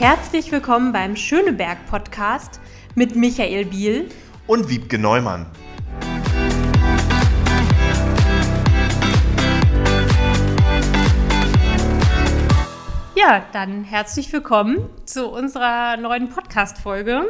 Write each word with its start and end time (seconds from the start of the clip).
Herzlich 0.00 0.52
willkommen 0.52 0.92
beim 0.92 1.16
Schöneberg 1.16 1.84
Podcast 1.90 2.60
mit 2.94 3.16
Michael 3.16 3.64
Biel 3.64 4.08
und 4.46 4.68
Wiebke 4.70 4.96
Neumann. 4.96 5.46
Ja, 13.16 13.44
dann 13.52 13.82
herzlich 13.82 14.32
willkommen 14.32 14.88
zu 15.04 15.26
unserer 15.26 15.96
neuen 15.96 16.28
Podcast-Folge. 16.28 17.24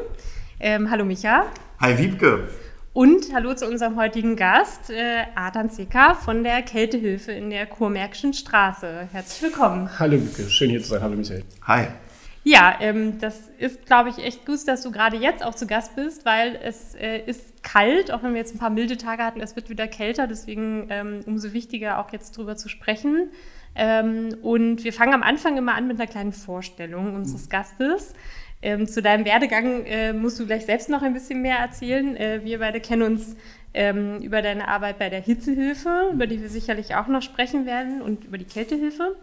Ähm, 0.60 0.90
hallo 0.90 1.06
Micha. 1.06 1.46
Hi 1.80 1.96
Wiebke. 1.96 2.48
Und 2.92 3.32
hallo 3.32 3.54
zu 3.54 3.66
unserem 3.66 3.96
heutigen 3.96 4.36
Gast, 4.36 4.90
äh, 4.90 5.22
Adrian 5.34 5.70
Zeka 5.70 6.14
von 6.16 6.44
der 6.44 6.60
Kältehilfe 6.60 7.32
in 7.32 7.48
der 7.48 7.64
Kurmärkischen 7.64 8.34
Straße. 8.34 9.08
Herzlich 9.10 9.42
willkommen. 9.50 9.88
Hallo 9.98 10.20
Wiebke, 10.20 10.50
schön 10.50 10.68
hier 10.68 10.82
zu 10.82 10.90
sein. 10.90 11.00
Hallo 11.00 11.16
Michael. 11.16 11.44
Hi. 11.66 11.86
Ja, 12.50 12.78
ähm, 12.80 13.18
das 13.18 13.50
ist, 13.58 13.84
glaube 13.84 14.08
ich, 14.08 14.24
echt 14.24 14.46
gut, 14.46 14.66
dass 14.66 14.80
du 14.80 14.90
gerade 14.90 15.18
jetzt 15.18 15.44
auch 15.44 15.54
zu 15.54 15.66
Gast 15.66 15.94
bist, 15.96 16.24
weil 16.24 16.58
es 16.62 16.94
äh, 16.94 17.18
ist 17.26 17.62
kalt, 17.62 18.10
auch 18.10 18.22
wenn 18.22 18.32
wir 18.32 18.38
jetzt 18.38 18.54
ein 18.54 18.58
paar 18.58 18.70
milde 18.70 18.96
Tage 18.96 19.22
hatten, 19.22 19.42
es 19.42 19.54
wird 19.54 19.68
wieder 19.68 19.86
kälter, 19.86 20.26
deswegen 20.26 20.86
ähm, 20.88 21.20
umso 21.26 21.52
wichtiger 21.52 21.98
auch 21.98 22.10
jetzt 22.10 22.38
drüber 22.38 22.56
zu 22.56 22.70
sprechen. 22.70 23.28
Ähm, 23.74 24.30
und 24.40 24.82
wir 24.82 24.94
fangen 24.94 25.12
am 25.12 25.22
Anfang 25.22 25.58
immer 25.58 25.74
an 25.74 25.88
mit 25.88 26.00
einer 26.00 26.08
kleinen 26.08 26.32
Vorstellung 26.32 27.14
unseres 27.14 27.44
mhm. 27.44 27.50
Gastes. 27.50 28.14
Ähm, 28.62 28.86
zu 28.86 29.02
deinem 29.02 29.26
Werdegang 29.26 29.84
äh, 29.84 30.14
musst 30.14 30.40
du 30.40 30.46
gleich 30.46 30.64
selbst 30.64 30.88
noch 30.88 31.02
ein 31.02 31.12
bisschen 31.12 31.42
mehr 31.42 31.58
erzählen. 31.58 32.16
Äh, 32.16 32.40
wir 32.44 32.60
beide 32.60 32.80
kennen 32.80 33.02
uns 33.02 33.36
ähm, 33.74 34.22
über 34.22 34.40
deine 34.40 34.68
Arbeit 34.68 34.98
bei 34.98 35.10
der 35.10 35.20
Hitzehilfe, 35.20 36.12
über 36.14 36.26
die 36.26 36.40
wir 36.40 36.48
sicherlich 36.48 36.94
auch 36.94 37.08
noch 37.08 37.20
sprechen 37.20 37.66
werden, 37.66 38.00
und 38.00 38.24
über 38.24 38.38
die 38.38 38.46
Kältehilfe. 38.46 39.16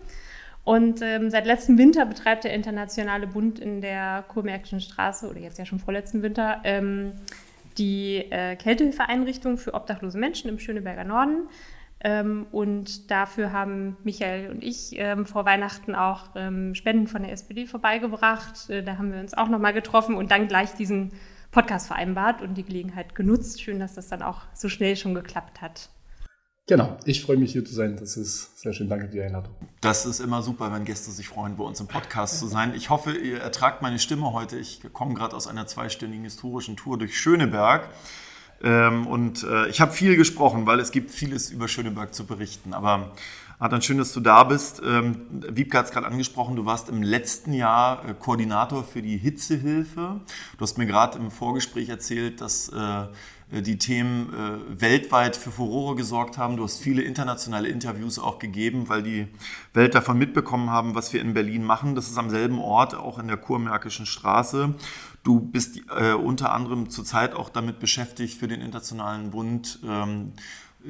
Und 0.65 1.01
ähm, 1.03 1.29
seit 1.29 1.45
letztem 1.45 1.77
Winter 1.77 2.05
betreibt 2.07 2.43
der 2.43 2.53
Internationale 2.53 3.27
Bund 3.27 3.59
in 3.59 3.81
der 3.81 4.25
Kurmärkischen 4.27 4.81
Straße, 4.81 5.29
oder 5.29 5.39
jetzt 5.39 5.59
ja 5.59 5.65
schon 5.65 5.79
vorletzten 5.79 6.23
Winter, 6.23 6.59
ähm, 6.63 7.13
die 7.77 8.25
äh, 8.31 8.55
Kältehilfeeinrichtung 8.55 9.57
für 9.59 9.75
obdachlose 9.75 10.17
Menschen 10.17 10.49
im 10.49 10.57
Schöneberger 10.57 11.03
Norden. 11.03 11.47
Ähm, 12.03 12.47
und 12.51 13.11
dafür 13.11 13.51
haben 13.51 13.95
Michael 14.03 14.49
und 14.49 14.63
ich 14.63 14.97
ähm, 14.97 15.27
vor 15.27 15.45
Weihnachten 15.45 15.93
auch 15.93 16.29
ähm, 16.35 16.73
Spenden 16.73 17.07
von 17.07 17.21
der 17.21 17.31
SPD 17.31 17.67
vorbeigebracht. 17.67 18.69
Äh, 18.71 18.83
da 18.83 18.97
haben 18.97 19.13
wir 19.13 19.19
uns 19.19 19.35
auch 19.35 19.49
nochmal 19.49 19.73
getroffen 19.73 20.15
und 20.15 20.31
dann 20.31 20.47
gleich 20.47 20.73
diesen 20.73 21.11
Podcast 21.51 21.87
vereinbart 21.87 22.41
und 22.41 22.55
die 22.55 22.63
Gelegenheit 22.63 23.13
genutzt. 23.13 23.61
Schön, 23.61 23.79
dass 23.79 23.93
das 23.93 24.07
dann 24.07 24.23
auch 24.23 24.41
so 24.53 24.67
schnell 24.67 24.95
schon 24.95 25.13
geklappt 25.13 25.61
hat. 25.61 25.89
Genau, 26.67 26.97
ich 27.05 27.21
freue 27.21 27.37
mich 27.37 27.51
hier 27.51 27.63
zu 27.63 27.75
sein. 27.75 27.95
Das 27.95 28.17
ist 28.17 28.59
sehr 28.59 28.73
schön. 28.73 28.89
Danke 28.89 29.05
für 29.05 29.11
die 29.11 29.21
Einladung. 29.21 29.53
Das 29.81 30.07
ist 30.07 30.19
immer 30.19 30.41
super, 30.41 30.73
wenn 30.73 30.83
Gäste 30.83 31.11
sich 31.11 31.27
freuen, 31.27 31.57
bei 31.57 31.63
uns 31.63 31.79
im 31.79 31.85
Podcast 31.85 32.39
zu 32.39 32.47
sein. 32.47 32.73
Ich 32.75 32.89
hoffe, 32.89 33.11
ihr 33.11 33.39
ertragt 33.39 33.83
meine 33.83 33.99
Stimme 33.99 34.33
heute. 34.33 34.57
Ich 34.57 34.81
komme 34.91 35.13
gerade 35.13 35.35
aus 35.35 35.45
einer 35.45 35.67
zweistündigen 35.67 36.23
historischen 36.23 36.75
Tour 36.75 36.97
durch 36.97 37.19
Schöneberg. 37.19 37.87
Ähm, 38.63 39.05
und 39.05 39.43
äh, 39.43 39.67
ich 39.67 39.79
habe 39.79 39.91
viel 39.91 40.15
gesprochen, 40.15 40.65
weil 40.65 40.79
es 40.79 40.91
gibt 40.91 41.11
vieles 41.11 41.51
über 41.51 41.67
Schöneberg 41.67 42.15
zu 42.15 42.25
berichten. 42.25 42.73
Aber 42.73 43.11
Adrian, 43.59 43.83
schön, 43.83 43.99
dass 43.99 44.11
du 44.11 44.19
da 44.19 44.43
bist. 44.43 44.81
Ähm, 44.83 45.27
Wiebke 45.47 45.77
hat 45.77 45.85
es 45.85 45.91
gerade 45.91 46.07
angesprochen, 46.07 46.55
du 46.55 46.65
warst 46.65 46.89
im 46.89 47.03
letzten 47.03 47.53
Jahr 47.53 48.03
äh, 48.09 48.15
Koordinator 48.17 48.83
für 48.83 49.03
die 49.03 49.17
Hitzehilfe. 49.17 50.19
Du 50.57 50.61
hast 50.61 50.79
mir 50.79 50.87
gerade 50.87 51.19
im 51.19 51.29
Vorgespräch 51.29 51.89
erzählt, 51.89 52.41
dass 52.41 52.69
äh, 52.69 53.03
die 53.51 53.77
Themen 53.77 54.33
äh, 54.33 54.81
weltweit 54.81 55.35
für 55.35 55.51
Furore 55.51 55.95
gesorgt 55.95 56.37
haben. 56.37 56.57
Du 56.57 56.63
hast 56.63 56.79
viele 56.79 57.03
internationale 57.03 57.67
Interviews 57.67 58.17
auch 58.17 58.39
gegeben, 58.39 58.89
weil 58.89 59.03
die 59.03 59.27
Welt 59.73 59.93
davon 59.93 60.17
mitbekommen 60.17 60.71
haben, 60.71 60.95
was 60.95 61.13
wir 61.13 61.21
in 61.21 61.33
Berlin 61.33 61.63
machen. 61.63 61.95
Das 61.95 62.07
ist 62.07 62.17
am 62.17 62.29
selben 62.29 62.59
Ort, 62.59 62.95
auch 62.95 63.19
in 63.19 63.27
der 63.27 63.37
Kurmärkischen 63.37 64.05
Straße. 64.05 64.73
Du 65.23 65.39
bist 65.39 65.79
äh, 65.95 66.13
unter 66.13 66.53
anderem 66.53 66.89
zurzeit 66.89 67.33
auch 67.33 67.49
damit 67.49 67.79
beschäftigt, 67.79 68.37
für 68.37 68.47
den 68.47 68.61
Internationalen 68.61 69.31
Bund 69.31 69.79
ähm, 69.83 70.33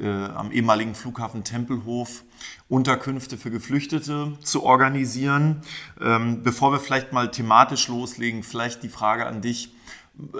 äh, 0.00 0.08
am 0.08 0.52
ehemaligen 0.52 0.94
Flughafen 0.94 1.44
Tempelhof 1.44 2.24
Unterkünfte 2.68 3.38
für 3.38 3.50
Geflüchtete 3.50 4.32
zu 4.42 4.62
organisieren. 4.62 5.62
Ähm, 6.00 6.42
bevor 6.42 6.72
wir 6.72 6.80
vielleicht 6.80 7.12
mal 7.12 7.30
thematisch 7.30 7.88
loslegen, 7.88 8.42
vielleicht 8.42 8.82
die 8.82 8.88
Frage 8.88 9.26
an 9.26 9.40
dich. 9.40 9.72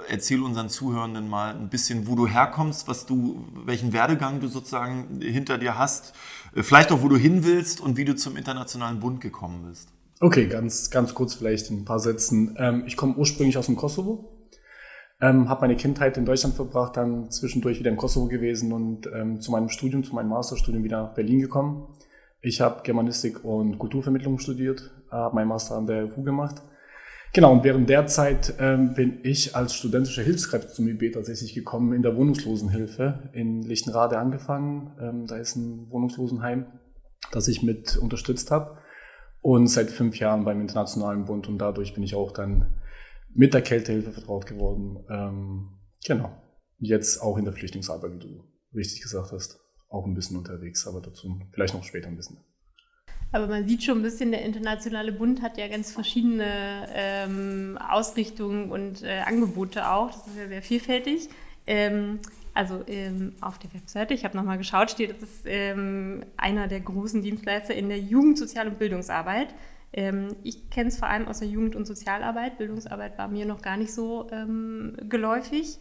Erzähl 0.09 0.41
unseren 0.41 0.69
Zuhörenden 0.69 1.29
mal 1.29 1.55
ein 1.55 1.69
bisschen, 1.69 2.07
wo 2.07 2.15
du 2.15 2.27
herkommst, 2.27 2.87
was 2.87 3.05
du, 3.05 3.45
welchen 3.65 3.93
Werdegang 3.93 4.39
du 4.39 4.47
sozusagen 4.47 5.21
hinter 5.21 5.57
dir 5.57 5.77
hast, 5.77 6.13
äh, 6.55 6.63
vielleicht 6.63 6.91
auch, 6.91 7.01
wo 7.03 7.09
du 7.09 7.17
hin 7.17 7.43
willst 7.43 7.79
und 7.79 7.97
wie 7.97 8.05
du 8.05 8.15
zum 8.15 8.37
Internationalen 8.37 8.99
Bund 8.99 9.21
gekommen 9.21 9.65
bist. 9.69 9.89
Okay, 10.19 10.47
ganz, 10.47 10.89
ganz 10.89 11.13
kurz 11.13 11.35
vielleicht 11.35 11.69
in 11.69 11.79
ein 11.79 11.85
paar 11.85 11.99
Sätzen. 11.99 12.55
Ähm, 12.57 12.83
ich 12.87 12.97
komme 12.97 13.15
ursprünglich 13.15 13.57
aus 13.57 13.67
dem 13.67 13.75
Kosovo, 13.75 14.49
ähm, 15.21 15.47
habe 15.47 15.61
meine 15.61 15.75
Kindheit 15.75 16.17
in 16.17 16.25
Deutschland 16.25 16.55
verbracht, 16.55 16.97
dann 16.97 17.29
zwischendurch 17.29 17.79
wieder 17.79 17.91
im 17.91 17.97
Kosovo 17.97 18.27
gewesen 18.27 18.73
und 18.73 19.07
ähm, 19.13 19.41
zu 19.41 19.51
meinem 19.51 19.69
Studium, 19.69 20.03
zu 20.03 20.15
meinem 20.15 20.29
Masterstudium 20.29 20.83
wieder 20.83 21.03
nach 21.03 21.13
Berlin 21.13 21.39
gekommen. 21.39 21.87
Ich 22.41 22.61
habe 22.61 22.81
Germanistik 22.83 23.43
und 23.43 23.77
Kulturvermittlung 23.77 24.39
studiert, 24.39 24.91
habe 25.11 25.35
meinen 25.35 25.47
Master 25.47 25.75
an 25.75 25.85
der 25.85 26.09
FU 26.09 26.23
gemacht. 26.23 26.63
Genau, 27.33 27.53
und 27.53 27.63
während 27.63 27.89
der 27.89 28.07
Zeit 28.07 28.55
ähm, 28.59 28.93
bin 28.93 29.19
ich 29.23 29.55
als 29.55 29.75
studentischer 29.75 30.23
Hilfskräfte 30.23 30.73
zum 30.73 30.87
IB 30.87 31.11
tatsächlich 31.11 31.53
gekommen, 31.53 31.93
in 31.93 32.01
der 32.01 32.15
Wohnungslosenhilfe 32.15 33.29
in 33.33 33.61
Lichtenrade 33.61 34.17
angefangen. 34.17 34.95
Ähm, 34.99 35.27
da 35.27 35.37
ist 35.37 35.55
ein 35.55 35.89
Wohnungslosenheim, 35.91 36.65
das 37.31 37.47
ich 37.47 37.61
mit 37.61 37.97
unterstützt 37.97 38.49
habe 38.49 38.77
und 39.41 39.67
seit 39.67 39.91
fünf 39.91 40.19
Jahren 40.19 40.45
beim 40.45 40.61
Internationalen 40.61 41.25
Bund 41.25 41.47
und 41.47 41.59
dadurch 41.59 41.93
bin 41.93 42.03
ich 42.03 42.15
auch 42.15 42.31
dann 42.31 42.73
mit 43.33 43.53
der 43.53 43.61
Kältehilfe 43.61 44.11
vertraut 44.11 44.45
geworden. 44.45 45.05
Ähm, 45.09 45.69
genau. 46.05 46.31
Jetzt 46.79 47.21
auch 47.21 47.37
in 47.37 47.45
der 47.45 47.53
Flüchtlingsarbeit, 47.53 48.13
wie 48.13 48.19
du 48.19 48.43
richtig 48.73 49.01
gesagt 49.01 49.31
hast, 49.31 49.59
auch 49.89 50.05
ein 50.05 50.15
bisschen 50.15 50.37
unterwegs, 50.37 50.87
aber 50.87 51.01
dazu 51.01 51.39
vielleicht 51.51 51.73
noch 51.73 51.83
später 51.83 52.07
ein 52.07 52.17
bisschen. 52.17 52.37
Aber 53.31 53.47
man 53.47 53.67
sieht 53.67 53.83
schon 53.83 53.99
ein 53.99 54.03
bisschen, 54.03 54.31
der 54.31 54.43
Internationale 54.43 55.11
Bund 55.11 55.41
hat 55.41 55.57
ja 55.57 55.67
ganz 55.67 55.91
verschiedene 55.91 56.87
ähm, 56.93 57.77
Ausrichtungen 57.77 58.71
und 58.71 59.03
äh, 59.03 59.19
Angebote 59.25 59.89
auch. 59.89 60.11
Das 60.11 60.27
ist 60.27 60.37
ja 60.37 60.47
sehr 60.47 60.61
vielfältig. 60.61 61.29
Ähm, 61.65 62.19
also 62.53 62.83
ähm, 62.87 63.33
auf 63.41 63.59
der 63.59 63.73
Webseite, 63.73 64.13
ich 64.13 64.23
habe 64.23 64.35
nochmal 64.35 64.57
geschaut, 64.57 64.89
steht, 64.89 65.11
das 65.11 65.21
ist 65.21 65.41
ähm, 65.45 66.23
einer 66.37 66.67
der 66.67 66.79
großen 66.79 67.21
Dienstleister 67.21 67.75
in 67.75 67.89
der 67.89 67.99
Jugend-, 67.99 68.37
Sozial- 68.37 68.67
und 68.67 68.79
Bildungsarbeit. 68.79 69.53
Ähm, 69.91 70.29
ich 70.43 70.69
kenne 70.69 70.87
es 70.87 70.97
vor 70.97 71.09
allem 71.09 71.27
aus 71.27 71.39
der 71.39 71.49
Jugend- 71.49 71.75
und 71.75 71.85
Sozialarbeit. 71.85 72.57
Bildungsarbeit 72.57 73.17
war 73.17 73.27
mir 73.27 73.45
noch 73.45 73.61
gar 73.61 73.75
nicht 73.77 73.93
so 73.93 74.27
ähm, 74.31 74.95
geläufig. 75.09 75.79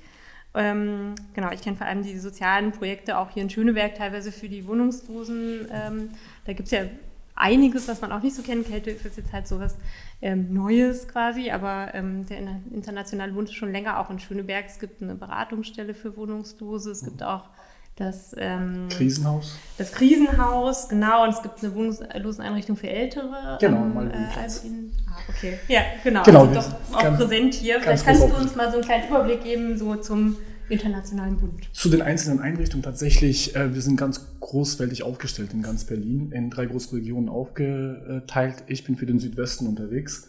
Genau, 0.55 1.51
ich 1.53 1.61
kenne 1.61 1.77
vor 1.77 1.87
allem 1.87 2.03
die 2.03 2.19
sozialen 2.19 2.73
Projekte 2.73 3.19
auch 3.19 3.28
hier 3.28 3.43
in 3.43 3.51
Schöneberg, 3.51 3.95
teilweise 3.95 4.33
für 4.33 4.49
die 4.49 4.67
Wohnungslosen. 4.67 5.69
Da 5.69 6.53
gibt 6.55 6.65
es 6.65 6.71
ja 6.71 6.87
einiges, 7.36 7.86
was 7.86 8.00
man 8.00 8.12
auch 8.12 8.22
nicht 8.22 8.34
so 8.34 8.42
kennt. 8.42 8.66
Kälte 8.66 8.91
ist 8.91 9.04
jetzt 9.16 9.32
halt 9.32 9.47
sowas 9.47 9.76
ähm, 10.22 10.52
Neues 10.52 11.06
quasi, 11.06 11.50
aber 11.50 11.94
ähm, 11.94 12.26
der 12.26 12.38
Internationale 12.72 13.32
ist 13.42 13.54
schon 13.54 13.72
länger 13.72 14.00
auch 14.00 14.10
in 14.10 14.19
Schöneberg. 14.19 14.64
Es 14.66 14.78
gibt 14.78 15.02
eine 15.02 15.14
Beratungsstelle 15.14 15.94
für 15.94 16.16
Wohnungslose, 16.16 16.91
es 16.91 17.04
gibt 17.04 17.22
auch 17.22 17.48
das 17.97 18.34
ähm, 18.38 18.88
Krisenhaus. 18.91 19.58
Das 19.78 19.91
Krisenhaus, 19.92 20.88
genau, 20.88 21.24
und 21.24 21.30
es 21.30 21.42
gibt 21.42 21.62
eine 21.62 21.74
Wohnungsloseneinrichtung 21.74 22.76
für 22.76 22.88
Ältere. 22.88 23.56
Genau, 23.58 23.78
ähm, 23.78 23.94
mal 23.94 24.10
äh, 24.10 24.38
also 24.38 24.68
ah, 25.08 25.16
okay. 25.30 25.58
Ja, 25.68 25.80
genau. 26.04 26.22
genau 26.22 26.47
also 26.47 26.70
doch 26.91 26.94
auch 26.94 27.16
präsent 27.16 27.54
hier. 27.54 27.80
Vielleicht 27.80 28.04
kannst 28.04 28.22
du 28.22 28.36
uns 28.36 28.54
mal 28.54 28.70
so 28.70 28.76
einen 28.76 28.84
kleinen 28.84 29.08
Überblick 29.08 29.42
geben, 29.42 29.78
so 29.78 29.97
zum 29.97 30.36
Internationalen 30.69 31.38
Bund? 31.38 31.69
Zu 31.72 31.88
den 31.88 32.03
einzelnen 32.03 32.41
Einrichtungen 32.41 32.82
tatsächlich, 32.82 33.54
äh, 33.54 33.75
wir 33.75 33.82
sind 33.82 33.97
ganz 33.97 34.27
großfältig 34.41 35.03
aufgestellt 35.03 35.53
in 35.53 35.62
ganz 35.62 35.84
Berlin, 35.84 36.32
in 36.32 36.50
drei 36.50 36.66
große 36.66 36.97
Regionen 36.97 37.28
aufgeteilt. 37.28 38.65
Ich 38.66 38.84
bin 38.84 38.97
für 38.97 39.06
den 39.06 39.19
Südwesten 39.19 39.66
unterwegs, 39.66 40.28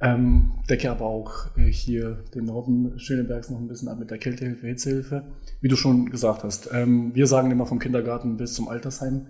ähm, 0.00 0.52
decke 0.68 0.90
aber 0.90 1.06
auch 1.06 1.56
äh, 1.56 1.70
hier 1.70 2.24
den 2.34 2.44
Norden 2.44 2.98
Schönebergs 2.98 3.50
noch 3.50 3.58
ein 3.58 3.68
bisschen 3.68 3.88
ab 3.88 3.98
mit 3.98 4.10
der 4.10 4.18
Kältehilfe, 4.18 4.66
Hitzehilfe. 4.66 5.24
Wie 5.60 5.68
du 5.68 5.76
schon 5.76 6.10
gesagt 6.10 6.44
hast, 6.44 6.70
ähm, 6.72 7.14
wir 7.14 7.26
sagen 7.26 7.50
immer 7.50 7.66
vom 7.66 7.78
Kindergarten 7.78 8.36
bis 8.36 8.54
zum 8.54 8.68
Altersheim, 8.68 9.26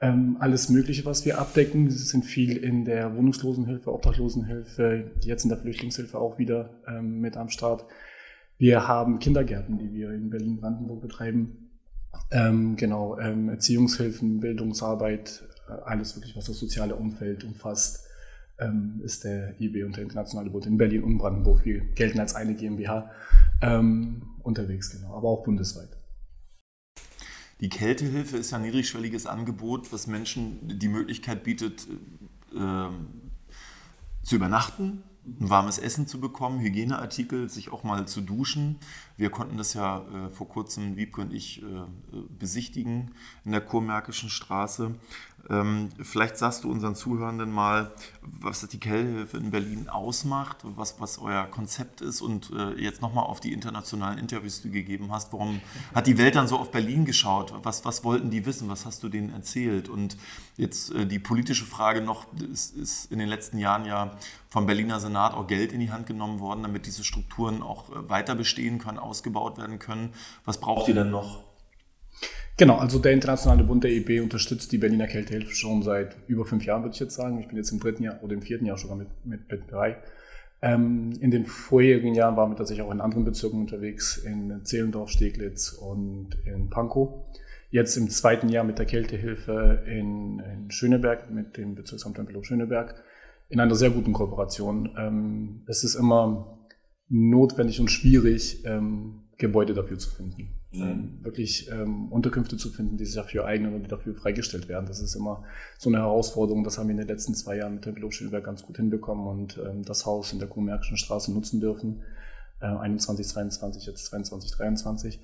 ähm, 0.00 0.36
alles 0.40 0.68
Mögliche, 0.68 1.04
was 1.04 1.24
wir 1.24 1.38
abdecken. 1.38 1.86
Wir 1.86 1.92
sind 1.92 2.24
viel 2.24 2.56
in 2.56 2.84
der 2.84 3.16
Wohnungslosenhilfe, 3.16 3.92
Obdachlosenhilfe, 3.92 5.10
jetzt 5.20 5.44
in 5.44 5.48
der 5.48 5.58
Flüchtlingshilfe 5.58 6.18
auch 6.18 6.38
wieder 6.38 6.70
ähm, 6.86 7.20
mit 7.20 7.36
am 7.36 7.48
Start. 7.48 7.86
Wir 8.58 8.86
haben 8.86 9.18
Kindergärten, 9.18 9.78
die 9.78 9.92
wir 9.92 10.12
in 10.12 10.30
Berlin-Brandenburg 10.30 11.02
betreiben. 11.02 11.70
Ähm, 12.30 12.76
genau, 12.76 13.18
ähm, 13.18 13.48
Erziehungshilfen, 13.48 14.40
Bildungsarbeit, 14.40 15.42
äh, 15.68 15.72
alles 15.84 16.16
wirklich, 16.16 16.36
was 16.36 16.46
das 16.46 16.58
soziale 16.58 16.94
Umfeld 16.94 17.42
umfasst, 17.44 18.06
ähm, 18.58 19.00
ist 19.02 19.24
der 19.24 19.60
IB 19.60 19.82
und 19.82 19.96
der 19.96 20.04
Internationale 20.04 20.50
Bund 20.50 20.66
in 20.66 20.78
Berlin 20.78 21.02
und 21.02 21.18
Brandenburg. 21.18 21.64
Wir 21.64 21.80
gelten 21.80 22.20
als 22.20 22.34
eine 22.34 22.54
GmbH 22.54 23.10
ähm, 23.60 24.22
unterwegs, 24.42 24.90
genau, 24.90 25.16
aber 25.16 25.28
auch 25.28 25.42
bundesweit. 25.42 25.88
Die 27.60 27.68
Kältehilfe 27.68 28.36
ist 28.36 28.52
ja 28.52 28.58
ein 28.58 28.62
niedrigschwelliges 28.62 29.26
Angebot, 29.26 29.92
das 29.92 30.06
Menschen 30.06 30.78
die 30.78 30.88
Möglichkeit 30.88 31.42
bietet, 31.42 31.86
äh, 32.54 32.88
zu 34.22 34.36
übernachten, 34.36 35.02
ein 35.26 35.48
warmes 35.50 35.78
Essen 35.78 36.06
zu 36.06 36.20
bekommen, 36.20 36.60
Hygieneartikel, 36.60 37.48
sich 37.48 37.72
auch 37.72 37.82
mal 37.82 38.06
zu 38.06 38.20
duschen. 38.20 38.78
Wir 39.16 39.30
konnten 39.30 39.56
das 39.56 39.74
ja 39.74 39.98
äh, 39.98 40.30
vor 40.30 40.48
kurzem, 40.48 40.96
Wiebke 40.96 41.20
und 41.20 41.32
ich, 41.32 41.62
äh, 41.62 41.66
besichtigen 42.38 43.12
in 43.44 43.52
der 43.52 43.60
Kurmärkischen 43.60 44.28
Straße. 44.28 44.94
Ähm, 45.50 45.90
vielleicht 46.00 46.38
sagst 46.38 46.64
du 46.64 46.70
unseren 46.70 46.94
Zuhörenden 46.94 47.52
mal, 47.52 47.92
was 48.22 48.66
die 48.66 48.80
Kellhilfe 48.80 49.36
in 49.36 49.50
Berlin 49.50 49.88
ausmacht, 49.88 50.58
was, 50.62 51.00
was 51.00 51.18
euer 51.18 51.44
Konzept 51.44 52.00
ist 52.00 52.22
und 52.22 52.50
äh, 52.56 52.80
jetzt 52.80 53.02
nochmal 53.02 53.24
auf 53.24 53.40
die 53.40 53.52
internationalen 53.52 54.18
Interviews, 54.18 54.62
die 54.62 54.68
du 54.68 54.74
gegeben 54.74 55.12
hast. 55.12 55.32
Warum 55.32 55.60
hat 55.94 56.06
die 56.06 56.16
Welt 56.16 56.36
dann 56.36 56.48
so 56.48 56.58
auf 56.58 56.70
Berlin 56.70 57.04
geschaut? 57.04 57.52
Was, 57.62 57.84
was 57.84 58.04
wollten 58.04 58.30
die 58.30 58.46
wissen? 58.46 58.68
Was 58.68 58.86
hast 58.86 59.02
du 59.02 59.08
denen 59.08 59.30
erzählt? 59.30 59.88
Und 59.88 60.16
jetzt 60.56 60.92
äh, 60.92 61.06
die 61.06 61.18
politische 61.18 61.66
Frage 61.66 62.00
noch, 62.00 62.26
ist, 62.50 62.74
ist 62.76 63.12
in 63.12 63.18
den 63.18 63.28
letzten 63.28 63.58
Jahren 63.58 63.84
ja 63.84 64.16
vom 64.54 64.66
Berliner 64.66 65.00
Senat 65.00 65.34
auch 65.34 65.48
Geld 65.48 65.72
in 65.72 65.80
die 65.80 65.90
Hand 65.90 66.06
genommen 66.06 66.38
worden, 66.38 66.62
damit 66.62 66.86
diese 66.86 67.02
Strukturen 67.02 67.60
auch 67.60 67.90
äh, 67.90 68.08
weiter 68.08 68.36
bestehen 68.36 68.78
können, 68.78 69.00
ausgebaut 69.00 69.58
werden 69.58 69.80
können. 69.80 70.10
Was 70.44 70.60
braucht 70.60 70.86
ihr 70.86 70.94
denn 70.94 71.10
noch? 71.10 71.42
Genau, 72.56 72.76
also 72.76 73.00
der 73.00 73.10
Internationale 73.10 73.64
Bund 73.64 73.82
der 73.82 73.90
EB 73.90 74.20
unterstützt 74.22 74.70
die 74.70 74.78
Berliner 74.78 75.08
Kältehilfe 75.08 75.52
schon 75.56 75.82
seit 75.82 76.16
über 76.28 76.44
fünf 76.44 76.64
Jahren, 76.64 76.84
würde 76.84 76.94
ich 76.94 77.00
jetzt 77.00 77.16
sagen. 77.16 77.40
Ich 77.40 77.48
bin 77.48 77.56
jetzt 77.56 77.72
im 77.72 77.80
dritten 77.80 78.04
Jahr 78.04 78.22
oder 78.22 78.34
im 78.34 78.42
vierten 78.42 78.64
Jahr 78.64 78.78
sogar 78.78 78.96
mit, 78.96 79.08
mit, 79.24 79.50
mit 79.50 79.62
dabei. 79.72 79.96
Ähm, 80.62 81.18
in 81.20 81.32
den 81.32 81.46
vorherigen 81.46 82.14
Jahren 82.14 82.36
waren 82.36 82.52
wir 82.52 82.56
tatsächlich 82.56 82.86
auch 82.86 82.92
in 82.92 83.00
anderen 83.00 83.24
Bezirken 83.24 83.60
unterwegs, 83.60 84.18
in 84.18 84.64
Zehlendorf, 84.64 85.10
Steglitz 85.10 85.72
und 85.72 86.38
in 86.44 86.70
Pankow. 86.70 87.24
Jetzt 87.70 87.96
im 87.96 88.08
zweiten 88.08 88.48
Jahr 88.48 88.62
mit 88.62 88.78
der 88.78 88.86
Kältehilfe 88.86 89.82
in, 89.88 90.38
in 90.38 90.70
Schöneberg, 90.70 91.28
mit 91.32 91.56
dem 91.56 91.74
Bezirksamt 91.74 92.14
Tempelhof-Schöneberg, 92.14 93.02
in 93.54 93.60
einer 93.60 93.74
sehr 93.74 93.90
guten 93.90 94.12
Kooperation. 94.12 94.90
Ähm, 94.98 95.62
es 95.66 95.84
ist 95.84 95.94
immer 95.94 96.58
notwendig 97.08 97.80
und 97.80 97.90
schwierig, 97.90 98.64
ähm, 98.64 99.22
Gebäude 99.38 99.74
dafür 99.74 99.98
zu 99.98 100.10
finden 100.10 100.54
mhm. 100.76 101.18
wirklich 101.22 101.70
ähm, 101.70 102.10
Unterkünfte 102.10 102.56
zu 102.56 102.70
finden, 102.70 102.96
die 102.96 103.04
sich 103.04 103.14
dafür 103.14 103.46
eignen 103.46 103.74
und 103.74 103.84
die 103.84 103.88
dafür 103.88 104.14
freigestellt 104.14 104.68
werden. 104.68 104.86
Das 104.86 105.00
ist 105.00 105.14
immer 105.14 105.44
so 105.78 105.88
eine 105.88 105.98
Herausforderung. 105.98 106.64
Das 106.64 106.78
haben 106.78 106.88
wir 106.88 106.92
in 106.92 106.98
den 106.98 107.08
letzten 107.08 107.34
zwei 107.34 107.56
Jahren 107.56 107.74
mit 107.74 107.84
Tempelhof 107.84 108.12
Schöneberg 108.12 108.44
ganz 108.44 108.62
gut 108.62 108.76
hinbekommen 108.76 109.26
und 109.26 109.58
ähm, 109.58 109.84
das 109.84 110.06
Haus 110.06 110.32
in 110.32 110.38
der 110.38 110.48
Kurmärkischen 110.48 110.96
Straße 110.96 111.32
nutzen 111.32 111.60
dürfen. 111.60 112.02
Äh, 112.60 112.66
21, 112.66 113.26
22, 113.26 113.86
jetzt 113.86 114.06
22, 114.06 114.50
23. 114.52 115.20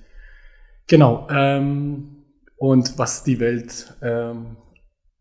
Genau. 0.86 1.26
Ähm, 1.30 2.24
und 2.56 2.98
was 2.98 3.24
die 3.24 3.40
Welt 3.40 3.94
ähm, 4.02 4.56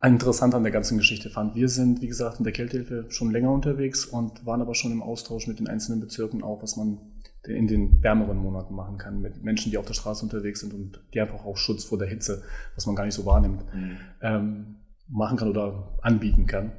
interessant 0.02 0.56
an 0.56 0.64
der 0.64 0.72
ganzen 0.72 0.98
Geschichte 0.98 1.30
fand. 1.30 1.56
Wir 1.56 1.68
sind, 1.68 2.02
wie 2.02 2.08
gesagt, 2.08 2.40
in 2.40 2.44
der 2.44 2.54
Kältehilfe 2.54 3.06
schon 3.10 3.32
länger 3.32 3.52
unterwegs 3.52 4.06
und 4.06 4.46
waren 4.46 4.62
aber 4.62 4.76
schon 4.76 4.92
im 4.92 5.04
Austausch 5.04 5.48
mit 5.48 5.60
den 5.60 5.68
einzelnen 5.68 6.00
Bezirken 6.00 6.42
auch, 6.42 6.64
was 6.64 6.78
man 6.78 7.00
in 7.48 7.68
den 7.68 8.04
wärmeren 8.04 8.38
Monaten 8.38 8.76
machen 8.76 8.98
kann, 8.98 9.22
mit 9.22 9.44
Menschen, 9.44 9.72
die 9.72 9.78
auf 9.78 9.86
der 9.86 9.94
Straße 9.94 10.24
unterwegs 10.24 10.60
sind 10.60 10.74
und 10.74 11.02
die 11.14 11.22
einfach 11.22 11.46
auch 11.46 11.58
Schutz 11.58 11.84
vor 11.84 11.98
der 11.98 12.08
Hitze, 12.08 12.44
was 12.76 12.86
man 12.86 12.96
gar 12.96 13.06
nicht 13.06 13.16
so 13.16 13.26
wahrnimmt, 13.26 13.64
mhm. 13.74 13.98
ähm, 14.22 14.76
machen 15.08 15.38
kann 15.38 15.50
oder 15.50 15.98
anbieten 16.02 16.48
kann. 16.48 16.72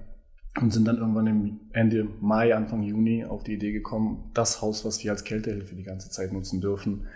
Und 0.60 0.72
sind 0.72 0.86
dann 0.86 0.98
irgendwann 0.98 1.28
im 1.28 1.60
Ende 1.72 2.08
Mai, 2.20 2.54
Anfang 2.54 2.82
Juni 2.82 3.24
auf 3.24 3.44
die 3.44 3.54
Idee 3.54 3.72
gekommen, 3.72 4.30
das 4.34 4.60
Haus, 4.60 4.84
was 4.84 5.02
wir 5.04 5.12
als 5.12 5.24
Kältehilfe 5.24 5.76
die 5.76 5.84
ganze 5.84 6.10
Zeit 6.10 6.32
nutzen 6.32 6.60
dürfen, 6.60 7.06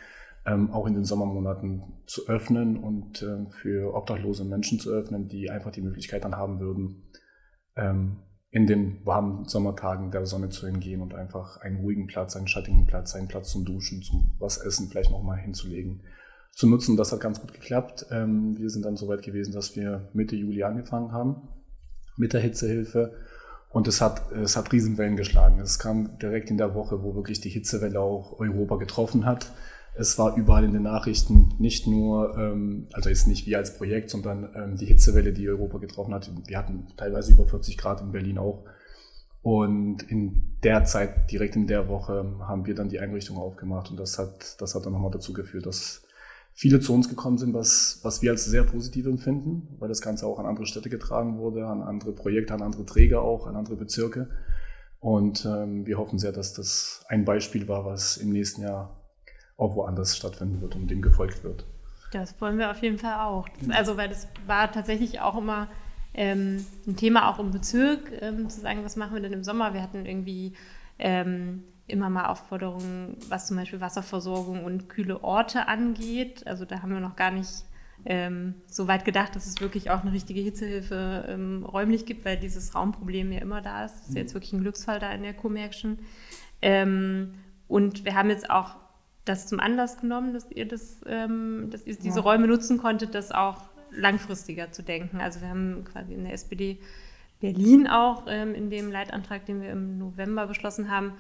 ähm, 0.47 0.71
auch 0.71 0.87
in 0.87 0.95
den 0.95 1.05
Sommermonaten 1.05 1.83
zu 2.07 2.29
öffnen 2.29 2.77
und 2.77 3.23
äh, 3.23 3.47
für 3.51 3.95
obdachlose 3.95 4.45
Menschen 4.45 4.79
zu 4.79 4.91
öffnen, 4.91 5.29
die 5.29 5.51
einfach 5.51 5.71
die 5.71 5.81
Möglichkeit 5.81 6.25
dann 6.25 6.37
haben 6.37 6.61
würden, 6.61 7.03
ähm, 7.77 8.19
in 8.51 8.67
den 8.67 9.05
warmen 9.05 9.47
Sommertagen 9.47 10.11
der 10.11 10.27
Sonne 10.27 10.49
zu 10.49 10.67
entgehen 10.67 11.01
und 11.01 11.15
einfach 11.15 11.57
einen 11.61 11.81
ruhigen 11.81 12.07
Platz, 12.07 12.37
einen 12.37 12.47
schattigen 12.47 12.87
Platz, 12.87 13.15
einen 13.15 13.27
Platz 13.27 13.51
zum 13.51 13.65
Duschen, 13.65 14.03
zum 14.03 14.37
was 14.39 14.59
essen 14.59 14.89
vielleicht 14.89 15.11
nochmal 15.11 15.39
hinzulegen, 15.39 16.03
zu 16.53 16.69
nutzen. 16.69 16.97
Das 16.97 17.11
hat 17.11 17.21
ganz 17.21 17.41
gut 17.41 17.53
geklappt. 17.53 18.07
Ähm, 18.11 18.57
wir 18.59 18.71
sind 18.71 18.85
dann 18.85 18.97
so 18.97 19.09
weit 19.09 19.23
gewesen, 19.23 19.53
dass 19.53 19.75
wir 19.75 20.09
Mitte 20.13 20.37
Juli 20.37 20.63
angefangen 20.63 21.11
haben 21.11 21.49
mit 22.17 22.33
der 22.33 22.41
Hitzehilfe. 22.41 23.15
Und 23.71 23.89
es 23.89 24.01
hat, 24.01 24.31
es 24.31 24.57
hat 24.57 24.73
Riesenwellen 24.73 25.17
geschlagen. 25.17 25.59
Es 25.59 25.81
kam 25.81 26.17
direkt 26.19 26.49
in 26.49 26.59
der 26.59 26.77
Woche, 26.77 27.03
wo 27.03 27.17
wirklich 27.17 27.41
die 27.41 27.49
Hitzewelle 27.49 27.99
auch 27.99 28.39
Europa 28.39 28.77
getroffen 28.77 29.27
hat. 29.27 29.51
Es 29.97 30.19
war 30.19 30.37
überall 30.37 30.65
in 30.65 30.73
den 30.73 30.83
Nachrichten 30.83 31.55
nicht 31.59 31.87
nur, 31.87 32.37
ähm, 32.37 32.89
also 32.93 33.09
jetzt 33.09 33.29
nicht 33.29 33.47
wir 33.47 33.59
als 33.59 33.77
Projekt, 33.77 34.11
sondern 34.11 34.49
ähm, 34.55 34.77
die 34.77 34.87
Hitzewelle, 34.87 35.33
die 35.33 35.49
Europa 35.49 35.79
getroffen 35.79 36.13
hat. 36.13 36.31
Wir 36.47 36.59
hatten 36.59 36.89
teilweise 36.97 37.33
über 37.33 37.47
40 37.47 37.79
Grad 37.79 38.01
in 38.01 38.11
Berlin 38.11 38.39
auch. 38.39 38.65
Und 39.43 40.03
in 40.11 40.57
der 40.65 40.85
Zeit, 40.85 41.31
direkt 41.31 41.55
in 41.55 41.67
der 41.67 41.89
Woche, 41.89 42.35
haben 42.41 42.67
wir 42.67 42.75
dann 42.75 42.89
die 42.89 42.99
Einrichtung 42.99 43.37
aufgemacht. 43.37 43.91
Und 43.91 44.01
das 44.01 44.19
hat, 44.19 44.61
das 44.61 44.75
hat 44.75 44.85
dann 44.85 44.95
nochmal 44.95 45.11
dazu 45.11 45.33
geführt, 45.33 45.67
dass 45.67 46.03
viele 46.55 46.81
zu 46.81 46.95
uns 46.95 47.09
gekommen 47.09 47.37
sind, 47.37 47.53
was, 47.53 48.01
was 48.03 48.23
wir 48.23 48.31
als 48.31 48.47
sehr 48.47 48.65
positiv 48.65 49.07
empfinden, 49.07 49.69
weil 49.79 49.89
das 49.89 50.01
Ganze 50.01 50.27
auch 50.27 50.39
an 50.39 50.47
andere 50.47 50.67
Städte 50.67 50.89
getragen 50.89 51.39
wurde, 51.39 51.67
an 51.67 51.83
andere 51.83 52.13
Projekte, 52.13 52.55
an 52.55 52.63
andere 52.63 52.87
Träger 52.87 53.23
auch, 53.23 53.47
an 53.47 53.55
andere 53.55 53.77
Bezirke. 53.77 54.31
Und 54.99 55.45
ähm, 55.45 55.85
wir 55.85 55.99
hoffen 55.99 56.19
sehr, 56.19 56.33
dass 56.33 56.55
das 56.55 57.05
ein 57.09 57.25
Beispiel 57.25 57.69
war, 57.69 57.85
was 57.85 58.17
im 58.17 58.31
nächsten 58.31 58.63
Jahr 58.63 59.04
auch 59.57 59.77
woanders 59.77 60.17
stattfinden 60.17 60.61
wird 60.61 60.75
und 60.75 60.91
dem 60.91 61.03
gefolgt 61.03 61.45
wird. 61.45 61.65
Das 62.13 62.41
wollen 62.41 62.59
wir 62.59 62.71
auf 62.71 62.83
jeden 62.83 62.99
Fall 62.99 63.21
auch. 63.21 63.49
Das, 63.49 63.71
also, 63.71 63.97
weil 63.97 64.09
das 64.09 64.29
war 64.47 64.71
tatsächlich 64.71 65.21
auch 65.21 65.37
immer 65.37 65.69
ähm, 66.15 66.65
ein 66.87 66.97
Thema 66.97 67.29
auch 67.29 67.39
im 67.39 67.51
Bezirk, 67.51 68.11
ähm, 68.21 68.49
zu 68.49 68.61
sagen, 68.61 68.85
was 68.85 68.97
machen 68.97 69.15
wir 69.15 69.21
denn 69.21 69.33
im 69.33 69.45
Sommer? 69.45 69.75
Wir 69.75 69.83
hatten 69.83 70.07
irgendwie 70.07 70.55
ähm, 70.99 71.65
immer 71.87 72.09
mal 72.09 72.27
Aufforderungen, 72.27 73.17
was 73.29 73.47
zum 73.49 73.57
Beispiel 73.57 73.81
Wasserversorgung 73.81 74.65
und 74.65 74.89
kühle 74.89 75.23
Orte 75.23 75.67
angeht. 75.67 76.47
Also 76.47 76.65
da 76.65 76.83
haben 76.83 76.93
wir 76.93 77.01
noch 77.01 77.17
gar 77.17 77.31
nicht 77.31 77.65
ähm, 78.07 78.55
so 78.67 78.87
weit 78.87 79.05
gedacht, 79.05 79.35
dass 79.35 79.47
es 79.47 79.61
wirklich 79.61 79.91
auch 79.91 80.03
eine 80.03 80.13
richtige 80.13 80.41
Hitzehilfe 80.41 81.27
ähm, 81.29 81.65
räumlich 81.65 82.07
gibt, 82.07 82.25
weil 82.25 82.37
dieses 82.37 82.75
Raumproblem 82.75 83.33
ja 83.33 83.41
immer 83.41 83.61
da 83.61 83.85
ist. 83.85 84.01
Das 84.01 84.09
ist 84.11 84.17
jetzt 84.17 84.35
wirklich 84.35 84.53
ein 84.53 84.61
Glücksfall 84.61 85.01
da 85.01 85.11
in 85.13 85.23
der 85.23 85.35
Commerction. 85.35 85.99
Ähm, 86.63 87.35
und 87.67 88.05
wir 88.05 88.15
haben 88.15 88.31
jetzt 88.31 88.51
auch 88.51 88.77
das 89.25 89.47
zum 89.47 89.61
Anlass 89.61 89.99
genommen, 89.99 90.35
dass 90.35 90.51
ihr, 90.51 90.67
das, 90.67 91.01
ähm, 91.07 91.69
dass 91.71 91.87
ihr 91.87 91.97
diese 91.97 92.19
ja. 92.19 92.23
Räume 92.23 92.47
nutzen 92.47 92.79
konntet, 92.79 93.15
das 93.15 93.33
auch 93.33 93.63
langfristiger 93.91 94.73
zu 94.73 94.83
denken. 94.83 95.21
Also 95.21 95.41
wir 95.41 95.49
haben 95.49 95.85
quasi 95.85 96.15
in 96.15 96.25
der 96.25 96.33
SPD 96.33 96.79
Berlin 97.41 97.87
auch 97.87 98.27
ähm, 98.29 98.55
in 98.55 98.71
dem 98.71 98.91
Leitantrag, 98.91 99.47
den 99.47 99.61
wir 99.61 99.71
im 99.71 99.99
November 99.99 100.47
beschlossen 100.47 100.91
haben, 100.91 101.13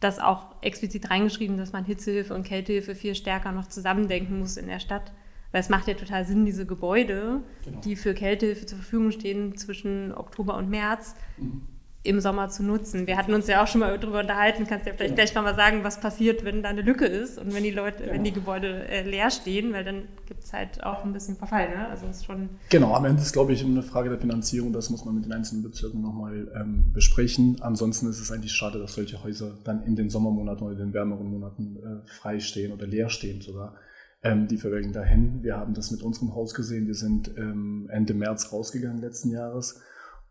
das 0.00 0.18
auch 0.18 0.54
explizit 0.62 1.10
reingeschrieben, 1.10 1.58
dass 1.58 1.72
man 1.72 1.84
Hitzehilfe 1.84 2.34
und 2.34 2.44
Kältehilfe 2.44 2.94
viel 2.94 3.14
stärker 3.14 3.52
noch 3.52 3.66
zusammendenken 3.66 4.38
muss 4.38 4.56
in 4.56 4.66
der 4.66 4.80
Stadt. 4.80 5.12
Weil 5.52 5.60
es 5.60 5.68
macht 5.68 5.88
ja 5.88 5.94
total 5.94 6.24
Sinn, 6.24 6.46
diese 6.46 6.64
Gebäude, 6.64 7.42
genau. 7.64 7.80
die 7.80 7.96
für 7.96 8.14
Kältehilfe 8.14 8.66
zur 8.66 8.78
Verfügung 8.78 9.10
stehen 9.10 9.56
zwischen 9.56 10.14
Oktober 10.14 10.56
und 10.56 10.70
März, 10.70 11.16
mhm 11.38 11.62
im 12.02 12.18
Sommer 12.20 12.48
zu 12.48 12.62
nutzen. 12.62 13.06
Wir 13.06 13.18
hatten 13.18 13.34
uns 13.34 13.46
ja 13.46 13.62
auch 13.62 13.66
schon 13.66 13.80
mal 13.80 13.98
darüber 13.98 14.20
unterhalten, 14.20 14.66
kannst 14.66 14.86
du 14.86 14.90
ja 14.90 14.96
vielleicht 14.96 15.10
ja. 15.10 15.16
gleich 15.16 15.34
nochmal 15.34 15.54
sagen, 15.54 15.84
was 15.84 16.00
passiert, 16.00 16.44
wenn 16.44 16.62
da 16.62 16.70
eine 16.70 16.80
Lücke 16.80 17.04
ist 17.04 17.38
und 17.38 17.52
wenn 17.52 17.62
die 17.62 17.70
Leute, 17.70 18.06
ja. 18.06 18.12
wenn 18.14 18.24
die 18.24 18.32
Gebäude 18.32 18.88
äh, 18.88 19.02
leer 19.02 19.30
stehen, 19.30 19.74
weil 19.74 19.84
dann 19.84 20.04
gibt 20.24 20.44
es 20.44 20.52
halt 20.54 20.82
auch 20.82 21.04
ein 21.04 21.12
bisschen 21.12 21.36
Verfall. 21.36 21.68
Ne? 21.68 21.88
Also 21.88 22.06
ist 22.06 22.24
schon 22.24 22.48
genau, 22.70 22.94
am 22.94 23.04
Ende 23.04 23.20
ist, 23.20 23.32
glaube 23.32 23.52
ich, 23.52 23.62
eine 23.62 23.82
Frage 23.82 24.08
der 24.08 24.18
Finanzierung, 24.18 24.72
das 24.72 24.88
muss 24.88 25.04
man 25.04 25.14
mit 25.14 25.26
den 25.26 25.32
einzelnen 25.32 25.62
Bezirken 25.62 26.00
nochmal 26.00 26.50
ähm, 26.58 26.90
besprechen. 26.94 27.58
Ansonsten 27.60 28.08
ist 28.08 28.18
es 28.18 28.32
eigentlich 28.32 28.52
schade, 28.52 28.78
dass 28.78 28.94
solche 28.94 29.22
Häuser 29.22 29.58
dann 29.64 29.82
in 29.82 29.94
den 29.94 30.08
Sommermonaten 30.08 30.66
oder 30.66 30.76
den 30.76 30.94
wärmeren 30.94 31.30
Monaten 31.30 31.76
äh, 31.76 32.08
frei 32.08 32.40
stehen 32.40 32.72
oder 32.72 32.86
leer 32.86 33.10
stehen 33.10 33.42
sogar. 33.42 33.74
Ähm, 34.22 34.48
die 34.48 34.56
verwelken 34.56 34.92
dahin. 34.92 35.42
Wir 35.42 35.56
haben 35.56 35.74
das 35.74 35.90
mit 35.90 36.02
unserem 36.02 36.34
Haus 36.34 36.54
gesehen. 36.54 36.86
Wir 36.86 36.94
sind 36.94 37.30
ähm, 37.36 37.88
Ende 37.90 38.14
März 38.14 38.52
rausgegangen 38.52 39.00
letzten 39.00 39.30
Jahres 39.30 39.80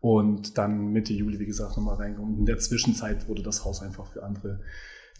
und 0.00 0.56
dann 0.58 0.92
Mitte 0.92 1.12
Juli, 1.12 1.38
wie 1.38 1.46
gesagt, 1.46 1.76
nochmal 1.76 1.96
reingekommen. 1.96 2.36
In 2.36 2.46
der 2.46 2.58
Zwischenzeit 2.58 3.28
wurde 3.28 3.42
das 3.42 3.64
Haus 3.64 3.82
einfach 3.82 4.06
für 4.06 4.22
andere 4.22 4.60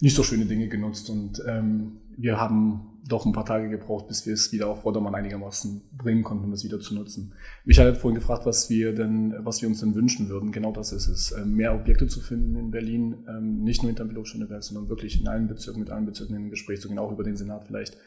nicht 0.01 0.15
so 0.15 0.23
schöne 0.23 0.45
Dinge 0.45 0.67
genutzt 0.67 1.09
und 1.11 1.43
ähm, 1.47 1.99
wir 2.17 2.39
haben 2.39 2.99
doch 3.07 3.25
ein 3.25 3.33
paar 3.33 3.45
Tage 3.45 3.69
gebraucht, 3.69 4.07
bis 4.07 4.25
wir 4.25 4.33
es 4.33 4.51
wieder 4.51 4.67
auf 4.67 4.81
Vordermann 4.81 5.13
einigermaßen 5.13 5.81
bringen 5.95 6.23
konnten, 6.23 6.45
um 6.45 6.53
es 6.53 6.63
wieder 6.63 6.79
zu 6.79 6.95
nutzen. 6.95 7.33
Michael 7.65 7.91
hat 7.91 7.97
vorhin 7.97 8.19
gefragt, 8.19 8.45
was 8.45 8.69
wir 8.69 8.93
denn, 8.93 9.35
was 9.39 9.61
wir 9.61 9.69
uns 9.69 9.79
denn 9.79 9.93
wünschen 9.95 10.29
würden. 10.29 10.51
Genau 10.51 10.71
das 10.71 10.91
ist 10.91 11.07
es. 11.07 11.31
Ähm, 11.31 11.55
mehr 11.55 11.75
Objekte 11.75 12.07
zu 12.07 12.19
finden 12.19 12.55
in 12.55 12.71
Berlin, 12.71 13.25
ähm, 13.27 13.63
nicht 13.63 13.83
nur 13.83 13.91
in 13.91 13.95
Tempelhof-Schöneberg, 13.95 14.63
sondern 14.63 14.89
wirklich 14.89 15.19
in 15.19 15.27
allen 15.27 15.47
Bezirken, 15.47 15.79
mit 15.79 15.91
allen 15.91 16.05
Bezirken 16.05 16.35
in 16.35 16.49
Gespräch 16.49 16.81
zu 16.81 16.87
gehen, 16.87 16.99
auch 16.99 17.11
über 17.11 17.23
den 17.23 17.35
Senat 17.35 17.65
vielleicht, 17.65 17.97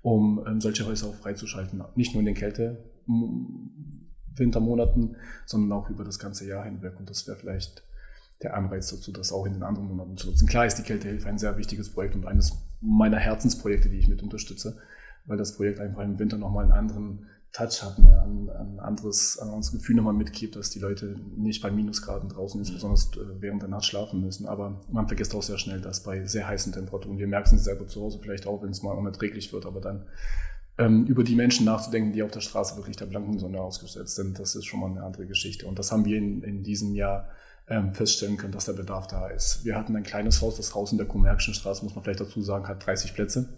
um 0.00 0.42
ähm, 0.46 0.60
solche 0.62 0.86
Häuser 0.86 1.08
auch 1.08 1.14
freizuschalten. 1.14 1.82
Nicht 1.94 2.14
nur 2.14 2.20
in 2.20 2.26
den 2.26 2.34
Kälte, 2.34 2.84
Wintermonaten, 4.36 5.16
sondern 5.46 5.72
auch 5.72 5.90
über 5.90 6.04
das 6.04 6.18
ganze 6.18 6.46
Jahr 6.46 6.64
hinweg. 6.64 6.94
Und 6.98 7.10
das 7.10 7.26
wäre 7.26 7.36
vielleicht 7.36 7.84
der 8.42 8.56
Anreiz 8.56 8.90
dazu, 8.90 9.12
das 9.12 9.32
auch 9.32 9.46
in 9.46 9.54
den 9.54 9.62
anderen 9.62 9.88
Monaten 9.88 10.16
zu 10.16 10.28
nutzen. 10.28 10.46
Klar 10.46 10.66
ist 10.66 10.76
die 10.76 10.82
Kältehilfe 10.82 11.28
ein 11.28 11.38
sehr 11.38 11.56
wichtiges 11.56 11.90
Projekt 11.90 12.14
und 12.14 12.26
eines 12.26 12.58
meiner 12.80 13.18
Herzensprojekte, 13.18 13.88
die 13.88 13.98
ich 13.98 14.08
mit 14.08 14.22
unterstütze, 14.22 14.76
weil 15.26 15.38
das 15.38 15.56
Projekt 15.56 15.80
einfach 15.80 16.02
im 16.02 16.18
Winter 16.18 16.36
nochmal 16.36 16.64
einen 16.64 16.72
anderen 16.72 17.26
Touch 17.54 17.84
hat, 17.84 18.00
ne, 18.00 18.20
ein, 18.26 18.50
ein 18.50 18.80
anderes, 18.80 19.38
ein 19.38 19.46
anderes 19.46 19.70
Gefühl 19.70 19.94
nochmal 19.94 20.12
mitgibt, 20.12 20.56
dass 20.56 20.70
die 20.70 20.80
Leute 20.80 21.16
nicht 21.36 21.62
bei 21.62 21.70
Minusgraden 21.70 22.28
draußen 22.28 22.58
insbesondere 22.58 23.00
äh, 23.22 23.40
während 23.40 23.62
der 23.62 23.68
Nacht 23.68 23.84
schlafen 23.84 24.20
müssen. 24.20 24.46
Aber 24.46 24.80
man 24.90 25.06
vergisst 25.06 25.36
auch 25.36 25.42
sehr 25.42 25.56
schnell, 25.56 25.80
dass 25.80 26.02
bei 26.02 26.26
sehr 26.26 26.48
heißen 26.48 26.72
Temperaturen, 26.72 27.16
wir 27.16 27.28
merken 27.28 27.54
es 27.54 27.62
selber 27.62 27.86
zu 27.86 28.02
Hause 28.02 28.18
vielleicht 28.20 28.48
auch, 28.48 28.60
wenn 28.64 28.70
es 28.70 28.82
mal 28.82 28.98
unerträglich 28.98 29.52
wird, 29.52 29.66
aber 29.66 29.80
dann 29.80 30.04
über 30.76 31.22
die 31.22 31.36
Menschen 31.36 31.66
nachzudenken, 31.66 32.12
die 32.12 32.22
auf 32.24 32.32
der 32.32 32.40
Straße 32.40 32.76
wirklich 32.76 32.96
der 32.96 33.06
blanken 33.06 33.38
Sonne 33.38 33.60
ausgesetzt 33.60 34.16
sind, 34.16 34.40
das 34.40 34.56
ist 34.56 34.64
schon 34.64 34.80
mal 34.80 34.90
eine 34.90 35.04
andere 35.04 35.26
Geschichte. 35.26 35.66
Und 35.66 35.78
das 35.78 35.92
haben 35.92 36.04
wir 36.04 36.18
in, 36.18 36.42
in 36.42 36.64
diesem 36.64 36.94
Jahr 36.94 37.28
ähm, 37.68 37.94
feststellen 37.94 38.36
können, 38.36 38.52
dass 38.52 38.66
der 38.66 38.72
Bedarf 38.74 39.06
da 39.06 39.28
ist. 39.28 39.64
Wir 39.64 39.76
hatten 39.76 39.96
ein 39.96 40.02
kleines 40.02 40.42
Haus, 40.42 40.56
das 40.56 40.74
Haus 40.74 40.92
in 40.92 40.98
der 40.98 41.06
Kommerkischen 41.06 41.54
Straße, 41.54 41.84
muss 41.84 41.94
man 41.94 42.04
vielleicht 42.04 42.20
dazu 42.20 42.42
sagen, 42.42 42.68
hat 42.68 42.84
30 42.84 43.14
Plätze. 43.14 43.48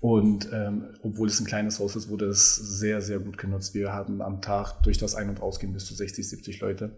Und 0.00 0.48
ähm, 0.52 0.96
obwohl 1.02 1.28
es 1.28 1.40
ein 1.40 1.46
kleines 1.46 1.78
Haus 1.78 1.96
ist, 1.96 2.08
wurde 2.08 2.26
es 2.26 2.56
sehr, 2.56 3.00
sehr 3.00 3.18
gut 3.20 3.38
genutzt. 3.38 3.74
Wir 3.74 3.92
hatten 3.92 4.20
am 4.20 4.42
Tag 4.42 4.82
durch 4.82 4.98
das 4.98 5.14
Ein- 5.14 5.30
und 5.30 5.40
Ausgehen 5.40 5.72
bis 5.72 5.86
zu 5.86 5.94
60, 5.94 6.28
70 6.28 6.60
Leute, 6.60 6.96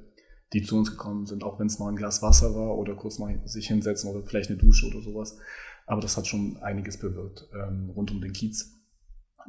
die 0.53 0.63
zu 0.63 0.77
uns 0.77 0.91
gekommen 0.91 1.27
sind, 1.27 1.45
auch 1.45 1.59
wenn 1.59 1.69
es 1.69 1.79
mal 1.79 1.89
ein 1.89 1.97
Glas 1.97 2.21
Wasser 2.23 2.55
war 2.55 2.77
oder 2.77 2.95
kurz 2.97 3.19
mal 3.19 3.41
sich 3.45 3.69
hinsetzen 3.69 4.11
oder 4.11 4.27
vielleicht 4.27 4.51
eine 4.51 4.59
Dusche 4.59 4.87
oder 4.87 5.03
sowas. 5.03 5.39
Aber 5.87 6.01
das 6.01 6.17
hat 6.17 6.27
schon 6.27 6.57
einiges 6.63 6.99
bewirkt 6.99 7.49
ähm, 7.55 7.91
rund 7.91 8.11
um 8.11 8.21
den 8.21 8.33
Kiez. 8.33 8.76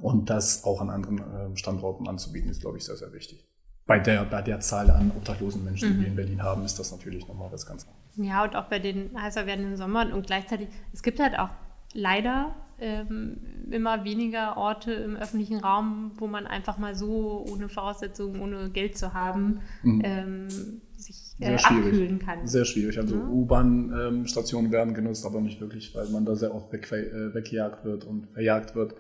Und 0.02 0.30
das 0.30 0.64
auch 0.64 0.82
an 0.82 0.90
anderen 0.90 1.20
äh, 1.20 1.58
Standorten 1.58 2.08
anzubieten, 2.08 2.50
ist, 2.50 2.62
glaube 2.62 2.78
ich, 2.78 2.86
sehr, 2.86 2.98
sehr 2.98 3.14
wichtig. 3.14 3.48
Bei 3.86 4.00
der, 4.00 4.26
bei 4.26 4.42
der 4.42 4.60
Zahl 4.60 4.92
an 4.92 5.12
obdachlosen 5.16 5.64
Menschen, 5.64 5.90
mhm. 5.90 5.94
die 5.94 6.02
wir 6.02 6.08
in 6.08 6.16
Berlin 6.16 6.44
haben, 6.44 6.66
ist 6.66 6.78
das 6.78 6.92
natürlich 6.92 7.28
nochmal 7.28 7.52
was 7.52 7.66
ganz 7.66 7.84
anderes. 7.84 8.30
Ja, 8.30 8.44
und 8.44 8.56
auch 8.56 8.66
bei 8.66 8.80
den 8.80 9.20
heißer 9.20 9.46
werdenden 9.46 9.78
Sommern 9.78 10.12
und 10.12 10.28
gleichzeitig, 10.28 10.68
es 10.92 11.04
gibt 11.04 11.20
halt 11.20 11.40
auch 11.40 11.50
leider 11.94 12.54
ähm, 12.80 13.38
immer 13.72 14.04
weniger 14.04 14.58
Orte 14.58 14.92
im 14.94 15.16
öffentlichen 15.16 15.60
Raum, 15.60 16.12
wo 16.18 16.28
man 16.28 16.46
einfach 16.46 16.78
mal 16.78 16.96
so 16.96 17.46
ohne 17.50 17.70
Voraussetzungen, 17.70 18.42
ohne 18.42 18.70
Geld 18.70 18.98
zu 18.98 19.14
haben, 19.14 19.62
mhm. 19.84 20.02
ähm, 20.04 20.48
sich 20.96 21.36
äh, 21.40 21.56
abkühlen 21.56 22.20
kann. 22.20 22.46
Sehr 22.46 22.66
schwierig. 22.66 22.98
Also 22.98 23.16
ja. 23.16 23.28
U-Bahn-Stationen 23.28 24.72
werden 24.72 24.94
genutzt, 24.94 25.26
aber 25.26 25.42
nicht 25.42 25.62
wirklich, 25.62 25.96
weil 25.96 26.10
man 26.10 26.26
da 26.26 26.36
sehr 26.36 26.54
oft 26.54 26.72
weg, 26.72 26.92
äh, 26.92 27.34
weggejagt 27.34 27.86
wird 27.86 28.04
und 28.04 28.28
verjagt 28.34 28.76
wird. 28.76 28.96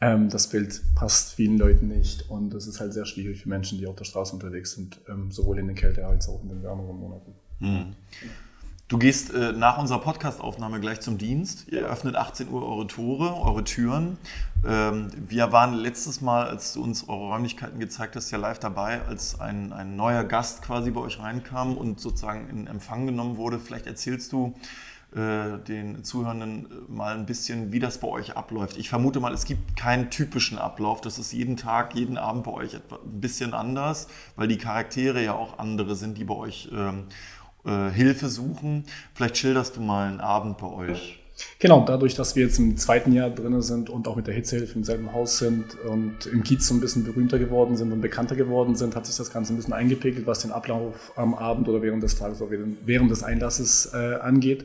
Ähm, 0.00 0.30
das 0.30 0.48
Bild 0.48 0.82
passt 0.94 1.34
vielen 1.34 1.58
Leuten 1.58 1.88
nicht 1.88 2.30
und 2.30 2.54
es 2.54 2.66
ist 2.66 2.80
halt 2.80 2.92
sehr 2.92 3.04
schwierig 3.04 3.42
für 3.42 3.48
Menschen, 3.48 3.78
die 3.78 3.86
auf 3.86 3.96
der 3.96 4.04
Straße 4.04 4.32
unterwegs 4.32 4.72
sind, 4.72 5.00
ähm, 5.08 5.30
sowohl 5.30 5.58
in 5.58 5.66
den 5.66 5.76
Kälte 5.76 6.06
als 6.06 6.28
auch 6.28 6.42
in 6.42 6.48
den 6.48 6.62
wärmeren 6.62 6.96
Monaten. 6.96 7.34
Mhm. 7.58 7.94
Du 8.90 8.98
gehst 8.98 9.32
äh, 9.32 9.52
nach 9.52 9.78
unserer 9.78 10.00
Podcastaufnahme 10.00 10.80
gleich 10.80 11.00
zum 11.00 11.16
Dienst. 11.16 11.68
Ihr 11.68 11.86
öffnet 11.86 12.16
18 12.16 12.48
Uhr 12.48 12.66
eure 12.66 12.88
Tore, 12.88 13.40
eure 13.40 13.62
Türen. 13.62 14.18
Ähm, 14.66 15.10
wir 15.28 15.52
waren 15.52 15.74
letztes 15.74 16.20
Mal, 16.20 16.48
als 16.48 16.72
du 16.72 16.82
uns 16.82 17.08
eure 17.08 17.28
Räumlichkeiten 17.28 17.78
gezeigt 17.78 18.16
hast, 18.16 18.32
ja 18.32 18.38
live 18.38 18.58
dabei, 18.58 19.02
als 19.02 19.38
ein, 19.38 19.72
ein 19.72 19.94
neuer 19.94 20.24
Gast 20.24 20.62
quasi 20.62 20.90
bei 20.90 21.02
euch 21.02 21.20
reinkam 21.20 21.76
und 21.76 22.00
sozusagen 22.00 22.48
in 22.50 22.66
Empfang 22.66 23.06
genommen 23.06 23.36
wurde. 23.36 23.60
Vielleicht 23.60 23.86
erzählst 23.86 24.32
du 24.32 24.54
den 25.12 26.04
Zuhörenden 26.04 26.66
äh, 26.66 26.92
mal 26.92 27.16
ein 27.16 27.26
bisschen, 27.26 27.72
wie 27.72 27.80
das 27.80 27.98
bei 27.98 28.08
euch 28.08 28.36
abläuft. 28.36 28.76
Ich 28.76 28.88
vermute 28.88 29.18
mal, 29.18 29.34
es 29.34 29.44
gibt 29.44 29.76
keinen 29.76 30.10
typischen 30.10 30.58
Ablauf. 30.58 31.00
Das 31.00 31.18
ist 31.18 31.32
jeden 31.32 31.56
Tag, 31.56 31.94
jeden 31.94 32.16
Abend 32.16 32.44
bei 32.44 32.52
euch 32.52 32.74
ein 32.74 33.20
bisschen 33.20 33.52
anders, 33.52 34.06
weil 34.36 34.46
die 34.46 34.58
Charaktere 34.58 35.22
ja 35.22 35.34
auch 35.34 35.58
andere 35.58 35.96
sind, 35.96 36.16
die 36.16 36.24
bei 36.24 36.34
euch 36.34 36.68
ähm, 36.72 37.06
äh, 37.64 37.90
Hilfe 37.90 38.28
suchen. 38.28 38.84
Vielleicht 39.14 39.36
schilderst 39.36 39.76
du 39.76 39.80
mal 39.80 40.08
einen 40.08 40.20
Abend 40.20 40.58
bei 40.58 40.68
euch. 40.68 41.16
Genau, 41.58 41.84
dadurch, 41.84 42.14
dass 42.14 42.36
wir 42.36 42.44
jetzt 42.44 42.58
im 42.58 42.76
zweiten 42.76 43.12
Jahr 43.12 43.30
drin 43.30 43.60
sind 43.62 43.90
und 43.90 44.06
auch 44.06 44.16
mit 44.16 44.26
der 44.26 44.34
Hitzehilfe 44.34 44.74
im 44.74 44.84
selben 44.84 45.12
Haus 45.12 45.38
sind 45.38 45.76
und 45.88 46.26
im 46.26 46.42
Kiez 46.42 46.68
so 46.68 46.74
ein 46.74 46.80
bisschen 46.80 47.04
berühmter 47.04 47.38
geworden 47.38 47.76
sind 47.76 47.92
und 47.92 48.00
bekannter 48.00 48.36
geworden 48.36 48.76
sind, 48.76 48.94
hat 48.94 49.06
sich 49.06 49.16
das 49.16 49.32
Ganze 49.32 49.52
ein 49.52 49.56
bisschen 49.56 49.72
eingepegelt, 49.72 50.26
was 50.26 50.40
den 50.40 50.52
Ablauf 50.52 51.12
am 51.16 51.34
Abend 51.34 51.68
oder 51.68 51.82
während 51.82 52.02
des 52.02 52.16
Tages 52.16 52.40
oder 52.42 52.56
während 52.84 53.10
des 53.10 53.22
Einlasses 53.22 53.90
äh, 53.92 54.16
angeht. 54.20 54.64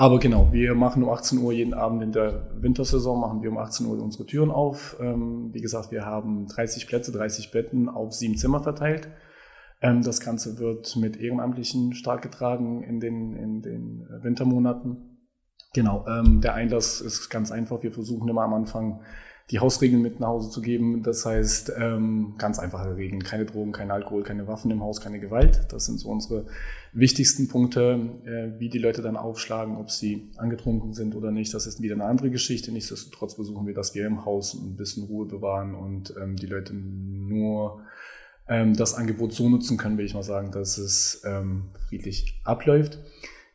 Aber 0.00 0.18
genau, 0.18 0.50
wir 0.50 0.74
machen 0.74 1.02
um 1.02 1.10
18 1.10 1.36
Uhr 1.40 1.52
jeden 1.52 1.74
Abend 1.74 2.02
in 2.02 2.10
der 2.10 2.48
Wintersaison, 2.54 3.20
machen 3.20 3.42
wir 3.42 3.50
um 3.50 3.58
18 3.58 3.84
Uhr 3.84 4.02
unsere 4.02 4.24
Türen 4.24 4.50
auf. 4.50 4.96
Ähm, 4.98 5.50
wie 5.52 5.60
gesagt, 5.60 5.90
wir 5.90 6.06
haben 6.06 6.46
30 6.46 6.86
Plätze, 6.86 7.12
30 7.12 7.50
Betten 7.50 7.90
auf 7.90 8.14
sieben 8.14 8.38
Zimmer 8.38 8.62
verteilt. 8.62 9.08
Ähm, 9.82 10.00
das 10.02 10.20
Ganze 10.20 10.58
wird 10.58 10.96
mit 10.96 11.18
Ehrenamtlichen 11.18 11.92
stark 11.92 12.22
getragen 12.22 12.82
in 12.82 12.98
den, 12.98 13.36
in 13.36 13.60
den 13.60 14.08
Wintermonaten. 14.22 15.18
Genau, 15.74 16.06
ähm, 16.08 16.40
der 16.40 16.54
Einlass 16.54 17.02
ist 17.02 17.28
ganz 17.28 17.52
einfach. 17.52 17.82
Wir 17.82 17.92
versuchen 17.92 18.26
immer 18.26 18.44
am 18.44 18.54
Anfang 18.54 19.02
die 19.50 19.58
Hausregeln 19.58 20.00
mit 20.00 20.20
nach 20.20 20.28
Hause 20.28 20.50
zu 20.50 20.60
geben. 20.60 21.02
Das 21.02 21.26
heißt, 21.26 21.72
ähm, 21.76 22.34
ganz 22.38 22.58
einfache 22.58 22.96
Regeln. 22.96 23.22
Keine 23.22 23.46
Drogen, 23.46 23.72
kein 23.72 23.90
Alkohol, 23.90 24.22
keine 24.22 24.46
Waffen 24.46 24.70
im 24.70 24.82
Haus, 24.82 25.00
keine 25.00 25.18
Gewalt. 25.18 25.66
Das 25.70 25.86
sind 25.86 25.98
so 25.98 26.08
unsere 26.08 26.46
wichtigsten 26.92 27.48
Punkte. 27.48 27.98
Äh, 28.24 28.60
wie 28.60 28.68
die 28.68 28.78
Leute 28.78 29.02
dann 29.02 29.16
aufschlagen, 29.16 29.76
ob 29.76 29.90
sie 29.90 30.30
angetrunken 30.36 30.92
sind 30.92 31.16
oder 31.16 31.32
nicht, 31.32 31.52
das 31.52 31.66
ist 31.66 31.82
wieder 31.82 31.94
eine 31.94 32.04
andere 32.04 32.30
Geschichte. 32.30 32.70
Nichtsdestotrotz 32.70 33.34
versuchen 33.34 33.66
wir, 33.66 33.74
dass 33.74 33.94
wir 33.94 34.06
im 34.06 34.24
Haus 34.24 34.54
ein 34.54 34.76
bisschen 34.76 35.04
Ruhe 35.04 35.26
bewahren 35.26 35.74
und 35.74 36.14
ähm, 36.20 36.36
die 36.36 36.46
Leute 36.46 36.74
nur 36.74 37.80
ähm, 38.48 38.76
das 38.76 38.94
Angebot 38.94 39.32
so 39.32 39.48
nutzen 39.48 39.76
können, 39.76 39.98
will 39.98 40.04
ich 40.04 40.14
mal 40.14 40.22
sagen, 40.22 40.52
dass 40.52 40.78
es 40.78 41.22
ähm, 41.24 41.64
friedlich 41.88 42.40
abläuft. 42.44 42.98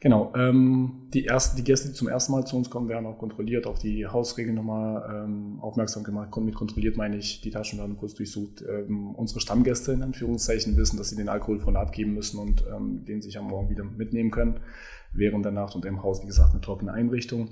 Genau, 0.02 0.34
ähm, 0.36 1.10
die, 1.14 1.26
ersten, 1.26 1.56
die 1.56 1.64
Gäste, 1.64 1.88
die 1.88 1.94
zum 1.94 2.10
ersten 2.10 2.34
Mal 2.34 2.46
zu 2.46 2.58
uns 2.58 2.70
kommen, 2.70 2.90
werden 2.90 3.06
auch 3.06 3.18
kontrolliert, 3.18 3.66
auf 3.66 3.80
die 3.80 4.06
Hausregeln 4.06 4.56
nochmal 4.56 5.26
ähm, 5.26 5.60
aufmerksam 5.62 6.04
gemacht. 6.04 6.36
Mit 6.38 6.54
kontrolliert 6.54 6.98
meine 6.98 7.18
ich, 7.18 7.42
die 7.42 7.50
Taschen 7.50 7.80
werden 7.80 7.98
kurz 7.98 8.14
durchsucht. 8.14 8.64
Ähm, 8.68 9.16
unsere 9.16 9.40
Stammgäste 9.40 9.94
in 9.94 10.04
Anführungszeichen 10.04 10.76
wissen, 10.76 10.98
dass 10.98 11.10
sie 11.10 11.16
den 11.16 11.30
Alkohol 11.30 11.60
vorne 11.60 11.80
abgeben 11.80 12.14
müssen 12.14 12.40
und 12.40 12.66
ähm, 12.68 13.06
den 13.06 13.22
sich 13.22 13.38
am 13.38 13.48
Morgen 13.48 13.70
wieder 13.70 13.86
mitnehmen 13.86 14.32
können. 14.32 14.60
Während 15.14 15.46
der 15.46 15.54
Nacht 15.54 15.76
und 15.76 15.86
im 15.86 16.04
Haus, 16.04 16.22
wie 16.22 16.28
gesagt, 16.28 16.52
eine 16.52 16.62
trockene 16.62 16.92
Einrichtung. 16.92 17.52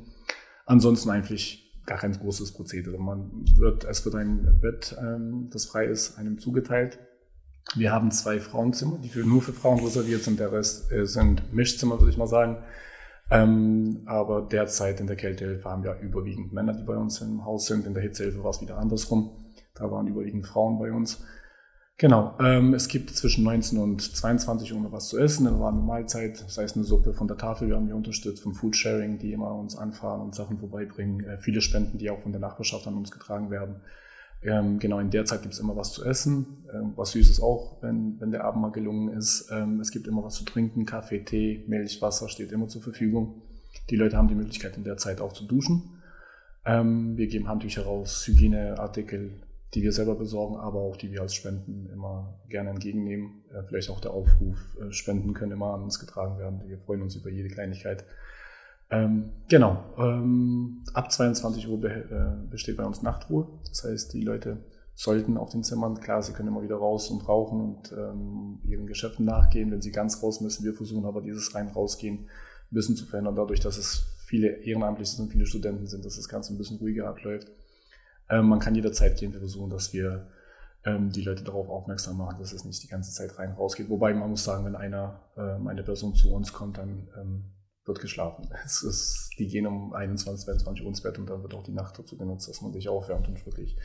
Ansonsten 0.66 1.10
eigentlich 1.10 1.74
gar 1.86 1.98
kein 1.98 2.12
großes 2.12 2.54
Prozedere. 2.54 2.98
Man 2.98 3.46
wird, 3.56 3.86
es 3.86 4.04
wird 4.04 4.16
ein 4.16 4.60
Bett, 4.62 4.96
ähm, 5.00 5.50
das 5.52 5.66
frei 5.66 5.86
ist, 5.86 6.18
einem 6.18 6.40
zugeteilt 6.40 7.00
wir 7.76 7.92
haben 7.92 8.12
zwei 8.12 8.40
Frauenzimmer, 8.40 8.98
die 9.00 9.10
für, 9.10 9.26
nur 9.26 9.42
für 9.42 9.54
Frauen 9.54 9.84
reserviert 9.84 10.24
sind. 10.24 10.40
Der 10.40 10.52
Rest 10.52 10.92
äh, 10.92 11.06
sind 11.06 11.54
Mischzimmer, 11.54 12.00
würde 12.00 12.12
ich 12.12 12.18
mal 12.18 12.28
sagen. 12.28 12.58
Ähm, 13.32 14.04
aber 14.06 14.42
derzeit 14.42 15.00
in 15.00 15.08
der 15.08 15.16
Kältehilfe 15.16 15.70
haben 15.70 15.84
wir 15.84 15.98
überwiegend 16.00 16.54
Männer, 16.54 16.74
die 16.74 16.84
bei 16.84 16.96
uns 16.96 17.22
im 17.22 17.46
Haus 17.46 17.66
sind. 17.66 17.88
In 17.88 17.94
der 17.94 18.04
Hitzehilfe 18.04 18.44
war 18.44 18.52
es 18.52 18.62
wieder 18.62 18.78
andersrum. 18.78 19.32
Da 19.74 19.90
waren 19.90 20.08
überwiegend 20.08 20.46
Frauen 20.46 20.78
bei 20.78 20.92
uns. 20.92 21.24
Genau, 21.98 22.36
ähm, 22.40 22.74
es 22.74 22.88
gibt 22.88 23.12
zwischen 23.12 23.44
19 23.44 23.78
und 23.78 24.02
22 24.02 24.74
Uhr 24.74 24.82
noch 24.82 24.92
was 24.92 25.10
zu 25.10 25.18
essen, 25.20 25.48
eine 25.48 25.60
warme 25.60 25.82
Mahlzeit, 25.82 26.38
sei 26.48 26.64
es 26.64 26.76
eine 26.76 26.84
Suppe 26.84 27.14
von 27.14 27.28
der 27.28 27.38
Tafel, 27.38 27.68
wir 27.68 27.76
haben 27.76 27.86
hier 27.86 27.96
unterstützt 27.96 28.42
vom 28.42 28.56
Foodsharing, 28.56 29.20
die 29.20 29.32
immer 29.32 29.54
uns 29.54 29.78
anfahren 29.78 30.20
und 30.20 30.34
Sachen 30.34 30.58
vorbeibringen, 30.58 31.24
äh, 31.24 31.38
viele 31.38 31.62
Spenden, 31.62 32.00
die 32.00 32.10
auch 32.10 32.20
von 32.20 32.32
der 32.32 32.42
Nachbarschaft 32.42 32.88
an 32.88 32.96
uns 32.96 33.12
getragen 33.12 33.52
werden. 33.52 33.82
Ähm, 34.46 34.80
genau, 34.80 35.00
in 35.00 35.10
der 35.10 35.26
Zeit 35.26 35.42
gibt 35.42 35.54
es 35.54 35.60
immer 35.60 35.76
was 35.76 35.94
zu 35.94 36.04
essen, 36.04 36.66
ähm, 36.74 36.94
was 36.96 37.12
Süßes 37.12 37.42
auch, 37.42 37.82
wenn, 37.82 38.20
wenn 38.20 38.32
der 38.32 38.44
Abend 38.44 38.62
mal 38.62 38.72
gelungen 38.72 39.16
ist. 39.16 39.50
Ähm, 39.52 39.80
es 39.80 39.92
gibt 39.92 40.08
immer 40.08 40.24
was 40.24 40.36
zu 40.36 40.44
trinken, 40.44 40.86
Kaffee, 40.86 41.24
Tee, 41.24 41.64
Milch, 41.68 42.02
Wasser 42.02 42.28
steht 42.28 42.52
immer 42.52 42.68
zur 42.68 42.82
Verfügung. 42.82 43.42
Die 43.90 43.96
Leute 43.96 44.18
haben 44.18 44.28
die 44.28 44.36
Möglichkeit 44.36 44.76
in 44.76 44.84
der 44.84 44.98
Zeit 44.98 45.22
auch 45.22 45.34
zu 45.34 45.46
duschen. 45.46 46.02
Ähm, 46.66 47.18
wir 47.18 47.28
geben 47.28 47.48
Handtücher 47.48 47.84
raus, 47.84 48.26
Hygieneartikel, 48.28 49.42
die 49.74 49.82
wir 49.82 49.92
selber 49.92 50.16
besorgen, 50.16 50.58
aber 50.58 50.80
auch 50.80 50.98
die 50.98 51.12
wir 51.12 51.22
als 51.22 51.34
Spenden 51.34 51.90
immer 51.92 52.40
gerne 52.50 52.70
entgegennehmen. 52.70 53.44
Äh, 53.54 53.64
vielleicht 53.64 53.90
auch 53.90 54.02
der 54.02 54.12
Aufruf, 54.12 54.58
äh, 54.82 54.92
Spenden 54.92 55.34
können 55.34 55.54
immer 55.54 55.74
an 55.74 55.84
uns 55.84 56.00
getragen 56.00 56.38
werden. 56.38 56.62
Wir 56.68 56.78
freuen 56.80 57.02
uns 57.02 57.16
über 57.16 57.30
jede 57.30 57.50
Kleinigkeit. 57.50 58.06
Ähm, 58.94 59.32
genau. 59.50 59.84
Ähm, 59.98 60.84
ab 60.94 61.12
22 61.12 61.68
Uhr 61.68 61.82
be 61.82 61.90
äh, 61.90 62.48
besteht 62.50 62.78
bei 62.78 62.86
uns 62.86 63.02
Nachtruhe. 63.02 63.48
Das 63.68 63.84
heißt, 63.84 64.14
die 64.14 64.22
Leute 64.22 64.64
sollten 64.94 65.38
auf 65.38 65.50
den 65.50 65.64
Zimmern, 65.64 66.00
klar, 66.00 66.22
sie 66.22 66.34
können 66.34 66.50
immer 66.50 66.62
wieder 66.62 66.76
raus 66.76 67.10
und 67.10 67.28
rauchen 67.28 67.60
und 67.60 67.92
ähm, 67.92 68.60
ihren 68.64 68.86
Geschäften 68.86 69.26
nachgehen, 69.26 69.72
wenn 69.72 69.82
sie 69.82 69.92
ganz 69.92 70.22
raus 70.22 70.42
müssen. 70.42 70.64
Wir 70.64 70.76
versuchen 70.76 71.06
aber 71.06 71.22
dieses 71.22 71.56
rein-rausgehen 71.56 72.20
ein 72.20 72.76
bisschen 72.76 72.96
zu 72.96 73.08
verändern, 73.08 73.36
dadurch, 73.36 73.62
dass 73.62 73.78
es 73.78 74.04
viele 74.28 74.58
Ehrenamtliche 74.64 75.16
sind, 75.16 75.32
viele 75.32 75.48
Studenten 75.48 75.88
sind, 75.88 76.06
dass 76.06 76.18
das 76.18 76.30
Ganze 76.30 76.54
ein 76.54 76.60
bisschen 76.60 76.78
ruhiger 76.78 77.08
abläuft. 77.08 77.48
Ähm, 78.30 78.48
man 78.48 78.60
kann 78.60 78.76
jederzeit 78.76 79.18
gehen. 79.18 79.34
Wir 79.34 79.40
versuchen, 79.40 79.72
dass 79.72 79.92
wir 79.92 80.28
ähm, 80.86 81.10
die 81.10 81.24
Leute 81.24 81.44
darauf 81.44 81.68
aufmerksam 81.68 82.18
machen, 82.18 82.38
dass 82.38 82.54
es 82.54 82.64
nicht 82.64 82.84
die 82.84 82.88
ganze 82.88 83.12
Zeit 83.12 83.40
rein 83.40 83.54
rausgeht. 83.54 83.90
Wobei 83.90 84.14
man 84.14 84.30
muss 84.30 84.44
sagen, 84.44 84.66
wenn 84.66 84.76
einer, 84.76 85.22
ähm, 85.36 85.68
eine 85.68 85.82
Person 85.82 86.14
zu 86.14 86.32
uns 86.32 86.54
kommt, 86.54 86.78
dann 86.78 87.08
wird 87.86 88.00
geschlafen. 88.00 88.50
Es 88.66 88.82
ist, 88.82 89.32
die 89.40 89.48
gehen 89.48 89.68
um 89.68 89.94
21, 89.94 90.46
22 90.46 90.84
Uhr 90.84 90.90
ins 90.90 91.02
Bett 91.02 91.18
und 91.18 91.30
dann 91.30 91.42
wird 91.42 91.54
auch 91.54 91.64
die 91.64 91.72
Nacht 91.72 92.00
dazu 92.00 92.18
genutzt, 92.18 92.48
dass 92.48 92.62
man 92.62 92.74
sich 92.74 92.88
aufwärmt 92.88 93.28
und 93.28 93.46
wirklich 93.46 93.76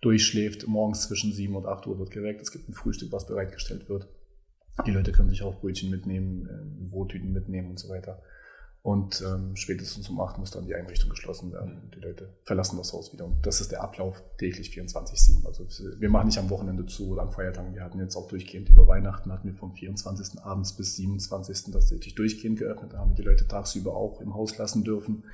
durchschläft. 0.00 0.66
Morgens 0.66 1.08
zwischen 1.08 1.32
7 1.32 1.54
und 1.56 1.66
8 1.66 1.86
Uhr 1.86 1.98
wird 1.98 2.10
geweckt. 2.10 2.40
Es 2.40 2.52
gibt 2.52 2.68
ein 2.68 2.74
Frühstück, 2.74 3.10
was 3.12 3.26
bereitgestellt 3.26 3.88
wird. 3.88 4.08
Die 4.86 4.90
Leute 4.90 5.12
können 5.12 5.28
sich 5.28 5.42
auch 5.42 5.60
Brötchen 5.60 5.90
mitnehmen, 5.90 6.46
äh, 6.46 6.90
Brottüten 6.90 7.32
mitnehmen 7.32 7.70
und 7.70 7.78
so 7.78 7.88
weiter. 7.88 8.22
Und 8.82 9.22
ähm, 9.24 9.54
spätestens 9.54 10.08
um 10.08 10.20
8 10.20 10.38
muss 10.38 10.50
dann 10.50 10.66
die 10.66 10.74
Einrichtung 10.74 11.08
geschlossen 11.08 11.52
werden. 11.52 11.92
Die 11.94 12.00
Leute 12.00 12.34
verlassen 12.42 12.76
das 12.78 12.92
Haus 12.92 13.12
wieder. 13.12 13.24
Und 13.26 13.46
das 13.46 13.60
ist 13.60 13.70
der 13.70 13.80
Ablauf 13.80 14.20
täglich 14.38 14.70
24-7. 14.70 15.46
Also 15.46 15.64
wir 16.00 16.10
machen 16.10 16.26
nicht 16.26 16.38
am 16.38 16.50
Wochenende 16.50 16.84
zu 16.86 17.10
oder 17.10 17.22
an 17.22 17.30
Feiertagen. 17.30 17.74
Wir 17.74 17.84
hatten 17.84 18.00
jetzt 18.00 18.16
auch 18.16 18.26
durchgehend 18.26 18.68
über 18.70 18.88
Weihnachten, 18.88 19.30
hatten 19.30 19.46
wir 19.46 19.54
vom 19.54 19.72
24. 19.72 20.42
abends 20.42 20.72
bis 20.72 20.96
27. 20.96 21.72
das 21.72 21.90
täglich 21.90 22.16
durchgehend 22.16 22.58
geöffnet. 22.58 22.92
Da 22.92 22.98
haben 22.98 23.10
wir 23.10 23.16
die 23.16 23.22
Leute 23.22 23.46
tagsüber 23.46 23.94
auch 23.94 24.20
im 24.20 24.34
Haus 24.34 24.58
lassen 24.58 24.82
dürfen. 24.82 25.24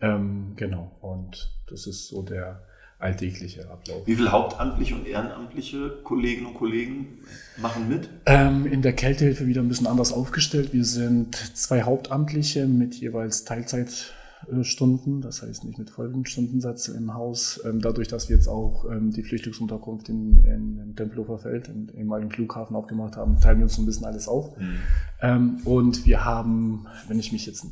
Ähm, 0.00 0.54
genau. 0.56 0.90
Und 1.02 1.54
das 1.66 1.86
ist 1.86 2.08
so 2.08 2.22
der, 2.22 2.62
alltägliche 2.98 3.68
Ablauf. 3.70 4.06
Wie 4.06 4.14
viele 4.14 4.32
hauptamtliche 4.32 4.94
und 4.94 5.06
ehrenamtliche 5.06 5.90
Kolleginnen 6.02 6.46
und 6.46 6.54
Kollegen 6.54 7.18
machen 7.58 7.88
mit? 7.88 8.08
Ähm, 8.26 8.66
in 8.66 8.82
der 8.82 8.92
Kältehilfe 8.92 9.46
wieder 9.46 9.62
ein 9.62 9.68
bisschen 9.68 9.86
anders 9.86 10.12
aufgestellt. 10.12 10.72
Wir 10.72 10.84
sind 10.84 11.36
zwei 11.54 11.82
Hauptamtliche 11.82 12.66
mit 12.66 12.94
jeweils 12.94 13.44
Teilzeitstunden, 13.44 15.20
das 15.20 15.42
heißt 15.42 15.64
nicht 15.64 15.78
mit 15.78 15.90
vollen 15.90 16.24
Stundensatz 16.24 16.88
im 16.88 17.14
Haus. 17.14 17.60
Ähm, 17.64 17.80
dadurch, 17.80 18.08
dass 18.08 18.28
wir 18.28 18.36
jetzt 18.36 18.48
auch 18.48 18.86
ähm, 18.90 19.10
die 19.10 19.22
Flüchtlingsunterkunft 19.22 20.08
in, 20.08 20.38
in, 20.44 20.78
in 20.78 20.96
Tempelhofer 20.96 21.38
Feld, 21.38 21.68
im 21.68 21.90
ehemaligen 21.94 22.30
Flughafen 22.30 22.76
aufgemacht 22.76 23.16
haben, 23.16 23.38
teilen 23.40 23.58
wir 23.58 23.64
uns 23.64 23.76
ein 23.76 23.86
bisschen 23.86 24.06
alles 24.06 24.28
auf. 24.28 24.56
Mhm. 24.56 24.76
Ähm, 25.20 25.56
und 25.64 26.06
wir 26.06 26.24
haben, 26.24 26.86
wenn 27.08 27.18
ich 27.18 27.32
mich 27.32 27.44
jetzt 27.46 27.66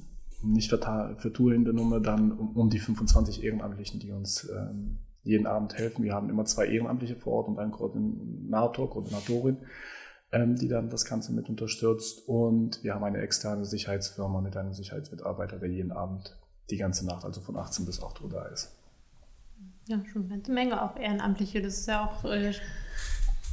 nicht 0.45 0.71
vertue 0.71 1.55
in 1.55 1.65
der 1.65 1.73
Nummer, 1.73 2.01
dann 2.01 2.33
um, 2.33 2.57
um 2.57 2.69
die 2.69 2.81
25 2.81 3.45
Ehrenamtlichen, 3.45 4.01
die 4.01 4.11
uns 4.11 4.51
ähm, 4.51 4.99
jeden 5.23 5.47
Abend 5.47 5.75
helfen. 5.75 6.05
Wir 6.05 6.15
haben 6.15 6.31
immer 6.31 6.45
zwei 6.45 6.67
Ehrenamtliche 6.67 7.17
vor 7.17 7.35
Ort 7.35 7.49
und 7.49 7.59
einen 7.59 7.71
Koordinator, 7.71 8.91
Koordinatorin, 8.91 9.59
ähm, 10.33 10.57
die 10.57 10.69
dann 10.69 10.91
das 10.91 11.05
Ganze 11.05 11.33
mit 11.33 11.49
unterstützt. 11.49 12.27
Und 12.29 12.83
wir 12.83 12.95
haben 12.95 13.05
eine 13.05 13.19
externe 13.19 13.65
Sicherheitsfirma 13.65 14.41
mit 14.41 14.57
einem 14.57 14.73
Sicherheitsmitarbeiter, 14.73 15.59
der 15.59 15.71
jeden 15.71 15.93
Abend 15.93 16.37
die 16.71 16.77
ganze 16.77 17.07
Nacht, 17.07 17.25
also 17.25 17.41
von 17.41 17.57
18 17.57 17.85
bis 17.87 18.03
8 18.03 18.21
Uhr 18.23 18.31
da 18.31 18.45
ist. 18.47 18.77
Ja, 19.87 20.01
schon 20.13 20.23
eine 20.23 20.31
ganze 20.31 20.53
Menge 20.53 20.83
auch 20.83 20.97
Ehrenamtliche. 20.97 21.61
Das 21.61 21.79
ist 21.79 21.87
ja 21.89 22.07
auch 22.07 22.25
äh, 22.25 22.53